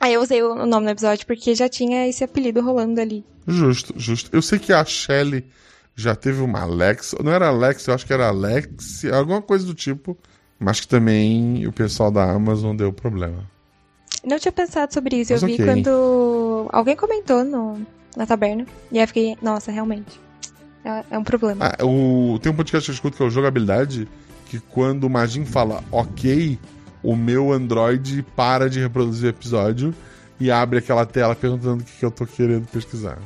Aí 0.00 0.14
eu 0.14 0.22
usei 0.22 0.42
o 0.42 0.64
nome 0.64 0.86
no 0.86 0.92
episódio 0.92 1.26
porque 1.26 1.54
já 1.54 1.68
tinha 1.68 2.06
esse 2.06 2.22
apelido 2.22 2.60
rolando 2.60 3.00
ali. 3.00 3.24
Justo, 3.46 3.92
justo. 3.96 4.30
Eu 4.32 4.40
sei 4.40 4.58
que 4.58 4.72
a 4.72 4.84
Shelly 4.84 5.44
já 5.96 6.14
teve 6.14 6.40
uma 6.40 6.62
Alexa. 6.62 7.16
Não 7.22 7.32
era 7.32 7.48
Alexa, 7.48 7.90
eu 7.90 7.94
acho 7.94 8.06
que 8.06 8.12
era 8.12 8.28
Alex, 8.28 9.04
alguma 9.06 9.42
coisa 9.42 9.66
do 9.66 9.74
tipo. 9.74 10.16
Mas 10.58 10.80
que 10.80 10.88
também 10.88 11.66
o 11.66 11.72
pessoal 11.72 12.10
da 12.10 12.30
Amazon 12.30 12.76
deu 12.76 12.92
problema. 12.92 13.48
Não 14.24 14.38
tinha 14.38 14.52
pensado 14.52 14.92
sobre 14.92 15.16
isso. 15.16 15.32
Mas 15.32 15.42
eu 15.42 15.48
vi 15.48 15.56
quando 15.56 16.68
alguém 16.72 16.96
comentou 16.96 17.44
no, 17.44 17.84
na 18.16 18.26
taberna. 18.26 18.66
E 18.90 18.98
aí 18.98 19.04
eu 19.04 19.08
fiquei, 19.08 19.36
nossa, 19.42 19.70
realmente. 19.70 20.20
É, 20.84 21.04
é 21.10 21.18
um 21.18 21.24
problema. 21.24 21.66
Ah, 21.66 21.84
o... 21.84 22.38
Tem 22.42 22.50
um 22.50 22.56
podcast 22.56 22.84
que 22.84 22.90
eu 22.90 22.94
escuto 22.94 23.16
que 23.16 23.22
é 23.22 23.26
o 23.26 23.30
Jogabilidade, 23.30 24.08
que 24.46 24.58
quando 24.58 25.04
o 25.04 25.10
Magin 25.10 25.44
fala 25.44 25.82
ok, 25.90 26.58
o 27.02 27.16
meu 27.16 27.52
Android 27.52 28.24
para 28.34 28.68
de 28.68 28.80
reproduzir 28.80 29.26
o 29.26 29.30
episódio 29.30 29.94
e 30.40 30.50
abre 30.50 30.78
aquela 30.78 31.04
tela 31.04 31.34
perguntando 31.34 31.82
o 31.82 31.84
que, 31.84 31.92
que 31.98 32.04
eu 32.04 32.10
tô 32.10 32.26
querendo 32.26 32.66
pesquisar. 32.66 33.18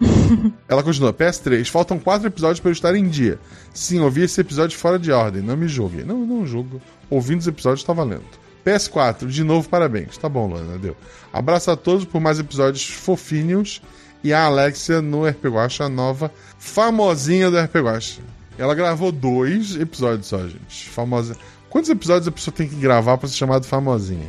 Ela 0.68 0.82
continua, 0.82 1.12
PS3, 1.12 1.66
faltam 1.66 1.98
quatro 1.98 2.26
episódios 2.26 2.60
para 2.60 2.70
eu 2.70 2.72
estar 2.72 2.94
em 2.94 3.08
dia. 3.08 3.38
Sim, 3.74 4.00
ouvi 4.00 4.22
esse 4.22 4.40
episódio 4.40 4.78
fora 4.78 4.98
de 4.98 5.10
ordem, 5.10 5.42
não 5.42 5.56
me 5.56 5.68
julgue. 5.68 6.04
Não, 6.04 6.24
não 6.24 6.46
julgo. 6.46 6.80
Ouvindo 7.10 7.40
os 7.40 7.46
episódios 7.46 7.84
tá 7.84 7.92
valendo. 7.92 8.24
PS4, 8.64 9.26
de 9.26 9.42
novo, 9.42 9.68
parabéns. 9.68 10.16
Tá 10.18 10.28
bom, 10.28 10.46
Luana, 10.46 10.78
deu. 10.78 10.96
Abraço 11.32 11.70
a 11.70 11.76
todos 11.76 12.04
por 12.04 12.20
mais 12.20 12.38
episódios 12.38 12.84
fofinhos 12.84 13.82
e 14.22 14.32
a 14.32 14.44
Alexia 14.44 15.00
no 15.00 15.26
RP 15.26 15.46
Guacha, 15.46 15.84
a 15.84 15.88
nova 15.88 16.32
famosinha 16.58 17.50
do 17.50 17.58
RP 17.58 17.76
Guacha. 17.76 18.20
Ela 18.58 18.74
gravou 18.74 19.12
dois 19.12 19.76
episódios 19.76 20.26
só, 20.26 20.38
gente. 20.48 20.88
Famosa. 20.90 21.36
Quantos 21.70 21.90
episódios 21.90 22.26
a 22.26 22.32
pessoa 22.32 22.54
tem 22.54 22.68
que 22.68 22.74
gravar 22.74 23.16
pra 23.18 23.28
ser 23.28 23.36
chamada 23.36 23.64
famosinha? 23.64 24.28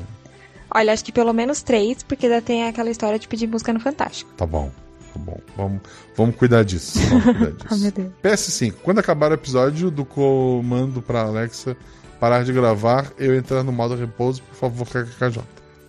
Olha, 0.72 0.94
acho 0.94 1.04
que 1.04 1.12
pelo 1.12 1.34
menos 1.34 1.64
três, 1.64 2.04
porque 2.04 2.28
ainda 2.28 2.42
tem 2.42 2.68
aquela 2.68 2.92
história 2.92 3.18
de 3.18 3.28
pedir 3.28 3.48
música 3.48 3.74
no 3.74 3.80
Fantástico. 3.80 4.32
Tá 4.38 4.46
bom, 4.46 4.72
tá 5.14 5.20
bom. 5.20 5.40
Vamos, 5.58 5.82
vamos 6.16 6.36
cuidar 6.36 6.64
disso. 6.64 7.00
Vamos 7.00 7.24
cuidar 7.38 7.52
disso. 7.52 7.68
Oh, 7.72 7.78
meu 7.78 7.92
Deus. 7.92 8.12
PS5. 8.24 8.74
Quando 8.84 9.00
acabar 9.00 9.32
o 9.32 9.34
episódio 9.34 9.90
do 9.90 10.06
comando 10.06 11.02
pra 11.02 11.22
Alexa 11.22 11.76
parar 12.20 12.44
de 12.44 12.54
gravar, 12.54 13.12
eu 13.18 13.36
entrar 13.36 13.64
no 13.64 13.72
modo 13.72 13.96
repouso, 13.96 14.44
por 14.44 14.56
favor, 14.56 14.86
KKKJ. 14.88 15.42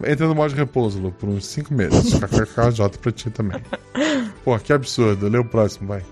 Entra 0.07 0.27
no 0.27 0.35
modo 0.35 0.55
repouso, 0.55 0.99
Lu, 1.01 1.13
por 1.13 1.29
uns 1.29 1.47
5 1.47 1.73
meses. 1.75 2.15
KKKJ 2.15 2.99
pra 3.01 3.13
ti 3.13 3.31
também. 3.31 3.61
Pô, 4.45 4.59
que 4.59 4.73
absurdo. 4.73 5.29
Lê 5.29 5.39
o 5.39 5.45
próximo, 5.45 5.89
vai. 5.89 6.03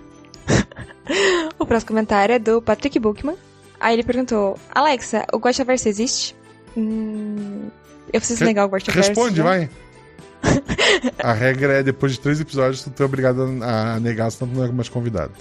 O 1.58 1.66
próximo 1.66 1.88
comentário 1.88 2.34
é 2.34 2.38
do 2.38 2.62
Patrick 2.62 2.98
Bookman. 3.00 3.36
Aí 3.80 3.94
ele 3.94 4.02
perguntou: 4.04 4.56
Alexa, 4.72 5.24
o 5.32 5.38
Guaxaverso 5.38 5.88
existe? 5.88 6.36
Hum, 6.76 7.68
eu 8.12 8.20
preciso 8.20 8.40
Re- 8.40 8.46
negar 8.46 8.66
o 8.66 8.68
Guaxaverso. 8.68 9.08
Responde, 9.10 9.38
né? 9.38 9.44
vai. 9.44 9.70
A 11.18 11.32
regra 11.32 11.74
é 11.78 11.82
depois 11.82 12.12
de 12.12 12.20
três 12.20 12.40
episódios, 12.40 12.82
tu 12.82 13.02
é 13.02 13.06
obrigado 13.06 13.42
a 13.62 13.98
negar, 13.98 14.30
senão 14.30 14.52
tu 14.52 14.58
não 14.58 14.64
é 14.66 14.70
mais 14.70 14.88
convidado. 14.88 15.32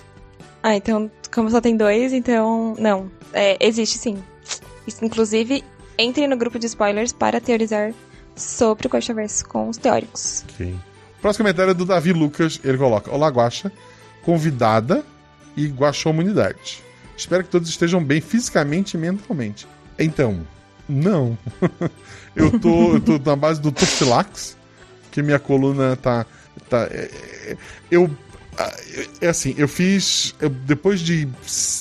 Ah, 0.64 0.76
então, 0.76 1.10
como 1.32 1.50
só 1.52 1.62
tem 1.62 1.78
dois, 1.78 2.12
então. 2.14 2.76
Não. 2.80 3.12
É, 3.32 3.58
existe 3.66 3.98
sim. 4.00 4.18
Inclusive, 5.02 5.64
entre 5.98 6.26
no 6.28 6.36
grupo 6.38 6.58
de 6.58 6.66
spoilers 6.66 7.12
para 7.14 7.40
teorizar 7.40 7.94
sobre 8.38 8.88
o 8.88 8.90
Guaxaverso 8.90 9.46
com 9.46 9.70
os 9.70 9.78
teóricos. 9.78 10.44
Ok. 10.54 10.74
O 11.18 11.22
próximo 11.22 11.44
comentário 11.46 11.72
é 11.72 11.74
do 11.74 11.86
Davi 11.86 12.14
Lucas. 12.14 12.60
Ele 12.64 12.78
coloca: 12.78 13.12
Olá, 13.12 13.28
Guaxa, 13.30 13.72
convidada 14.24 15.04
e 15.56 15.68
Guaxomunidade. 15.68 16.84
Espero 17.16 17.44
que 17.44 17.50
todos 17.50 17.68
estejam 17.70 18.04
bem 18.04 18.22
fisicamente 18.22 18.96
e 18.96 19.00
mentalmente. 19.00 19.68
Então, 19.98 20.46
não. 20.88 21.38
eu, 22.36 22.60
tô, 22.60 22.94
eu 22.94 23.00
tô 23.00 23.18
na 23.18 23.36
base 23.36 23.60
do 23.60 23.72
Toxilax, 23.72 24.56
que 25.12 25.24
minha 25.24 25.40
coluna 25.40 25.96
tá. 25.96 26.26
tá 26.70 26.84
é, 26.92 27.10
é, 27.48 27.58
eu. 27.90 28.10
ah, 28.58 28.72
É 29.20 29.30
assim, 29.30 29.56
eu 29.58 29.68
fiz. 29.68 30.36
eu- 30.40 30.50
depois 30.50 31.00
de. 31.00 31.28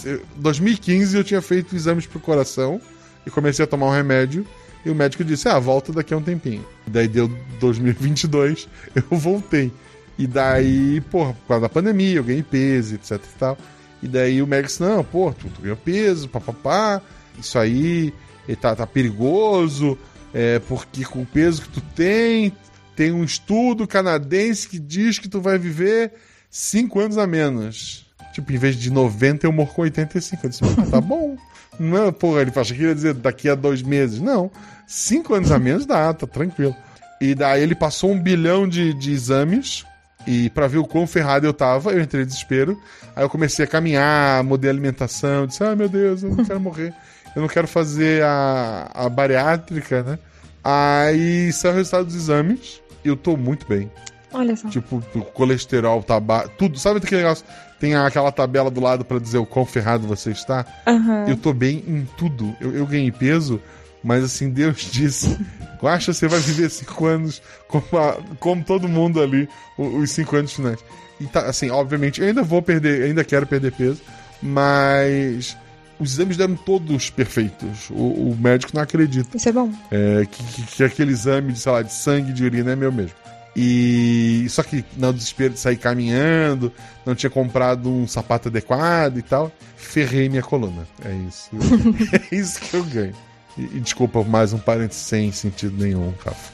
eh, 0.06 0.18
2015 0.36 1.16
eu 1.18 1.22
tinha 1.24 1.42
feito 1.42 1.76
exames 1.76 2.06
pro 2.06 2.18
coração 2.18 2.80
e 3.26 3.30
comecei 3.30 3.62
a 3.64 3.68
tomar 3.68 3.86
um 3.86 3.92
remédio. 3.92 4.46
E 4.86 4.90
o 4.90 4.94
médico 4.94 5.24
disse: 5.24 5.48
Ah, 5.48 5.58
volta 5.58 5.92
daqui 5.92 6.14
a 6.14 6.16
um 6.16 6.22
tempinho. 6.22 6.64
Daí 6.86 7.08
deu 7.08 7.28
2022, 7.58 8.68
eu 8.94 9.18
voltei. 9.18 9.72
E 10.16 10.28
daí, 10.28 11.00
porra, 11.10 11.32
por 11.32 11.48
causa 11.48 11.62
da 11.62 11.68
pandemia, 11.68 12.14
eu 12.14 12.24
ganhei 12.24 12.44
peso, 12.44 12.94
etc 12.94 13.12
e 13.14 13.38
tal. 13.38 13.58
E 14.00 14.06
daí 14.06 14.40
o 14.40 14.46
médico 14.46 14.68
disse: 14.68 14.82
Não, 14.82 15.02
pô, 15.02 15.32
tu, 15.32 15.48
tu 15.48 15.60
ganhou 15.60 15.76
peso, 15.76 16.28
papapá. 16.28 17.02
Isso 17.36 17.58
aí 17.58 18.14
tá, 18.60 18.76
tá 18.76 18.86
perigoso, 18.86 19.98
é, 20.32 20.60
porque 20.60 21.04
com 21.04 21.22
o 21.22 21.26
peso 21.26 21.62
que 21.62 21.68
tu 21.68 21.80
tem, 21.96 22.52
tem 22.94 23.10
um 23.10 23.24
estudo 23.24 23.88
canadense 23.88 24.68
que 24.68 24.78
diz 24.78 25.18
que 25.18 25.28
tu 25.28 25.40
vai 25.40 25.58
viver 25.58 26.12
5 26.48 27.00
anos 27.00 27.18
a 27.18 27.26
menos. 27.26 28.06
Tipo, 28.32 28.52
em 28.52 28.56
vez 28.56 28.76
de 28.76 28.90
90, 28.92 29.48
eu 29.48 29.52
morro 29.52 29.74
com 29.74 29.82
85. 29.82 30.46
Eu 30.46 30.50
disse, 30.50 30.62
tá 30.90 31.00
bom. 31.00 31.36
Não, 31.78 32.12
porra, 32.12 32.42
ele 32.42 32.52
achou 32.54 32.76
que 32.76 32.82
ia 32.82 32.94
dizer 32.94 33.14
daqui 33.14 33.48
a 33.48 33.54
dois 33.54 33.82
meses. 33.82 34.20
Não, 34.20 34.50
cinco 34.86 35.34
anos 35.34 35.50
a 35.50 35.58
menos 35.58 35.84
dá, 35.86 36.12
tá 36.14 36.26
tranquilo. 36.26 36.74
E 37.20 37.34
daí 37.34 37.62
ele 37.62 37.74
passou 37.74 38.10
um 38.10 38.20
bilhão 38.20 38.68
de, 38.68 38.94
de 38.94 39.12
exames. 39.12 39.84
E 40.26 40.50
pra 40.50 40.66
ver 40.66 40.78
o 40.78 40.84
quão 40.84 41.06
ferrado 41.06 41.46
eu 41.46 41.54
tava, 41.54 41.92
eu 41.92 42.00
entrei 42.00 42.24
em 42.24 42.26
desespero. 42.26 42.76
Aí 43.14 43.22
eu 43.22 43.30
comecei 43.30 43.64
a 43.64 43.68
caminhar, 43.68 44.42
mudei 44.42 44.68
a 44.68 44.72
alimentação. 44.72 45.46
Disse, 45.46 45.62
ah, 45.62 45.76
meu 45.76 45.88
Deus, 45.88 46.22
eu 46.22 46.30
não 46.34 46.44
quero 46.44 46.60
morrer. 46.60 46.92
Eu 47.34 47.42
não 47.42 47.48
quero 47.48 47.68
fazer 47.68 48.22
a, 48.24 48.90
a 48.92 49.08
bariátrica, 49.08 50.02
né? 50.02 50.18
Aí 50.64 51.52
saiu 51.52 51.74
o 51.74 51.76
resultado 51.76 52.06
dos 52.06 52.16
exames. 52.16 52.82
E 53.04 53.08
eu 53.08 53.16
tô 53.16 53.36
muito 53.36 53.66
bem. 53.68 53.90
Olha 54.32 54.56
só. 54.56 54.68
Tipo, 54.68 55.02
o 55.14 55.20
colesterol, 55.22 56.02
tabaco, 56.02 56.50
tudo. 56.58 56.78
Sabe 56.78 56.98
aquele 56.98 57.22
negócio? 57.22 57.44
Tem 57.78 57.94
aquela 57.94 58.32
tabela 58.32 58.70
do 58.70 58.80
lado 58.80 59.04
pra 59.04 59.18
dizer 59.18 59.38
o 59.38 59.46
quão 59.46 59.64
ferrado 59.64 60.06
você 60.08 60.30
está? 60.30 60.66
Aham. 60.86 61.26
Eu 61.28 61.36
tô 61.36 61.52
bem 61.52 61.84
em 61.86 62.08
tudo. 62.18 62.54
Eu, 62.60 62.74
eu 62.74 62.86
ganhei 62.86 63.12
peso, 63.12 63.60
mas 64.06 64.22
assim, 64.24 64.48
Deus 64.50 64.76
disse: 64.92 65.36
Acha 65.82 66.12
você 66.12 66.26
vai 66.28 66.38
viver 66.40 66.70
cinco 66.70 67.06
anos 67.06 67.42
como, 67.68 67.84
a- 67.98 68.18
como 68.40 68.62
todo 68.64 68.88
mundo 68.88 69.20
ali, 69.20 69.48
os 69.76 70.10
cinco 70.12 70.36
anos 70.36 70.52
finais. 70.52 70.78
E 71.20 71.26
tá, 71.26 71.40
assim, 71.46 71.70
obviamente, 71.70 72.20
eu 72.20 72.26
ainda 72.28 72.42
vou 72.42 72.62
perder, 72.62 73.02
ainda 73.04 73.24
quero 73.24 73.46
perder 73.46 73.72
peso, 73.72 74.00
mas 74.40 75.56
os 75.98 76.12
exames 76.12 76.36
deram 76.36 76.54
todos 76.56 77.10
perfeitos. 77.10 77.88
O, 77.90 78.30
o 78.30 78.36
médico 78.38 78.72
não 78.74 78.82
acredita. 78.82 79.36
Isso 79.36 79.48
é 79.48 79.52
bom. 79.52 79.72
É, 79.90 80.26
que, 80.30 80.42
que, 80.44 80.62
que 80.62 80.84
aquele 80.84 81.10
exame 81.12 81.52
de, 81.52 81.58
sei 81.58 81.72
lá, 81.72 81.82
de 81.82 81.92
sangue, 81.92 82.32
de 82.32 82.44
urina 82.44 82.72
é 82.72 82.76
meu 82.76 82.92
mesmo. 82.92 83.14
E 83.58 84.46
só 84.50 84.62
que 84.62 84.84
no 84.98 85.12
desespero 85.14 85.54
de 85.54 85.58
sair 85.60 85.78
caminhando, 85.78 86.70
não 87.06 87.14
tinha 87.14 87.30
comprado 87.30 87.88
um 87.90 88.06
sapato 88.06 88.48
adequado 88.48 89.16
e 89.16 89.22
tal, 89.22 89.50
ferrei 89.78 90.28
minha 90.28 90.42
coluna. 90.42 90.86
É 91.02 91.14
isso. 91.26 91.48
é 92.30 92.34
isso 92.36 92.60
que 92.60 92.74
eu 92.74 92.84
ganho. 92.84 93.14
E, 93.56 93.62
e 93.62 93.80
desculpa 93.80 94.22
mais 94.22 94.52
um 94.52 94.58
parênteses 94.58 95.02
sem 95.02 95.32
sentido 95.32 95.82
nenhum, 95.82 96.12
Rafa. 96.24 96.52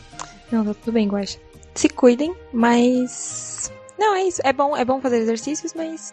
Não, 0.50 0.64
tá 0.64 0.74
tudo 0.74 0.92
bem, 0.92 1.08
Guaxa. 1.08 1.38
Se 1.74 1.88
cuidem, 1.88 2.34
mas. 2.52 3.72
Não, 3.98 4.14
é 4.14 4.24
isso. 4.24 4.40
É 4.44 4.52
bom, 4.52 4.76
é 4.76 4.84
bom 4.84 5.00
fazer 5.00 5.18
exercícios, 5.18 5.72
mas 5.74 6.12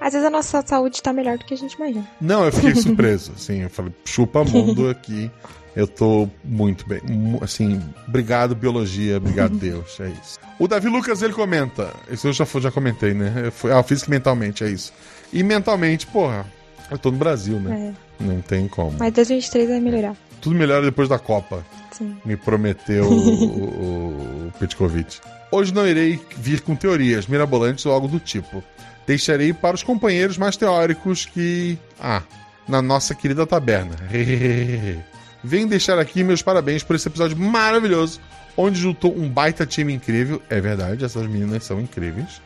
às 0.00 0.12
vezes 0.12 0.26
a 0.26 0.30
nossa 0.30 0.62
saúde 0.66 1.02
tá 1.02 1.12
melhor 1.12 1.38
do 1.38 1.44
que 1.44 1.54
a 1.54 1.56
gente 1.56 1.72
imagina. 1.74 2.06
Não, 2.20 2.44
eu 2.44 2.52
fiquei 2.52 2.74
surpreso, 2.80 3.32
assim, 3.36 3.62
eu 3.62 3.70
falei, 3.70 3.92
chupa 4.04 4.44
mundo 4.44 4.88
aqui. 4.88 5.30
Eu 5.76 5.86
tô 5.86 6.28
muito 6.42 6.88
bem. 6.88 7.00
Assim, 7.40 7.80
obrigado, 8.08 8.54
biologia, 8.54 9.18
obrigado, 9.18 9.54
Deus. 9.58 9.98
É 10.00 10.08
isso. 10.08 10.38
O 10.58 10.66
Davi 10.66 10.88
Lucas, 10.88 11.22
ele 11.22 11.32
comenta. 11.32 11.92
Isso 12.10 12.26
eu 12.26 12.32
já, 12.32 12.44
já 12.44 12.70
comentei, 12.72 13.14
né? 13.14 13.50
Fui- 13.52 13.70
Ah, 13.70 13.82
física 13.82 14.10
e 14.10 14.14
mentalmente, 14.14 14.64
é 14.64 14.68
isso. 14.68 14.92
E 15.32 15.40
mentalmente, 15.42 16.04
porra, 16.08 16.44
eu 16.90 16.98
tô 16.98 17.12
no 17.12 17.16
Brasil, 17.18 17.60
né? 17.60 17.94
É. 18.20 18.24
Não 18.24 18.40
tem 18.40 18.66
como. 18.66 18.96
Mas 18.98 19.12
2023 19.12 19.68
vai 19.68 19.78
melhorar. 19.80 20.16
Tudo 20.40 20.56
melhora 20.56 20.84
depois 20.84 21.08
da 21.08 21.18
Copa. 21.18 21.64
Sim. 21.92 22.16
Me 22.24 22.36
prometeu 22.36 23.04
o, 23.04 24.46
o, 24.46 24.52
Petkovic. 24.58 25.18
Hoje 25.50 25.72
não 25.72 25.86
irei 25.86 26.20
vir 26.36 26.60
com 26.60 26.76
teorias 26.76 27.26
mirabolantes 27.26 27.84
ou 27.86 27.92
algo 27.92 28.06
do 28.06 28.20
tipo. 28.20 28.62
Deixarei 29.06 29.52
para 29.52 29.74
os 29.74 29.82
companheiros 29.82 30.38
mais 30.38 30.56
teóricos 30.56 31.24
que. 31.26 31.78
Ah, 31.98 32.22
na 32.68 32.82
nossa 32.82 33.14
querida 33.14 33.46
taberna. 33.46 33.96
Venho 35.42 35.68
deixar 35.68 35.98
aqui 35.98 36.22
meus 36.22 36.42
parabéns 36.42 36.82
por 36.82 36.94
esse 36.96 37.08
episódio 37.08 37.36
maravilhoso, 37.36 38.20
onde 38.56 38.78
juntou 38.78 39.16
um 39.16 39.28
baita 39.28 39.64
time 39.64 39.94
incrível. 39.94 40.42
É 40.50 40.60
verdade, 40.60 41.04
essas 41.04 41.26
meninas 41.26 41.64
são 41.64 41.80
incríveis. 41.80 42.42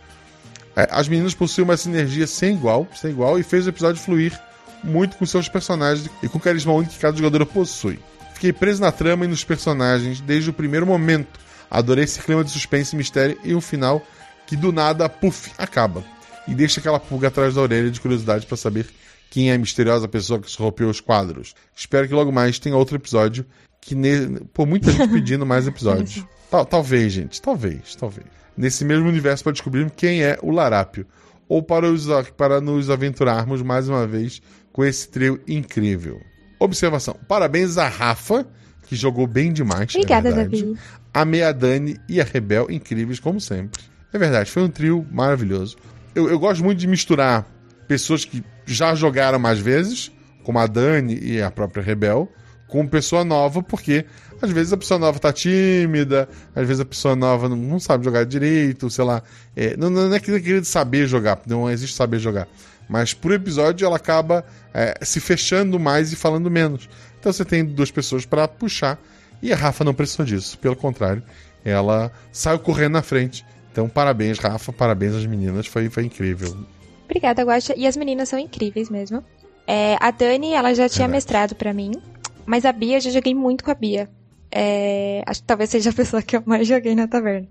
É, 0.76 0.88
as 0.90 1.08
meninas 1.08 1.34
possuem 1.34 1.64
uma 1.64 1.76
sinergia 1.76 2.26
sem 2.26 2.54
igual, 2.54 2.86
sem 2.94 3.10
igual, 3.10 3.38
e 3.38 3.42
fez 3.42 3.66
o 3.66 3.70
episódio 3.70 4.00
fluir 4.00 4.38
muito 4.82 5.16
com 5.16 5.26
seus 5.26 5.48
personagens 5.48 6.08
e 6.22 6.28
com 6.28 6.38
o 6.38 6.40
carisma 6.40 6.72
único 6.72 6.92
que 6.92 6.98
cada 6.98 7.16
jogador 7.16 7.44
possui. 7.46 7.98
Fiquei 8.34 8.52
preso 8.52 8.80
na 8.80 8.90
trama 8.90 9.24
e 9.24 9.28
nos 9.28 9.44
personagens 9.44 10.20
desde 10.20 10.50
o 10.50 10.52
primeiro 10.52 10.86
momento. 10.86 11.38
Adorei 11.70 12.04
esse 12.04 12.20
clima 12.20 12.42
de 12.44 12.50
suspense 12.50 12.94
e 12.94 12.98
mistério 12.98 13.38
e 13.44 13.54
um 13.54 13.60
final 13.60 14.04
que 14.46 14.56
do 14.56 14.72
nada, 14.72 15.08
puf, 15.08 15.52
acaba. 15.56 16.02
E 16.46 16.54
deixa 16.54 16.80
aquela 16.80 16.98
pulga 16.98 17.28
atrás 17.28 17.54
da 17.54 17.60
orelha 17.62 17.90
de 17.90 18.00
curiosidade 18.00 18.46
para 18.46 18.56
saber 18.56 18.86
quem 19.30 19.50
é 19.50 19.54
a 19.54 19.58
misteriosa 19.58 20.08
pessoa 20.08 20.40
que 20.40 20.50
surrupiou 20.50 20.90
os 20.90 21.00
quadros. 21.00 21.54
Espero 21.74 22.06
que 22.08 22.14
logo 22.14 22.32
mais 22.32 22.58
tenha 22.58 22.76
outro 22.76 22.96
episódio 22.96 23.46
que 23.80 23.94
ne... 23.94 24.40
Pô, 24.52 24.66
muita 24.66 24.90
gente 24.90 25.08
pedindo 25.12 25.46
mais 25.46 25.66
episódios. 25.66 26.24
Tal- 26.50 26.66
talvez, 26.66 27.12
gente, 27.12 27.40
talvez, 27.40 27.94
talvez. 27.94 28.26
Nesse 28.56 28.84
mesmo 28.84 29.08
universo 29.08 29.42
para 29.44 29.52
descobrirmos 29.52 29.92
quem 29.96 30.22
é 30.22 30.38
o 30.42 30.50
Larápio. 30.50 31.06
Ou 31.48 31.62
para, 31.62 31.86
os, 31.88 32.06
para 32.36 32.60
nos 32.60 32.90
aventurarmos 32.90 33.62
mais 33.62 33.88
uma 33.88 34.06
vez 34.06 34.42
com 34.72 34.84
esse 34.84 35.08
trio 35.08 35.40
incrível. 35.46 36.20
Observação. 36.58 37.16
Parabéns 37.28 37.76
a 37.76 37.88
Rafa, 37.88 38.46
que 38.86 38.96
jogou 38.96 39.26
bem 39.26 39.52
demais. 39.52 39.94
é 39.94 39.98
Obrigada, 39.98 40.32
verdade. 40.32 40.62
Davi. 40.62 40.78
A 41.12 41.24
Meia 41.24 41.52
Dani 41.52 42.00
e 42.08 42.20
a 42.20 42.24
Rebel, 42.24 42.70
incríveis 42.70 43.20
como 43.20 43.40
sempre. 43.40 43.82
É 44.12 44.18
verdade, 44.18 44.50
foi 44.50 44.62
um 44.62 44.68
trio 44.68 45.06
maravilhoso. 45.10 45.76
Eu, 46.14 46.28
eu 46.28 46.38
gosto 46.38 46.62
muito 46.62 46.78
de 46.78 46.86
misturar 46.86 47.46
pessoas 47.88 48.24
que 48.24 48.42
já 48.66 48.94
jogaram 48.94 49.38
mais 49.38 49.58
vezes, 49.58 50.12
como 50.42 50.58
a 50.58 50.66
Dani 50.66 51.18
e 51.20 51.42
a 51.42 51.50
própria 51.50 51.82
Rebel, 51.82 52.30
com 52.68 52.86
pessoa 52.86 53.24
nova, 53.24 53.62
porque 53.62 54.04
às 54.40 54.50
vezes 54.50 54.72
a 54.72 54.76
pessoa 54.76 54.98
nova 54.98 55.18
tá 55.18 55.32
tímida, 55.32 56.28
às 56.54 56.66
vezes 56.66 56.80
a 56.80 56.84
pessoa 56.84 57.14
nova 57.14 57.48
não, 57.48 57.56
não 57.56 57.78
sabe 57.78 58.04
jogar 58.04 58.24
direito, 58.24 58.88
sei 58.90 59.04
lá. 59.04 59.22
É, 59.54 59.76
não, 59.76 59.90
não 59.90 60.12
é 60.12 60.18
que 60.18 60.40
querer 60.40 60.64
saber 60.64 61.06
jogar, 61.06 61.40
não 61.46 61.70
existe 61.70 61.94
saber 61.94 62.18
jogar. 62.18 62.48
Mas 62.92 63.14
por 63.14 63.32
episódio 63.32 63.86
ela 63.86 63.96
acaba 63.96 64.44
é, 64.74 64.94
se 65.00 65.18
fechando 65.18 65.80
mais 65.80 66.12
e 66.12 66.16
falando 66.16 66.50
menos. 66.50 66.90
Então 67.18 67.32
você 67.32 67.42
tem 67.42 67.64
duas 67.64 67.90
pessoas 67.90 68.26
para 68.26 68.46
puxar. 68.46 69.00
E 69.40 69.50
a 69.50 69.56
Rafa 69.56 69.82
não 69.82 69.94
precisou 69.94 70.26
disso. 70.26 70.58
Pelo 70.58 70.76
contrário, 70.76 71.22
ela 71.64 72.12
saiu 72.30 72.58
correndo 72.58 72.92
na 72.92 73.02
frente. 73.02 73.46
Então, 73.72 73.88
parabéns, 73.88 74.38
Rafa. 74.38 74.74
Parabéns 74.74 75.14
às 75.14 75.24
meninas. 75.24 75.66
Foi, 75.66 75.88
foi 75.88 76.04
incrível. 76.04 76.54
Obrigada, 77.06 77.42
Guaxa. 77.42 77.72
E 77.78 77.86
as 77.86 77.96
meninas 77.96 78.28
são 78.28 78.38
incríveis 78.38 78.90
mesmo. 78.90 79.24
É, 79.66 79.96
a 79.98 80.10
Dani, 80.10 80.52
ela 80.52 80.74
já 80.74 80.86
tinha 80.86 81.08
Verdade. 81.08 81.12
mestrado 81.12 81.54
pra 81.54 81.72
mim. 81.72 81.92
Mas 82.44 82.66
a 82.66 82.72
Bia, 82.72 82.98
eu 82.98 83.00
já 83.00 83.10
joguei 83.10 83.34
muito 83.34 83.64
com 83.64 83.70
a 83.70 83.74
Bia. 83.74 84.10
É, 84.50 85.22
acho 85.24 85.40
que 85.40 85.46
talvez 85.46 85.70
seja 85.70 85.88
a 85.88 85.94
pessoa 85.94 86.20
que 86.20 86.36
eu 86.36 86.42
mais 86.44 86.68
joguei 86.68 86.94
na 86.94 87.08
taverna. 87.08 87.48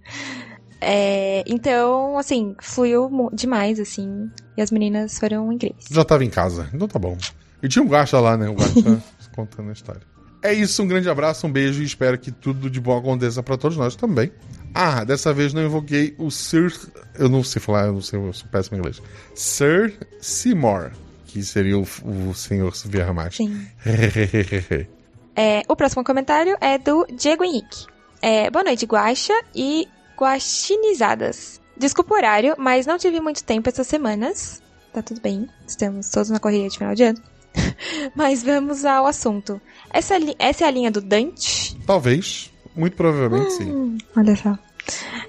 É, 0.81 1.43
então, 1.45 2.17
assim, 2.17 2.55
fluiu 2.59 3.29
demais, 3.31 3.79
assim. 3.79 4.29
E 4.57 4.61
as 4.61 4.71
meninas 4.71 5.19
foram 5.19 5.51
incríveis. 5.51 5.85
Já 5.89 6.03
tava 6.03 6.25
em 6.25 6.29
casa. 6.29 6.67
Então 6.73 6.87
tá 6.87 6.97
bom. 6.97 7.15
E 7.61 7.67
tinha 7.67 7.83
um 7.83 7.87
Guaxa 7.87 8.19
lá, 8.19 8.35
né? 8.35 8.49
O 8.49 8.53
Guaxa 8.53 9.03
contando 9.35 9.69
a 9.69 9.73
história. 9.73 10.01
É 10.41 10.51
isso. 10.51 10.81
Um 10.81 10.87
grande 10.87 11.07
abraço, 11.07 11.45
um 11.45 11.51
beijo 11.51 11.83
e 11.83 11.85
espero 11.85 12.17
que 12.17 12.31
tudo 12.31 12.67
de 12.69 12.81
bom 12.81 12.97
aconteça 12.97 13.43
pra 13.43 13.57
todos 13.57 13.77
nós 13.77 13.95
também. 13.95 14.31
Ah, 14.73 15.03
dessa 15.03 15.31
vez 15.31 15.53
não 15.53 15.63
invoquei 15.63 16.15
o 16.17 16.31
Sir. 16.31 16.73
Eu 17.13 17.29
não 17.29 17.43
sei 17.43 17.61
falar, 17.61 17.85
eu 17.85 17.93
não 17.93 18.01
sei, 18.01 18.17
eu 18.19 18.33
sou 18.33 18.49
péssimo 18.49 18.77
em 18.77 18.79
inglês. 18.79 19.01
Sir 19.35 19.93
Seymour, 20.19 20.91
que 21.25 21.43
seria 21.43 21.77
o, 21.77 21.83
o 21.83 22.33
senhor 22.33 22.73
Vieira. 22.85 23.29
Sim. 23.31 23.67
É, 25.33 25.63
o 25.69 25.77
próximo 25.77 26.03
comentário 26.03 26.57
é 26.59 26.77
do 26.77 27.07
Diego 27.17 27.45
Henrique. 27.45 27.85
É, 28.21 28.51
boa 28.51 28.65
noite, 28.65 28.85
Guaxa 28.85 29.33
e 29.55 29.87
guaxinizadas. 30.21 31.59
Desculpa 31.75 32.13
o 32.13 32.17
horário, 32.17 32.55
mas 32.57 32.85
não 32.85 32.97
tive 32.97 33.19
muito 33.19 33.43
tempo 33.43 33.67
essas 33.67 33.87
semanas. 33.87 34.61
Tá 34.93 35.01
tudo 35.01 35.19
bem, 35.19 35.49
estamos 35.67 36.09
todos 36.09 36.29
na 36.29 36.39
correria 36.39 36.69
de 36.69 36.77
final 36.77 36.93
de 36.93 37.03
ano. 37.03 37.21
mas 38.15 38.43
vamos 38.43 38.85
ao 38.85 39.07
assunto. 39.07 39.59
Essa, 39.89 40.15
essa 40.37 40.65
é 40.65 40.67
a 40.67 40.71
linha 40.71 40.91
do 40.91 41.01
Dante? 41.01 41.75
Talvez. 41.85 42.51
Muito 42.75 42.95
provavelmente 42.95 43.51
sim. 43.53 43.69
Hum, 43.69 43.97
olha 44.15 44.35
só. 44.35 44.57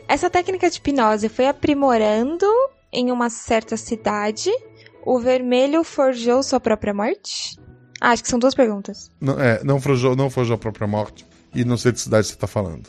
Essa 0.06 0.30
técnica 0.30 0.70
de 0.70 0.78
hipnose 0.78 1.28
foi 1.28 1.46
aprimorando 1.46 2.46
em 2.92 3.10
uma 3.10 3.30
certa 3.30 3.76
cidade. 3.76 4.50
O 5.04 5.18
vermelho 5.18 5.82
forjou 5.82 6.42
sua 6.42 6.60
própria 6.60 6.94
morte? 6.94 7.58
Ah, 8.00 8.10
acho 8.10 8.22
que 8.22 8.28
são 8.28 8.38
duas 8.38 8.54
perguntas. 8.54 9.10
Não, 9.20 9.40
é, 9.40 9.62
não 9.64 9.80
forjou, 9.80 10.14
não 10.14 10.30
forjou 10.30 10.54
a 10.54 10.58
própria 10.58 10.86
morte. 10.86 11.26
E 11.54 11.64
não 11.64 11.76
sei 11.76 11.92
de 11.92 12.00
cidade 12.00 12.26
você 12.26 12.36
tá 12.36 12.46
falando. 12.46 12.88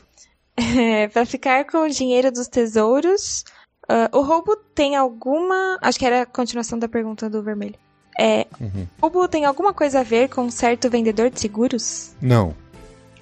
É, 0.55 1.07
pra 1.07 1.25
ficar 1.25 1.65
com 1.65 1.79
o 1.79 1.89
dinheiro 1.89 2.31
dos 2.31 2.47
tesouros, 2.47 3.43
ah, 3.89 4.09
o 4.13 4.21
roubo 4.21 4.55
tem 4.75 4.95
alguma. 4.95 5.77
Acho 5.81 5.97
que 5.99 6.05
era 6.05 6.21
a 6.21 6.25
continuação 6.25 6.77
da 6.77 6.87
pergunta 6.87 7.29
do 7.29 7.41
vermelho. 7.41 7.75
É, 8.19 8.45
Uhum. 8.61 8.87
o 8.99 9.01
roubo 9.01 9.27
tem 9.27 9.45
alguma 9.45 9.73
coisa 9.73 10.01
a 10.01 10.03
ver 10.03 10.29
com 10.29 10.43
um 10.43 10.51
certo 10.51 10.89
vendedor 10.89 11.29
de 11.31 11.39
seguros? 11.39 12.11
Não. 12.21 12.53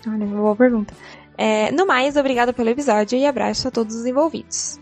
Olha, 0.06 0.26
uma 0.26 0.42
boa 0.42 0.56
pergunta. 0.56 0.94
É, 1.38 1.72
no 1.72 1.88
mais, 1.88 2.18
obrigado 2.18 2.54
pelo 2.54 2.70
episódio 2.70 3.18
e 3.18 3.26
abraço 3.26 3.68
a 3.68 3.72
todos 3.72 3.96
os 3.96 4.06
envolvidos. 4.06 4.80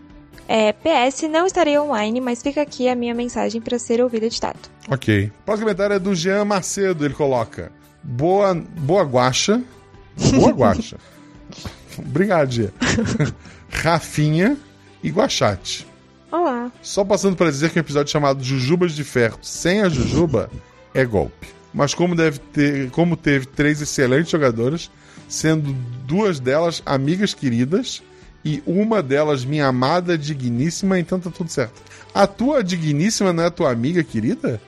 É, 0.48 0.72
PS, 0.72 1.22
não 1.30 1.46
estarei 1.46 1.78
online, 1.78 2.20
mas 2.20 2.42
fica 2.42 2.60
aqui 2.60 2.88
a 2.88 2.96
minha 2.96 3.14
mensagem 3.14 3.60
para 3.60 3.78
ser 3.78 4.00
ouvida 4.02 4.26
editado. 4.26 4.58
Ok. 4.90 5.26
O 5.26 5.44
próximo 5.44 5.66
comentário 5.66 5.94
é 5.94 5.98
do 6.00 6.12
Jean 6.12 6.44
Macedo. 6.44 7.04
Ele 7.04 7.14
coloca: 7.14 7.70
Boa, 8.02 8.52
boa 8.54 9.04
guacha. 9.04 9.62
Boa 10.34 10.50
guacha. 10.50 10.96
Obrigado, 12.06 12.52
Jean. 12.52 12.70
Rafinha 13.70 14.56
e 15.02 15.10
Guachate. 15.10 15.86
Olá. 16.30 16.70
Só 16.82 17.04
passando 17.04 17.36
para 17.36 17.50
dizer 17.50 17.70
que 17.70 17.78
o 17.78 17.80
episódio 17.80 18.12
chamado 18.12 18.42
Jujubas 18.42 18.92
de 18.92 19.04
Ferro 19.04 19.38
sem 19.42 19.82
a 19.82 19.88
Jujuba 19.88 20.50
é 20.94 21.04
golpe. 21.04 21.48
Mas 21.72 21.94
como, 21.94 22.14
deve 22.14 22.38
ter, 22.38 22.90
como 22.90 23.16
teve 23.16 23.46
três 23.46 23.80
excelentes 23.80 24.30
jogadoras, 24.30 24.90
sendo 25.28 25.72
duas 26.06 26.40
delas 26.40 26.82
amigas 26.84 27.32
queridas 27.32 28.02
e 28.44 28.62
uma 28.66 29.02
delas 29.02 29.44
minha 29.44 29.66
amada 29.66 30.16
digníssima, 30.16 30.98
então 30.98 31.20
tá 31.20 31.30
tudo 31.30 31.50
certo. 31.50 31.82
A 32.12 32.26
tua 32.26 32.64
digníssima 32.64 33.32
não 33.32 33.44
é 33.44 33.46
a 33.46 33.50
tua 33.50 33.70
amiga 33.70 34.02
querida? 34.02 34.60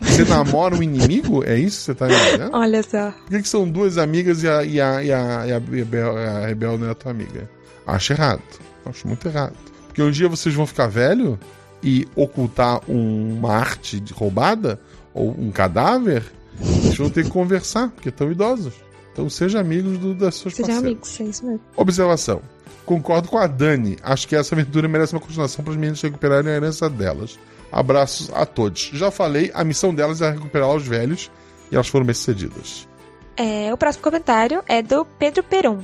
Você 0.00 0.24
namora 0.24 0.74
um 0.76 0.82
inimigo? 0.82 1.44
É 1.44 1.58
isso 1.58 1.78
que 1.78 1.84
você 1.84 1.94
tá 1.94 2.06
me? 2.06 2.14
Olha 2.52 2.82
só. 2.82 3.10
Por 3.10 3.30
que, 3.30 3.42
que 3.42 3.48
são 3.48 3.68
duas 3.68 3.98
amigas 3.98 4.42
e 4.42 4.48
a, 4.48 4.62
e 4.64 4.80
a, 4.80 5.02
e 5.02 5.12
a, 5.12 5.46
e 5.46 5.52
a, 5.52 5.58
Rebel, 5.58 6.16
a 6.16 6.46
Rebel 6.46 6.78
não 6.78 6.88
é 6.88 6.90
a 6.90 6.94
tua 6.94 7.10
amiga? 7.10 7.48
Acho 7.86 8.12
errado. 8.12 8.42
Acho 8.86 9.06
muito 9.08 9.26
errado. 9.26 9.54
Porque 9.86 10.02
um 10.02 10.10
dia 10.10 10.28
vocês 10.28 10.54
vão 10.54 10.66
ficar 10.66 10.86
velho 10.86 11.38
e 11.82 12.06
ocultar 12.14 12.80
um- 12.88 13.38
uma 13.38 13.54
arte 13.56 14.02
roubada 14.14 14.80
ou 15.14 15.30
um 15.38 15.50
cadáver, 15.50 16.22
vocês 16.60 16.96
vão 16.96 17.10
ter 17.10 17.24
que 17.24 17.30
conversar, 17.30 17.88
porque 17.90 18.08
estão 18.08 18.30
idosos. 18.30 18.74
Então 19.12 19.28
sejam 19.28 19.60
amigos 19.60 19.98
do- 19.98 20.14
das 20.14 20.36
suas 20.36 20.54
parceiras. 20.54 20.84
amigos, 20.84 21.20
é 21.20 21.24
isso 21.24 21.44
mesmo. 21.44 21.60
Observação. 21.76 22.40
Concordo 22.86 23.28
com 23.28 23.36
a 23.36 23.46
Dani. 23.46 23.96
Acho 24.02 24.26
que 24.28 24.36
essa 24.36 24.54
aventura 24.54 24.86
merece 24.88 25.12
uma 25.12 25.20
continuação 25.20 25.62
para 25.64 25.72
as 25.74 25.78
meninas 25.78 26.00
recuperarem 26.00 26.50
a 26.52 26.54
herança 26.56 26.88
delas. 26.88 27.38
Abraços 27.70 28.30
a 28.32 28.46
todos. 28.46 28.90
Já 28.92 29.10
falei, 29.10 29.50
a 29.54 29.62
missão 29.62 29.94
delas 29.94 30.22
é 30.22 30.30
recuperar 30.30 30.74
os 30.74 30.86
velhos 30.86 31.30
e 31.70 31.74
elas 31.74 31.88
foram 31.88 32.06
bem 32.06 32.14
sucedidas. 32.14 32.88
É, 33.36 33.72
o 33.72 33.76
próximo 33.76 34.02
comentário 34.02 34.62
é 34.66 34.82
do 34.82 35.04
Pedro 35.04 35.42
Perum. 35.42 35.82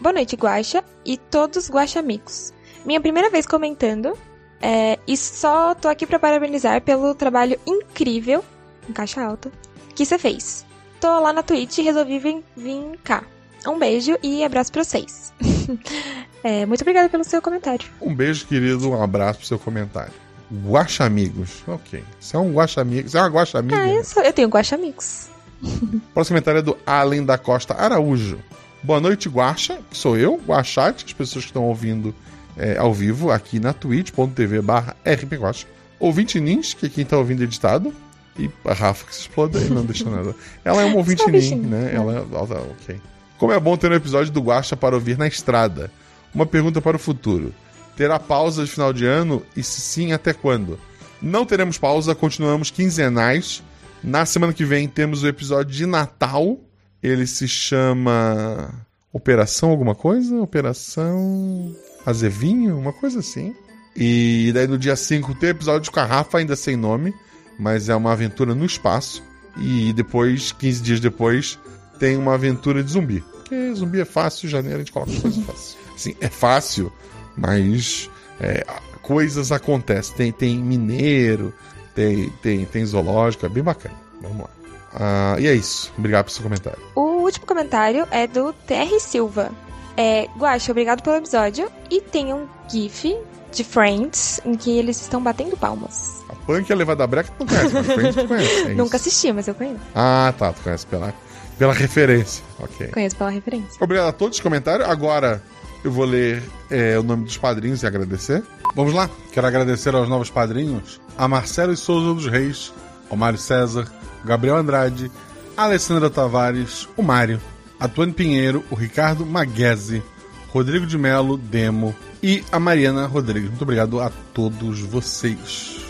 Boa 0.00 0.12
noite, 0.12 0.36
Guaxa 0.36 0.82
e 1.04 1.16
todos 1.16 1.70
Guaxa 1.70 2.00
amigos. 2.00 2.52
Minha 2.84 3.00
primeira 3.00 3.30
vez 3.30 3.46
comentando 3.46 4.16
é, 4.60 4.98
e 5.06 5.16
só 5.16 5.74
tô 5.74 5.88
aqui 5.88 6.06
pra 6.06 6.18
parabenizar 6.18 6.80
pelo 6.80 7.14
trabalho 7.14 7.58
incrível, 7.66 8.42
em 8.88 8.92
caixa 8.92 9.22
alta, 9.22 9.52
que 9.94 10.04
você 10.06 10.18
fez. 10.18 10.64
Tô 11.00 11.20
lá 11.20 11.32
na 11.32 11.42
Twitch 11.42 11.78
e 11.78 11.82
resolvi 11.82 12.18
vir, 12.18 12.42
vir 12.56 12.98
cá. 13.04 13.24
Um 13.66 13.78
beijo 13.78 14.16
e 14.22 14.44
abraço 14.44 14.72
pra 14.72 14.84
vocês. 14.84 15.32
é, 16.42 16.64
muito 16.64 16.80
obrigada 16.80 17.08
pelo 17.08 17.24
seu 17.24 17.42
comentário. 17.42 17.86
Um 18.00 18.14
beijo, 18.14 18.46
querido, 18.46 18.90
um 18.90 19.02
abraço 19.02 19.40
pro 19.40 19.48
seu 19.48 19.58
comentário. 19.58 20.23
Guaxa 20.52 21.04
Amigos. 21.04 21.62
Ok. 21.66 22.02
Você 22.20 22.36
é 22.36 22.38
um 22.38 22.52
Guaxa 22.52 22.80
Amigo. 22.80 23.08
Você 23.08 23.18
é 23.18 23.20
uma 23.20 23.28
Guaxa 23.28 23.58
Amiga? 23.58 23.76
Ah, 23.76 23.88
eu, 23.88 24.04
sou, 24.04 24.22
eu 24.22 24.32
tenho 24.32 24.48
Guaxa 24.48 24.74
amigos. 24.74 25.28
Próximo 26.12 26.34
comentário 26.34 26.58
é 26.58 26.62
do 26.62 26.76
Além 26.86 27.24
da 27.24 27.38
Costa 27.38 27.74
Araújo. 27.74 28.38
Boa 28.82 29.00
noite, 29.00 29.28
Guaxa, 29.28 29.78
que 29.90 29.96
sou 29.96 30.16
eu, 30.16 30.38
Guaxate, 30.46 31.06
as 31.06 31.12
pessoas 31.12 31.44
que 31.44 31.50
estão 31.50 31.64
ouvindo 31.64 32.14
é, 32.56 32.76
ao 32.76 32.92
vivo 32.92 33.30
aqui 33.30 33.58
na 33.58 33.72
twitch.tv 33.72 34.60
barra 34.60 34.94
rpguaxa. 35.04 35.66
Ouvinte 35.98 36.38
Nins, 36.38 36.74
que 36.74 36.86
é 36.86 36.88
quem 36.88 37.04
tá 37.04 37.16
ouvindo 37.16 37.42
editado. 37.42 37.94
E 38.38 38.50
a 38.64 38.72
Rafa 38.72 39.06
que 39.06 39.14
se 39.14 39.22
explode 39.22 39.56
aí, 39.56 39.70
não 39.70 39.84
deixa 39.84 40.10
nada. 40.10 40.34
Ela 40.64 40.82
é 40.82 40.84
uma 40.84 40.96
ouvinte 40.98 41.24
Nin, 41.30 41.56
né? 41.56 41.92
Ela 41.94 42.14
é... 42.14 42.20
Ok. 42.20 43.00
Como 43.38 43.52
é 43.52 43.60
bom 43.60 43.76
ter 43.76 43.90
um 43.90 43.94
episódio 43.94 44.32
do 44.32 44.40
Guaxa 44.40 44.76
para 44.76 44.94
ouvir 44.94 45.16
na 45.16 45.26
estrada. 45.26 45.90
Uma 46.34 46.44
pergunta 46.44 46.80
para 46.80 46.96
o 46.96 47.00
futuro. 47.00 47.54
Terá 47.96 48.18
pausa 48.18 48.64
de 48.64 48.70
final 48.70 48.92
de 48.92 49.06
ano? 49.06 49.42
E 49.56 49.62
se 49.62 49.80
sim, 49.80 50.12
até 50.12 50.32
quando? 50.32 50.78
Não 51.22 51.46
teremos 51.46 51.78
pausa, 51.78 52.14
continuamos 52.14 52.70
quinzenais. 52.70 53.62
Na 54.02 54.26
semana 54.26 54.52
que 54.52 54.64
vem 54.64 54.88
temos 54.88 55.22
o 55.22 55.28
episódio 55.28 55.74
de 55.74 55.86
Natal. 55.86 56.58
Ele 57.02 57.26
se 57.26 57.46
chama 57.46 58.84
Operação 59.12 59.70
alguma 59.70 59.94
coisa? 59.94 60.36
Operação 60.40 61.74
Azevinho? 62.04 62.76
Uma 62.76 62.92
coisa 62.92 63.20
assim. 63.20 63.54
E 63.96 64.50
daí 64.52 64.66
no 64.66 64.76
dia 64.76 64.96
5 64.96 65.34
tem 65.36 65.50
episódio 65.50 65.92
com 65.92 66.00
a 66.00 66.04
Rafa, 66.04 66.38
ainda 66.38 66.56
sem 66.56 66.76
nome, 66.76 67.14
mas 67.58 67.88
é 67.88 67.94
uma 67.94 68.12
aventura 68.12 68.54
no 68.54 68.64
espaço. 68.64 69.22
E 69.56 69.92
depois, 69.92 70.50
15 70.50 70.82
dias 70.82 71.00
depois, 71.00 71.58
tem 71.98 72.16
uma 72.16 72.34
aventura 72.34 72.82
de 72.82 72.90
zumbi. 72.90 73.20
Porque 73.20 73.72
zumbi 73.74 74.00
é 74.00 74.04
fácil, 74.04 74.48
janeiro 74.48 74.76
a 74.76 74.78
gente 74.80 74.92
coloca 74.92 75.12
coisa 75.20 75.40
fácil. 75.42 75.78
Sim, 75.96 76.16
é 76.20 76.28
fácil, 76.28 76.92
mas 77.36 78.10
é, 78.40 78.64
coisas 79.02 79.52
acontecem. 79.52 80.14
Tem, 80.16 80.32
tem 80.32 80.56
mineiro, 80.58 81.52
tem, 81.94 82.30
tem, 82.42 82.64
tem 82.64 82.84
zoológico, 82.86 83.46
é 83.46 83.48
bem 83.48 83.62
bacana. 83.62 83.94
Vamos 84.20 84.38
lá. 84.38 84.50
Ah, 84.94 85.36
e 85.38 85.46
é 85.46 85.54
isso. 85.54 85.92
Obrigado 85.98 86.24
pelo 86.26 86.34
seu 86.34 86.42
comentário. 86.42 86.78
O 86.94 87.22
último 87.22 87.46
comentário 87.46 88.06
é 88.10 88.26
do 88.26 88.52
TR 88.52 88.98
Silva. 89.00 89.50
É, 89.96 90.28
Guaxa, 90.36 90.72
obrigado 90.72 91.02
pelo 91.02 91.16
episódio. 91.16 91.70
E 91.90 92.00
tem 92.00 92.32
um 92.32 92.46
GIF 92.68 93.16
de 93.52 93.62
Friends 93.64 94.40
em 94.44 94.56
que 94.56 94.76
eles 94.78 95.00
estão 95.00 95.22
batendo 95.22 95.56
palmas. 95.56 96.22
A 96.28 96.34
Punk 96.34 96.68
e 96.68 96.72
a 96.72 96.76
Levada 96.76 97.06
Breca 97.06 97.30
tu 97.38 97.44
não 97.44 97.46
conhece, 97.46 97.74
mas 97.74 97.86
Friends 97.86 98.16
tu 98.16 98.26
conhece. 98.28 98.62
é. 98.62 98.74
Nunca 98.74 98.96
assisti, 98.96 99.32
mas 99.32 99.46
eu 99.46 99.54
conheço. 99.54 99.80
Ah, 99.94 100.32
tá. 100.36 100.52
Tu 100.52 100.62
conhece 100.62 100.86
pela, 100.86 101.14
pela 101.58 101.72
referência. 101.72 102.44
Ok. 102.58 102.88
Conheço 102.88 103.16
pela 103.16 103.30
referência. 103.30 103.76
Obrigado 103.80 104.08
a 104.08 104.12
todos 104.12 104.38
os 104.38 104.42
comentários. 104.42 104.88
Agora 104.88 105.42
eu 105.84 105.92
vou 105.92 106.06
ler 106.06 106.42
é, 106.70 106.98
o 106.98 107.02
nome 107.02 107.24
dos 107.24 107.36
padrinhos 107.36 107.82
e 107.82 107.86
agradecer. 107.86 108.42
Vamos 108.74 108.94
lá. 108.94 109.08
Quero 109.30 109.46
agradecer 109.46 109.94
aos 109.94 110.08
novos 110.08 110.30
padrinhos: 110.30 111.00
a 111.16 111.28
Marcelo 111.28 111.76
Souza 111.76 112.14
dos 112.14 112.26
Reis, 112.26 112.72
ao 113.10 113.16
Mário 113.16 113.38
César, 113.38 113.86
Gabriel 114.24 114.56
Andrade, 114.56 115.10
a 115.56 115.64
Alessandra 115.64 116.08
Tavares, 116.08 116.88
o 116.96 117.02
Mário, 117.02 117.40
a 117.78 117.86
Tuane 117.86 118.12
Pinheiro, 118.12 118.64
o 118.70 118.74
Ricardo 118.74 119.26
Maguese, 119.26 120.02
Rodrigo 120.48 120.86
de 120.86 120.96
Melo, 120.96 121.36
Demo 121.36 121.94
e 122.22 122.42
a 122.50 122.58
Mariana 122.58 123.06
Rodrigues. 123.06 123.50
Muito 123.50 123.62
obrigado 123.62 124.00
a 124.00 124.10
todos 124.32 124.80
vocês. 124.80 125.84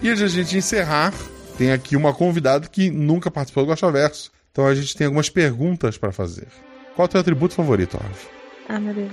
E 0.00 0.08
antes 0.08 0.22
a 0.22 0.28
gente 0.28 0.56
encerrar, 0.56 1.12
tem 1.58 1.72
aqui 1.72 1.96
uma 1.96 2.14
convidada 2.14 2.68
que 2.68 2.90
nunca 2.90 3.30
participou 3.30 3.64
do 3.64 3.66
Gosta 3.66 3.90
Verso. 3.90 4.30
Então 4.52 4.66
a 4.66 4.74
gente 4.74 4.96
tem 4.96 5.06
algumas 5.06 5.28
perguntas 5.28 5.98
para 5.98 6.12
fazer. 6.12 6.46
Qual 6.94 7.04
é 7.04 7.08
o 7.08 7.08
teu 7.08 7.20
atributo 7.20 7.54
favorito, 7.54 7.98
Alves? 8.00 8.39
Ah, 8.70 8.78
meu 8.78 8.94
Deus. 8.94 9.10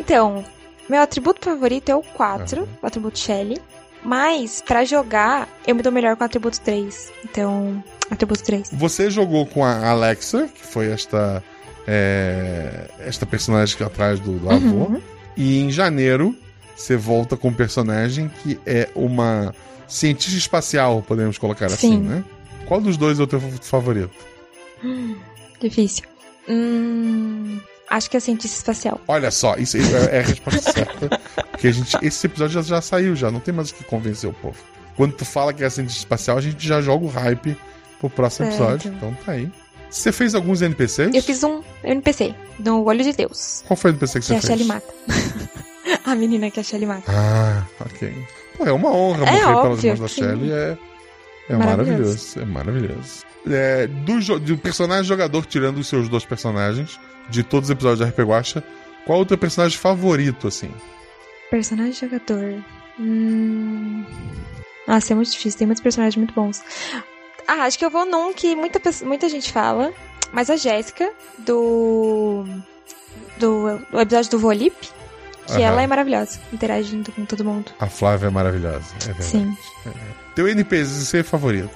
Então, 0.00 0.44
meu 0.88 1.02
atributo 1.02 1.44
favorito 1.44 1.90
é 1.90 1.94
o 1.94 2.02
4, 2.02 2.62
Aham. 2.62 2.68
o 2.82 2.86
atributo 2.86 3.18
Shelly. 3.18 3.60
Mas, 4.02 4.62
pra 4.62 4.84
jogar, 4.84 5.46
eu 5.66 5.74
me 5.74 5.82
dou 5.82 5.92
melhor 5.92 6.16
com 6.16 6.22
o 6.22 6.26
atributo 6.26 6.58
3. 6.60 7.12
Então, 7.24 7.82
atributo 8.10 8.42
3. 8.44 8.70
Você 8.72 9.10
jogou 9.10 9.44
com 9.44 9.62
a 9.62 9.90
Alexa, 9.90 10.48
que 10.48 10.64
foi 10.64 10.90
esta 10.90 11.42
é, 11.86 12.88
esta 13.00 13.26
personagem 13.26 13.76
que 13.76 13.82
atrás 13.82 14.20
do, 14.20 14.38
do 14.38 14.50
avô. 14.50 14.84
Uhum. 14.84 15.02
E 15.36 15.60
em 15.60 15.70
janeiro 15.70 16.34
você 16.76 16.96
volta 16.96 17.36
com 17.36 17.48
um 17.48 17.54
personagem 17.54 18.30
que 18.42 18.58
é 18.64 18.88
uma 18.94 19.54
cientista 19.86 20.38
espacial, 20.38 21.02
podemos 21.02 21.36
colocar 21.36 21.66
assim, 21.66 21.92
Sim. 21.92 22.00
né? 22.00 22.24
Qual 22.66 22.80
dos 22.80 22.96
dois 22.96 23.18
é 23.18 23.22
o 23.22 23.26
teu 23.26 23.40
favorito? 23.40 24.10
Difícil. 25.60 26.04
Hum, 26.48 27.58
acho 27.90 28.10
que 28.10 28.16
é 28.16 28.20
cientista 28.20 28.56
espacial. 28.56 29.00
Olha 29.08 29.30
só, 29.30 29.56
isso 29.56 29.76
é, 29.76 30.16
é 30.16 30.20
a 30.20 30.22
resposta 30.22 30.60
certa. 30.72 31.20
Porque 31.50 31.68
a 31.68 31.72
gente, 31.72 31.96
esse 32.02 32.26
episódio 32.26 32.54
já, 32.54 32.62
já 32.62 32.80
saiu, 32.80 33.14
já 33.16 33.30
não 33.30 33.40
tem 33.40 33.52
mais 33.54 33.70
o 33.70 33.74
que 33.74 33.84
convencer 33.84 34.28
o 34.28 34.32
povo. 34.32 34.58
Quando 34.96 35.12
tu 35.14 35.24
fala 35.24 35.52
que 35.52 35.62
é 35.64 35.70
cientista 35.70 36.00
espacial, 36.00 36.38
a 36.38 36.40
gente 36.40 36.66
já 36.66 36.80
joga 36.80 37.04
o 37.04 37.08
hype 37.08 37.56
pro 38.00 38.10
próximo 38.10 38.48
episódio. 38.48 38.92
Então 38.92 39.16
tá 39.24 39.32
aí. 39.32 39.50
Você 39.90 40.12
fez 40.12 40.34
alguns 40.34 40.60
NPCs? 40.60 41.14
Eu 41.14 41.22
fiz 41.22 41.42
um 41.42 41.62
NPC, 41.82 42.34
no 42.58 42.84
Olho 42.84 43.02
de 43.02 43.12
Deus. 43.12 43.64
Qual 43.66 43.76
foi 43.76 43.90
o 43.90 43.92
NPC 43.92 44.20
que 44.20 44.20
Que 44.20 44.26
você 44.26 44.34
a 44.34 44.40
fez? 44.40 44.46
Shelly 44.58 44.64
mata. 44.64 44.92
a 46.04 46.14
menina 46.14 46.50
que 46.50 46.60
a 46.60 46.62
Shelly 46.62 46.84
mata. 46.86 47.04
Ah, 47.08 47.62
ok. 47.80 48.12
Pô, 48.56 48.66
é 48.66 48.72
uma 48.72 48.90
honra 48.90 49.24
É 49.26 49.30
morrer 49.30 49.40
pelas 49.40 49.66
óbvio 49.66 49.88
mãos 49.96 50.00
da 50.00 50.06
que- 50.08 50.14
Shelly. 50.14 50.52
É, 50.52 50.78
é 51.48 51.56
Maravilhoso. 51.56 52.36
maravilhoso. 52.36 52.40
É 52.40 52.44
maravilhoso. 52.44 53.24
É, 53.50 53.86
do, 53.86 54.40
do 54.40 54.58
personagem 54.58 55.04
jogador, 55.04 55.46
tirando 55.46 55.78
os 55.78 55.86
seus 55.88 56.08
dois 56.08 56.24
personagens, 56.24 57.00
de 57.28 57.42
todos 57.42 57.68
os 57.68 57.72
episódios 57.72 58.00
da 58.00 58.06
RP 58.06 58.20
Guacha, 58.20 58.62
qual 59.06 59.20
é 59.20 59.22
o 59.22 59.26
teu 59.26 59.38
personagem 59.38 59.78
favorito, 59.78 60.48
assim? 60.48 60.70
Personagem 61.50 61.92
jogador. 61.92 62.62
Hum... 62.98 64.04
Nossa, 64.86 65.12
é 65.12 65.16
muito 65.16 65.30
difícil. 65.30 65.58
Tem 65.58 65.66
muitos 65.66 65.82
personagens 65.82 66.16
muito 66.16 66.34
bons. 66.34 66.62
Ah, 67.46 67.64
acho 67.64 67.78
que 67.78 67.84
eu 67.84 67.90
vou 67.90 68.04
num 68.04 68.32
que 68.32 68.54
muita, 68.56 68.80
muita 69.04 69.28
gente 69.28 69.52
fala. 69.52 69.92
Mas 70.32 70.50
a 70.50 70.56
Jéssica, 70.56 71.10
do... 71.38 72.44
do. 73.38 73.78
do 73.90 74.00
episódio 74.00 74.30
do 74.32 74.38
Volip. 74.38 74.74
Que 75.46 75.54
Aham. 75.54 75.62
ela 75.62 75.82
é 75.82 75.86
maravilhosa, 75.86 76.38
interagindo 76.52 77.10
com 77.10 77.24
todo 77.24 77.42
mundo. 77.42 77.72
A 77.80 77.86
Flávia 77.86 78.26
é 78.26 78.30
maravilhosa. 78.30 78.94
É 79.04 79.06
verdade. 79.06 79.24
Sim. 79.24 79.56
Teu 80.34 80.46
NPC 80.46 81.22
favorito? 81.22 81.70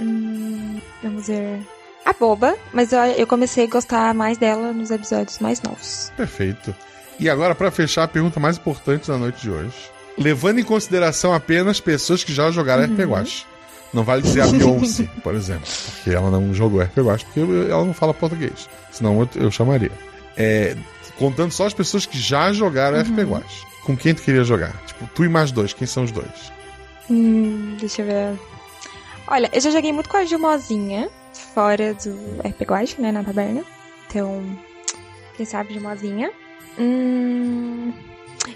Hum, 0.00 0.80
vamos 1.02 1.26
ver. 1.26 1.60
A 2.06 2.12
boba, 2.12 2.56
mas 2.72 2.92
eu, 2.92 3.00
eu 3.00 3.26
comecei 3.26 3.64
a 3.64 3.68
gostar 3.68 4.14
mais 4.14 4.38
dela 4.38 4.72
nos 4.72 4.90
episódios 4.90 5.38
mais 5.40 5.60
novos. 5.60 6.10
Perfeito. 6.16 6.74
E 7.18 7.28
agora, 7.28 7.54
pra 7.54 7.70
fechar, 7.70 8.04
a 8.04 8.08
pergunta 8.08 8.38
mais 8.40 8.56
importante 8.56 9.08
da 9.08 9.18
noite 9.18 9.42
de 9.42 9.50
hoje. 9.50 9.74
Levando 10.16 10.60
em 10.60 10.64
consideração 10.64 11.34
apenas 11.34 11.80
pessoas 11.80 12.22
que 12.24 12.32
já 12.32 12.50
jogaram 12.50 12.84
Uhum. 12.84 12.94
RP 12.94 13.00
Guacha. 13.10 13.44
Não 13.92 14.04
vale 14.04 14.22
dizer 14.22 14.42
a 14.42 14.46
Beyoncé, 14.46 15.08
por 15.22 15.34
exemplo. 15.34 15.66
Porque 15.96 16.10
ela 16.10 16.30
não 16.30 16.54
jogou 16.54 16.80
RP 16.80 16.98
Guacha, 16.98 17.24
porque 17.26 17.40
ela 17.70 17.84
não 17.84 17.92
fala 17.92 18.14
português. 18.14 18.68
Senão 18.92 19.20
eu, 19.20 19.28
eu 19.42 19.50
chamaria. 19.50 19.90
É, 20.36 20.76
contando 21.18 21.50
só 21.50 21.66
as 21.66 21.74
pessoas 21.74 22.06
que 22.06 22.18
já 22.18 22.52
jogaram 22.52 22.98
Uhum. 22.98 23.24
Guacha. 23.30 23.66
Com 23.84 23.96
quem 23.96 24.14
tu 24.14 24.22
queria 24.22 24.44
jogar? 24.44 24.72
Tipo, 24.86 25.08
tu 25.14 25.24
e 25.24 25.28
mais 25.28 25.50
dois. 25.50 25.72
Quem 25.72 25.86
são 25.86 26.04
os 26.04 26.12
dois? 26.12 26.52
Hum, 27.10 27.76
deixa 27.80 28.02
eu 28.02 28.06
ver. 28.06 28.38
Olha, 29.28 29.50
eu 29.52 29.60
já 29.60 29.70
joguei 29.70 29.92
muito 29.92 30.08
com 30.08 30.16
a 30.16 30.24
Gilmozinha, 30.24 31.08
fora 31.40 31.94
do 31.94 32.10
RP 32.46 32.62
Guache, 32.62 33.00
né, 33.00 33.10
na 33.12 33.22
taberna. 33.24 33.62
Então, 34.08 34.42
quem 35.36 35.44
sabe 35.46 35.72
Gilmozinha. 35.74 36.30
Hum, 36.78 37.92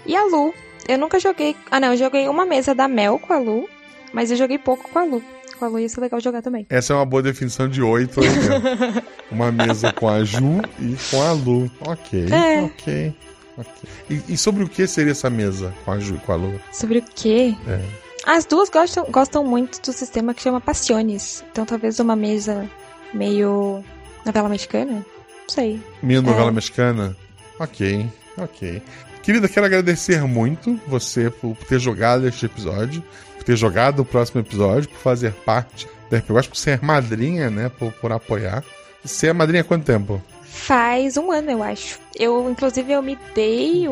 e 0.05 0.15
a 0.15 0.23
Lu. 0.25 0.53
Eu 0.87 0.97
nunca 0.97 1.19
joguei... 1.19 1.55
Ah, 1.69 1.79
não, 1.79 1.89
eu 1.93 1.97
joguei 1.97 2.27
uma 2.27 2.45
mesa 2.45 2.73
da 2.73 2.87
Mel 2.87 3.19
com 3.19 3.31
a 3.33 3.37
Lu, 3.39 3.69
mas 4.13 4.31
eu 4.31 4.37
joguei 4.37 4.57
pouco 4.57 4.89
com 4.89 4.99
a 4.99 5.03
Lu. 5.03 5.23
Com 5.59 5.65
a 5.65 5.67
Lu 5.67 5.79
ia 5.79 5.87
ser 5.87 6.01
legal 6.01 6.19
jogar 6.19 6.41
também. 6.41 6.65
Essa 6.69 6.93
é 6.93 6.95
uma 6.95 7.05
boa 7.05 7.21
definição 7.21 7.69
de 7.69 7.81
8 7.83 8.19
ou 8.19 8.25
80. 8.25 9.03
uma 9.31 9.51
mesa 9.51 9.93
com 9.93 10.09
a 10.09 10.23
Ju 10.23 10.59
e 10.79 10.95
com 11.11 11.21
a 11.21 11.31
Lu. 11.33 11.69
Ok, 11.87 12.25
É. 12.31 12.61
ok. 12.63 13.13
ok. 13.57 13.73
E, 14.09 14.33
e 14.33 14.37
sobre 14.37 14.63
o 14.63 14.67
que 14.67 14.87
seria 14.87 15.11
essa 15.11 15.29
mesa 15.29 15.71
com 15.85 15.91
a 15.91 15.99
Ju 15.99 16.15
e 16.15 16.19
com 16.19 16.31
a 16.31 16.35
Lu? 16.35 16.59
Sobre 16.71 16.97
o 16.97 17.03
quê? 17.15 17.53
É. 17.67 17.79
As 18.25 18.45
duas 18.45 18.69
gostam, 18.69 19.05
gostam 19.09 19.43
muito 19.43 19.81
do 19.81 19.91
sistema 19.93 20.33
que 20.33 20.41
chama 20.41 20.61
Passiones. 20.61 21.43
Então 21.51 21.65
talvez 21.65 21.99
uma 21.99 22.15
mesa 22.15 22.69
meio 23.13 23.83
novela 24.25 24.47
mexicana? 24.49 24.91
Não 24.93 25.49
sei. 25.49 25.81
Minha 26.03 26.21
novela 26.21 26.49
É. 26.49 26.51
mexicana? 26.51 27.15
Ok, 27.59 28.07
ok. 28.37 28.81
Querida, 29.23 29.47
quero 29.49 29.65
agradecer 29.65 30.21
muito 30.23 30.79
você 30.87 31.29
por 31.29 31.55
ter 31.67 31.79
jogado 31.79 32.27
este 32.27 32.45
episódio. 32.45 33.03
por 33.37 33.43
ter 33.45 33.55
jogado 33.55 34.01
o 34.01 34.05
próximo 34.05 34.39
episódio, 34.41 34.87
por 34.87 34.99
fazer 34.99 35.33
parte 35.33 35.87
da 36.11 36.19
RPG 36.19 36.47
por 36.49 36.55
ser 36.57 36.79
madrinha, 36.83 37.49
né? 37.49 37.69
Por, 37.69 37.91
por 37.93 38.11
apoiar. 38.11 38.63
Você 39.03 39.27
é 39.29 39.33
madrinha 39.33 39.61
há 39.61 39.63
quanto 39.63 39.83
tempo? 39.83 40.21
Faz 40.43 41.17
um 41.17 41.31
ano, 41.31 41.49
eu 41.49 41.63
acho. 41.63 41.97
Eu, 42.15 42.47
inclusive, 42.51 42.93
eu 42.93 43.01
me 43.01 43.17
dei 43.33 43.87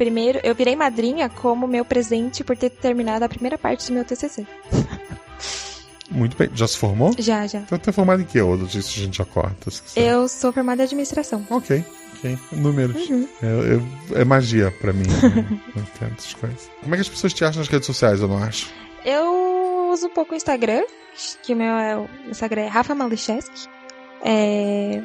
primeiro. 0.00 0.40
Eu 0.42 0.54
virei 0.54 0.74
madrinha 0.74 1.28
como 1.28 1.68
meu 1.68 1.84
presente 1.84 2.42
por 2.42 2.56
ter 2.56 2.70
terminado 2.70 3.22
a 3.22 3.28
primeira 3.28 3.58
parte 3.58 3.86
do 3.88 3.92
meu 3.92 4.02
TCC. 4.02 4.46
Muito 6.10 6.36
bem. 6.38 6.48
Já 6.54 6.66
se 6.66 6.78
formou? 6.78 7.14
Já, 7.18 7.46
já. 7.46 7.58
Então 7.60 7.78
tá 7.78 7.92
formado 7.92 8.22
em 8.22 8.24
que? 8.24 8.40
Ou 8.40 8.56
isso 8.64 8.78
a 8.78 9.04
gente 9.04 9.18
já 9.18 9.24
corta? 9.26 9.70
Eu 9.94 10.26
sou 10.26 10.52
formada 10.52 10.82
em 10.82 10.86
administração. 10.86 11.46
Ok, 11.50 11.84
ok. 12.16 12.38
Números. 12.50 13.08
Uhum. 13.10 13.28
É, 13.42 14.16
é- 14.16 14.22
é 14.22 14.24
magia 14.24 14.74
pra 14.80 14.92
mim. 14.92 15.04
né? 15.06 15.60
Não 15.76 15.82
entendo 15.82 16.14
essas 16.18 16.34
coisas. 16.34 16.70
Como 16.80 16.94
é 16.94 16.96
que 16.96 17.02
as 17.02 17.08
pessoas 17.08 17.34
te 17.34 17.44
acham 17.44 17.60
nas 17.60 17.68
redes 17.68 17.86
sociais, 17.86 18.20
eu 18.20 18.26
não 18.26 18.42
acho? 18.42 18.72
Eu 19.04 19.90
uso 19.92 20.06
um 20.06 20.10
pouco 20.10 20.32
o 20.32 20.36
Instagram, 20.36 20.82
que 21.42 21.52
o 21.52 21.56
meu 21.56 21.74
é, 21.74 21.96
o 21.96 22.08
Instagram 22.28 22.62
é 22.62 22.68
Rafa 22.68 22.94
Malicheski. 22.94 23.68
É... 24.24 25.00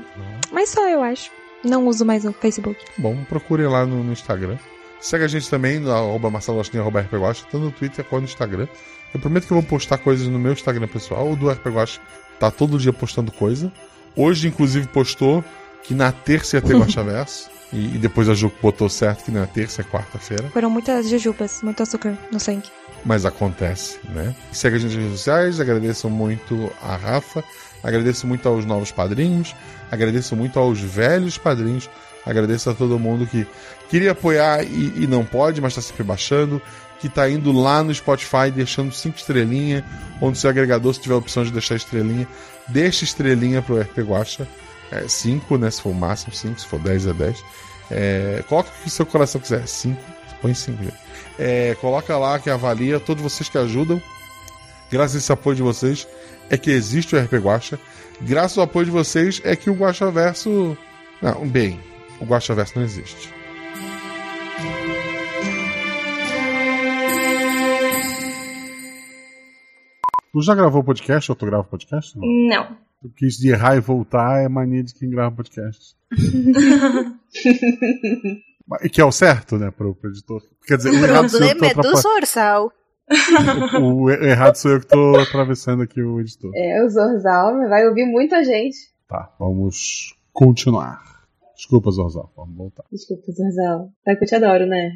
Mas 0.51 0.69
só 0.69 0.87
eu 0.89 1.03
acho. 1.03 1.29
Não 1.63 1.85
uso 1.87 2.03
mais 2.05 2.25
o 2.25 2.33
Facebook. 2.33 2.79
Bom, 2.97 3.23
procurem 3.25 3.67
lá 3.67 3.85
no, 3.85 4.03
no 4.03 4.11
Instagram. 4.13 4.57
Segue 5.05 5.23
a 5.23 5.27
gente 5.27 5.47
também 5.47 5.79
no 5.79 5.91
arroba 5.91 6.29
arroba 6.29 7.07
tanto 7.07 7.59
no 7.59 7.71
Twitter 7.71 8.03
quanto 8.03 8.23
no 8.23 8.27
Instagram. 8.27 8.67
Eu 9.13 9.19
prometo 9.19 9.45
que 9.45 9.53
eu 9.53 9.61
vou 9.61 9.69
postar 9.69 9.99
coisas 9.99 10.27
no 10.27 10.39
meu 10.39 10.51
Instagram 10.51 10.87
pessoal. 10.87 11.31
O 11.31 11.35
do 11.35 11.47
RP 11.47 11.67
Guacha 11.67 12.01
tá 12.39 12.49
todo 12.49 12.79
dia 12.79 12.91
postando 12.91 13.31
coisa. 13.31 13.71
Hoje, 14.15 14.47
inclusive, 14.47 14.87
postou 14.87 15.45
que 15.83 15.93
na 15.93 16.11
terça 16.11 16.57
ia 16.57 16.61
ter 16.61 16.73
Guachaverso. 16.81 17.51
e, 17.71 17.95
e 17.95 17.97
depois 17.99 18.27
a 18.27 18.33
Ju 18.33 18.51
botou 18.59 18.89
certo 18.89 19.25
que 19.25 19.31
na 19.31 19.45
terça 19.45 19.83
é 19.83 19.85
quarta-feira. 19.85 20.49
Foram 20.49 20.71
muitas 20.71 21.07
jujubas, 21.07 21.61
muito 21.61 21.83
açúcar 21.83 22.17
no 22.31 22.39
sangue. 22.39 22.67
mas 23.05 23.25
acontece, 23.25 23.99
né? 24.09 24.35
Segue 24.51 24.77
a 24.77 24.79
gente 24.79 24.95
nas 24.95 25.03
redes 25.03 25.19
sociais, 25.19 25.59
agradeço 25.59 26.09
muito 26.09 26.71
a 26.81 26.95
Rafa, 26.95 27.43
agradeço 27.83 28.25
muito 28.25 28.49
aos 28.49 28.65
novos 28.65 28.91
padrinhos, 28.91 29.55
agradeço 29.91 30.35
muito 30.35 30.57
aos 30.57 30.79
velhos 30.81 31.37
padrinhos, 31.37 31.87
agradeço 32.25 32.69
a 32.69 32.73
todo 32.73 32.97
mundo 32.99 33.27
que 33.27 33.45
queria 33.89 34.11
apoiar 34.11 34.63
e, 34.63 35.03
e 35.03 35.07
não 35.07 35.23
pode, 35.23 35.61
mas 35.61 35.73
está 35.73 35.81
sempre 35.81 36.03
baixando, 36.03 36.61
que 36.99 37.09
tá 37.09 37.29
indo 37.29 37.51
lá 37.51 37.83
no 37.83 37.93
Spotify 37.93 38.49
deixando 38.53 38.91
cinco 38.91 39.17
estrelinhas, 39.17 39.83
no 40.19 40.35
seu 40.35 40.49
agregador, 40.49 40.93
se 40.93 41.01
tiver 41.01 41.15
a 41.15 41.17
opção 41.17 41.43
de 41.43 41.51
deixar 41.51 41.75
estrelinha, 41.75 42.27
deixa 42.67 43.03
estrelinha 43.03 43.61
pro 43.61 43.79
RP 43.79 43.99
Guacha, 43.99 44.47
é, 44.91 45.07
cinco, 45.07 45.57
né? 45.57 45.69
Se 45.69 45.81
for 45.81 45.89
o 45.89 45.93
máximo, 45.93 46.33
cinco, 46.33 46.59
se 46.59 46.67
for 46.67 46.79
10 46.79 47.07
é 47.07 47.13
10. 47.13 47.45
É, 47.91 48.43
coloca 48.47 48.69
o 48.69 48.83
que 48.83 48.89
seu 48.89 49.05
coração 49.05 49.39
quiser, 49.39 49.67
cinco, 49.67 50.01
põe 50.41 50.53
cinco, 50.53 50.83
gente. 50.83 50.97
É, 51.37 51.75
coloca 51.81 52.17
lá 52.17 52.39
que 52.39 52.49
avalia, 52.49 52.99
todos 52.99 53.21
vocês 53.21 53.49
que 53.49 53.57
ajudam. 53.57 54.01
Graças 54.91 55.15
a 55.15 55.19
esse 55.19 55.31
apoio 55.31 55.55
de 55.55 55.61
vocês 55.61 56.07
é 56.49 56.57
que 56.57 56.71
existe 56.71 57.15
o 57.15 57.19
RP 57.19 57.33
Guacha. 57.33 57.79
Graças 58.21 58.57
ao 58.57 58.63
apoio 58.63 58.85
de 58.85 58.91
vocês 58.91 59.41
é 59.43 59.55
que 59.55 59.69
o 59.69 59.73
Guacha 59.73 60.09
Verso. 60.09 60.77
Não, 61.21 61.47
bem, 61.47 61.79
o 62.19 62.25
Guacha 62.25 62.53
Verso 62.53 62.77
não 62.77 62.85
existe. 62.85 63.33
Tu 70.31 70.41
já 70.41 70.53
gravou 70.53 70.83
podcast 70.83 71.31
ou 71.31 71.35
tu 71.35 71.45
grava 71.45 71.63
podcast? 71.63 72.17
Não. 72.17 72.27
Não. 72.27 72.77
Porque 73.01 73.25
isso 73.25 73.39
de 73.39 73.51
errar 73.51 73.77
e 73.77 73.79
voltar 73.79 74.43
é 74.43 74.49
mania 74.49 74.83
de 74.83 74.93
quem 74.93 75.09
grava 75.09 75.35
podcast. 75.35 75.95
Que 78.91 78.99
é 78.99 79.05
o 79.05 79.11
certo, 79.11 79.59
né, 79.59 79.69
pro, 79.69 79.93
pro 79.93 80.09
editor. 80.09 80.41
Quer 80.65 80.77
dizer, 80.77 80.89
o 80.89 81.05
errado 81.05 81.29
sou 81.29 81.39
eu 81.39 81.49
que 81.49 81.59
tô 81.59 81.65
é 81.65 81.69
atrapalhando. 81.69 82.71
O, 83.79 84.05
o 84.05 84.09
errado 84.09 84.55
sou 84.55 84.71
eu 84.71 84.79
que 84.79 84.87
tô 84.87 85.19
atravessando 85.19 85.83
aqui 85.83 86.01
o 86.01 86.19
editor. 86.19 86.51
É, 86.55 86.83
o 86.83 86.89
Zorzal 86.89 87.69
vai 87.69 87.87
ouvir 87.87 88.07
muita 88.07 88.43
gente. 88.43 88.75
Tá, 89.07 89.31
vamos 89.37 90.15
continuar. 90.33 91.14
Desculpa, 91.55 91.91
Zorzal, 91.91 92.31
vamos 92.35 92.55
voltar. 92.57 92.83
Desculpa, 92.91 93.23
Zorzal. 93.31 93.89
Vai 94.05 94.15
que 94.15 94.23
eu 94.23 94.27
te 94.27 94.35
adoro, 94.35 94.65
né? 94.65 94.91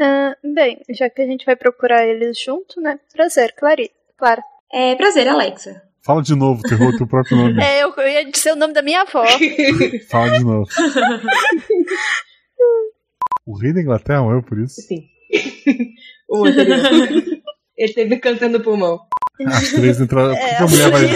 Ah, 0.00 0.34
bem, 0.54 0.80
já 0.90 1.08
que 1.10 1.22
a 1.22 1.26
gente 1.26 1.44
vai 1.46 1.56
procurar 1.56 2.04
eles 2.06 2.38
junto, 2.40 2.80
né? 2.80 2.98
Prazer, 3.12 3.54
Clari. 3.56 3.90
Clara. 4.16 4.42
É, 4.72 4.94
prazer, 4.96 5.26
Alexa. 5.28 5.82
Fala 6.04 6.22
de 6.22 6.34
novo, 6.34 6.60
terror, 6.62 6.94
teu 6.96 7.06
próprio 7.06 7.36
nome. 7.36 7.62
É, 7.62 7.82
eu, 7.82 7.92
eu 7.96 8.08
ia 8.08 8.30
dizer 8.30 8.52
o 8.52 8.56
nome 8.56 8.74
da 8.74 8.82
minha 8.82 9.02
avó. 9.02 9.24
Fala 10.10 10.30
de 10.38 10.44
novo. 10.44 10.66
O 13.46 13.58
rei 13.58 13.74
da 13.74 13.80
Inglaterra 13.82 14.22
morreu 14.22 14.42
por 14.42 14.58
isso? 14.58 14.80
Sim. 14.80 15.04
o 16.30 16.46
anterior. 16.46 16.80
Ele 17.76 17.92
teve 17.92 18.16
câncer 18.18 18.48
no 18.48 18.60
pulmão. 18.60 19.00
As 19.46 19.70
três 19.72 20.00
entraram. 20.00 20.34
Por 20.34 20.38
que 20.38 20.44
É, 20.44 20.56
a 20.56 20.66
mulher 20.66 20.90
vai. 20.90 21.02
né? 21.02 21.14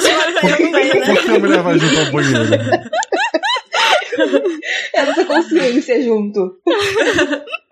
Por 1.06 1.22
que 1.24 1.30
a 1.30 1.38
mulher 1.38 1.62
vai 1.62 1.78
junto 1.78 2.00
ao 2.00 2.12
banheiro? 2.12 2.90
Essa 4.94 5.24
consciência 5.24 6.02
junto. 6.02 6.60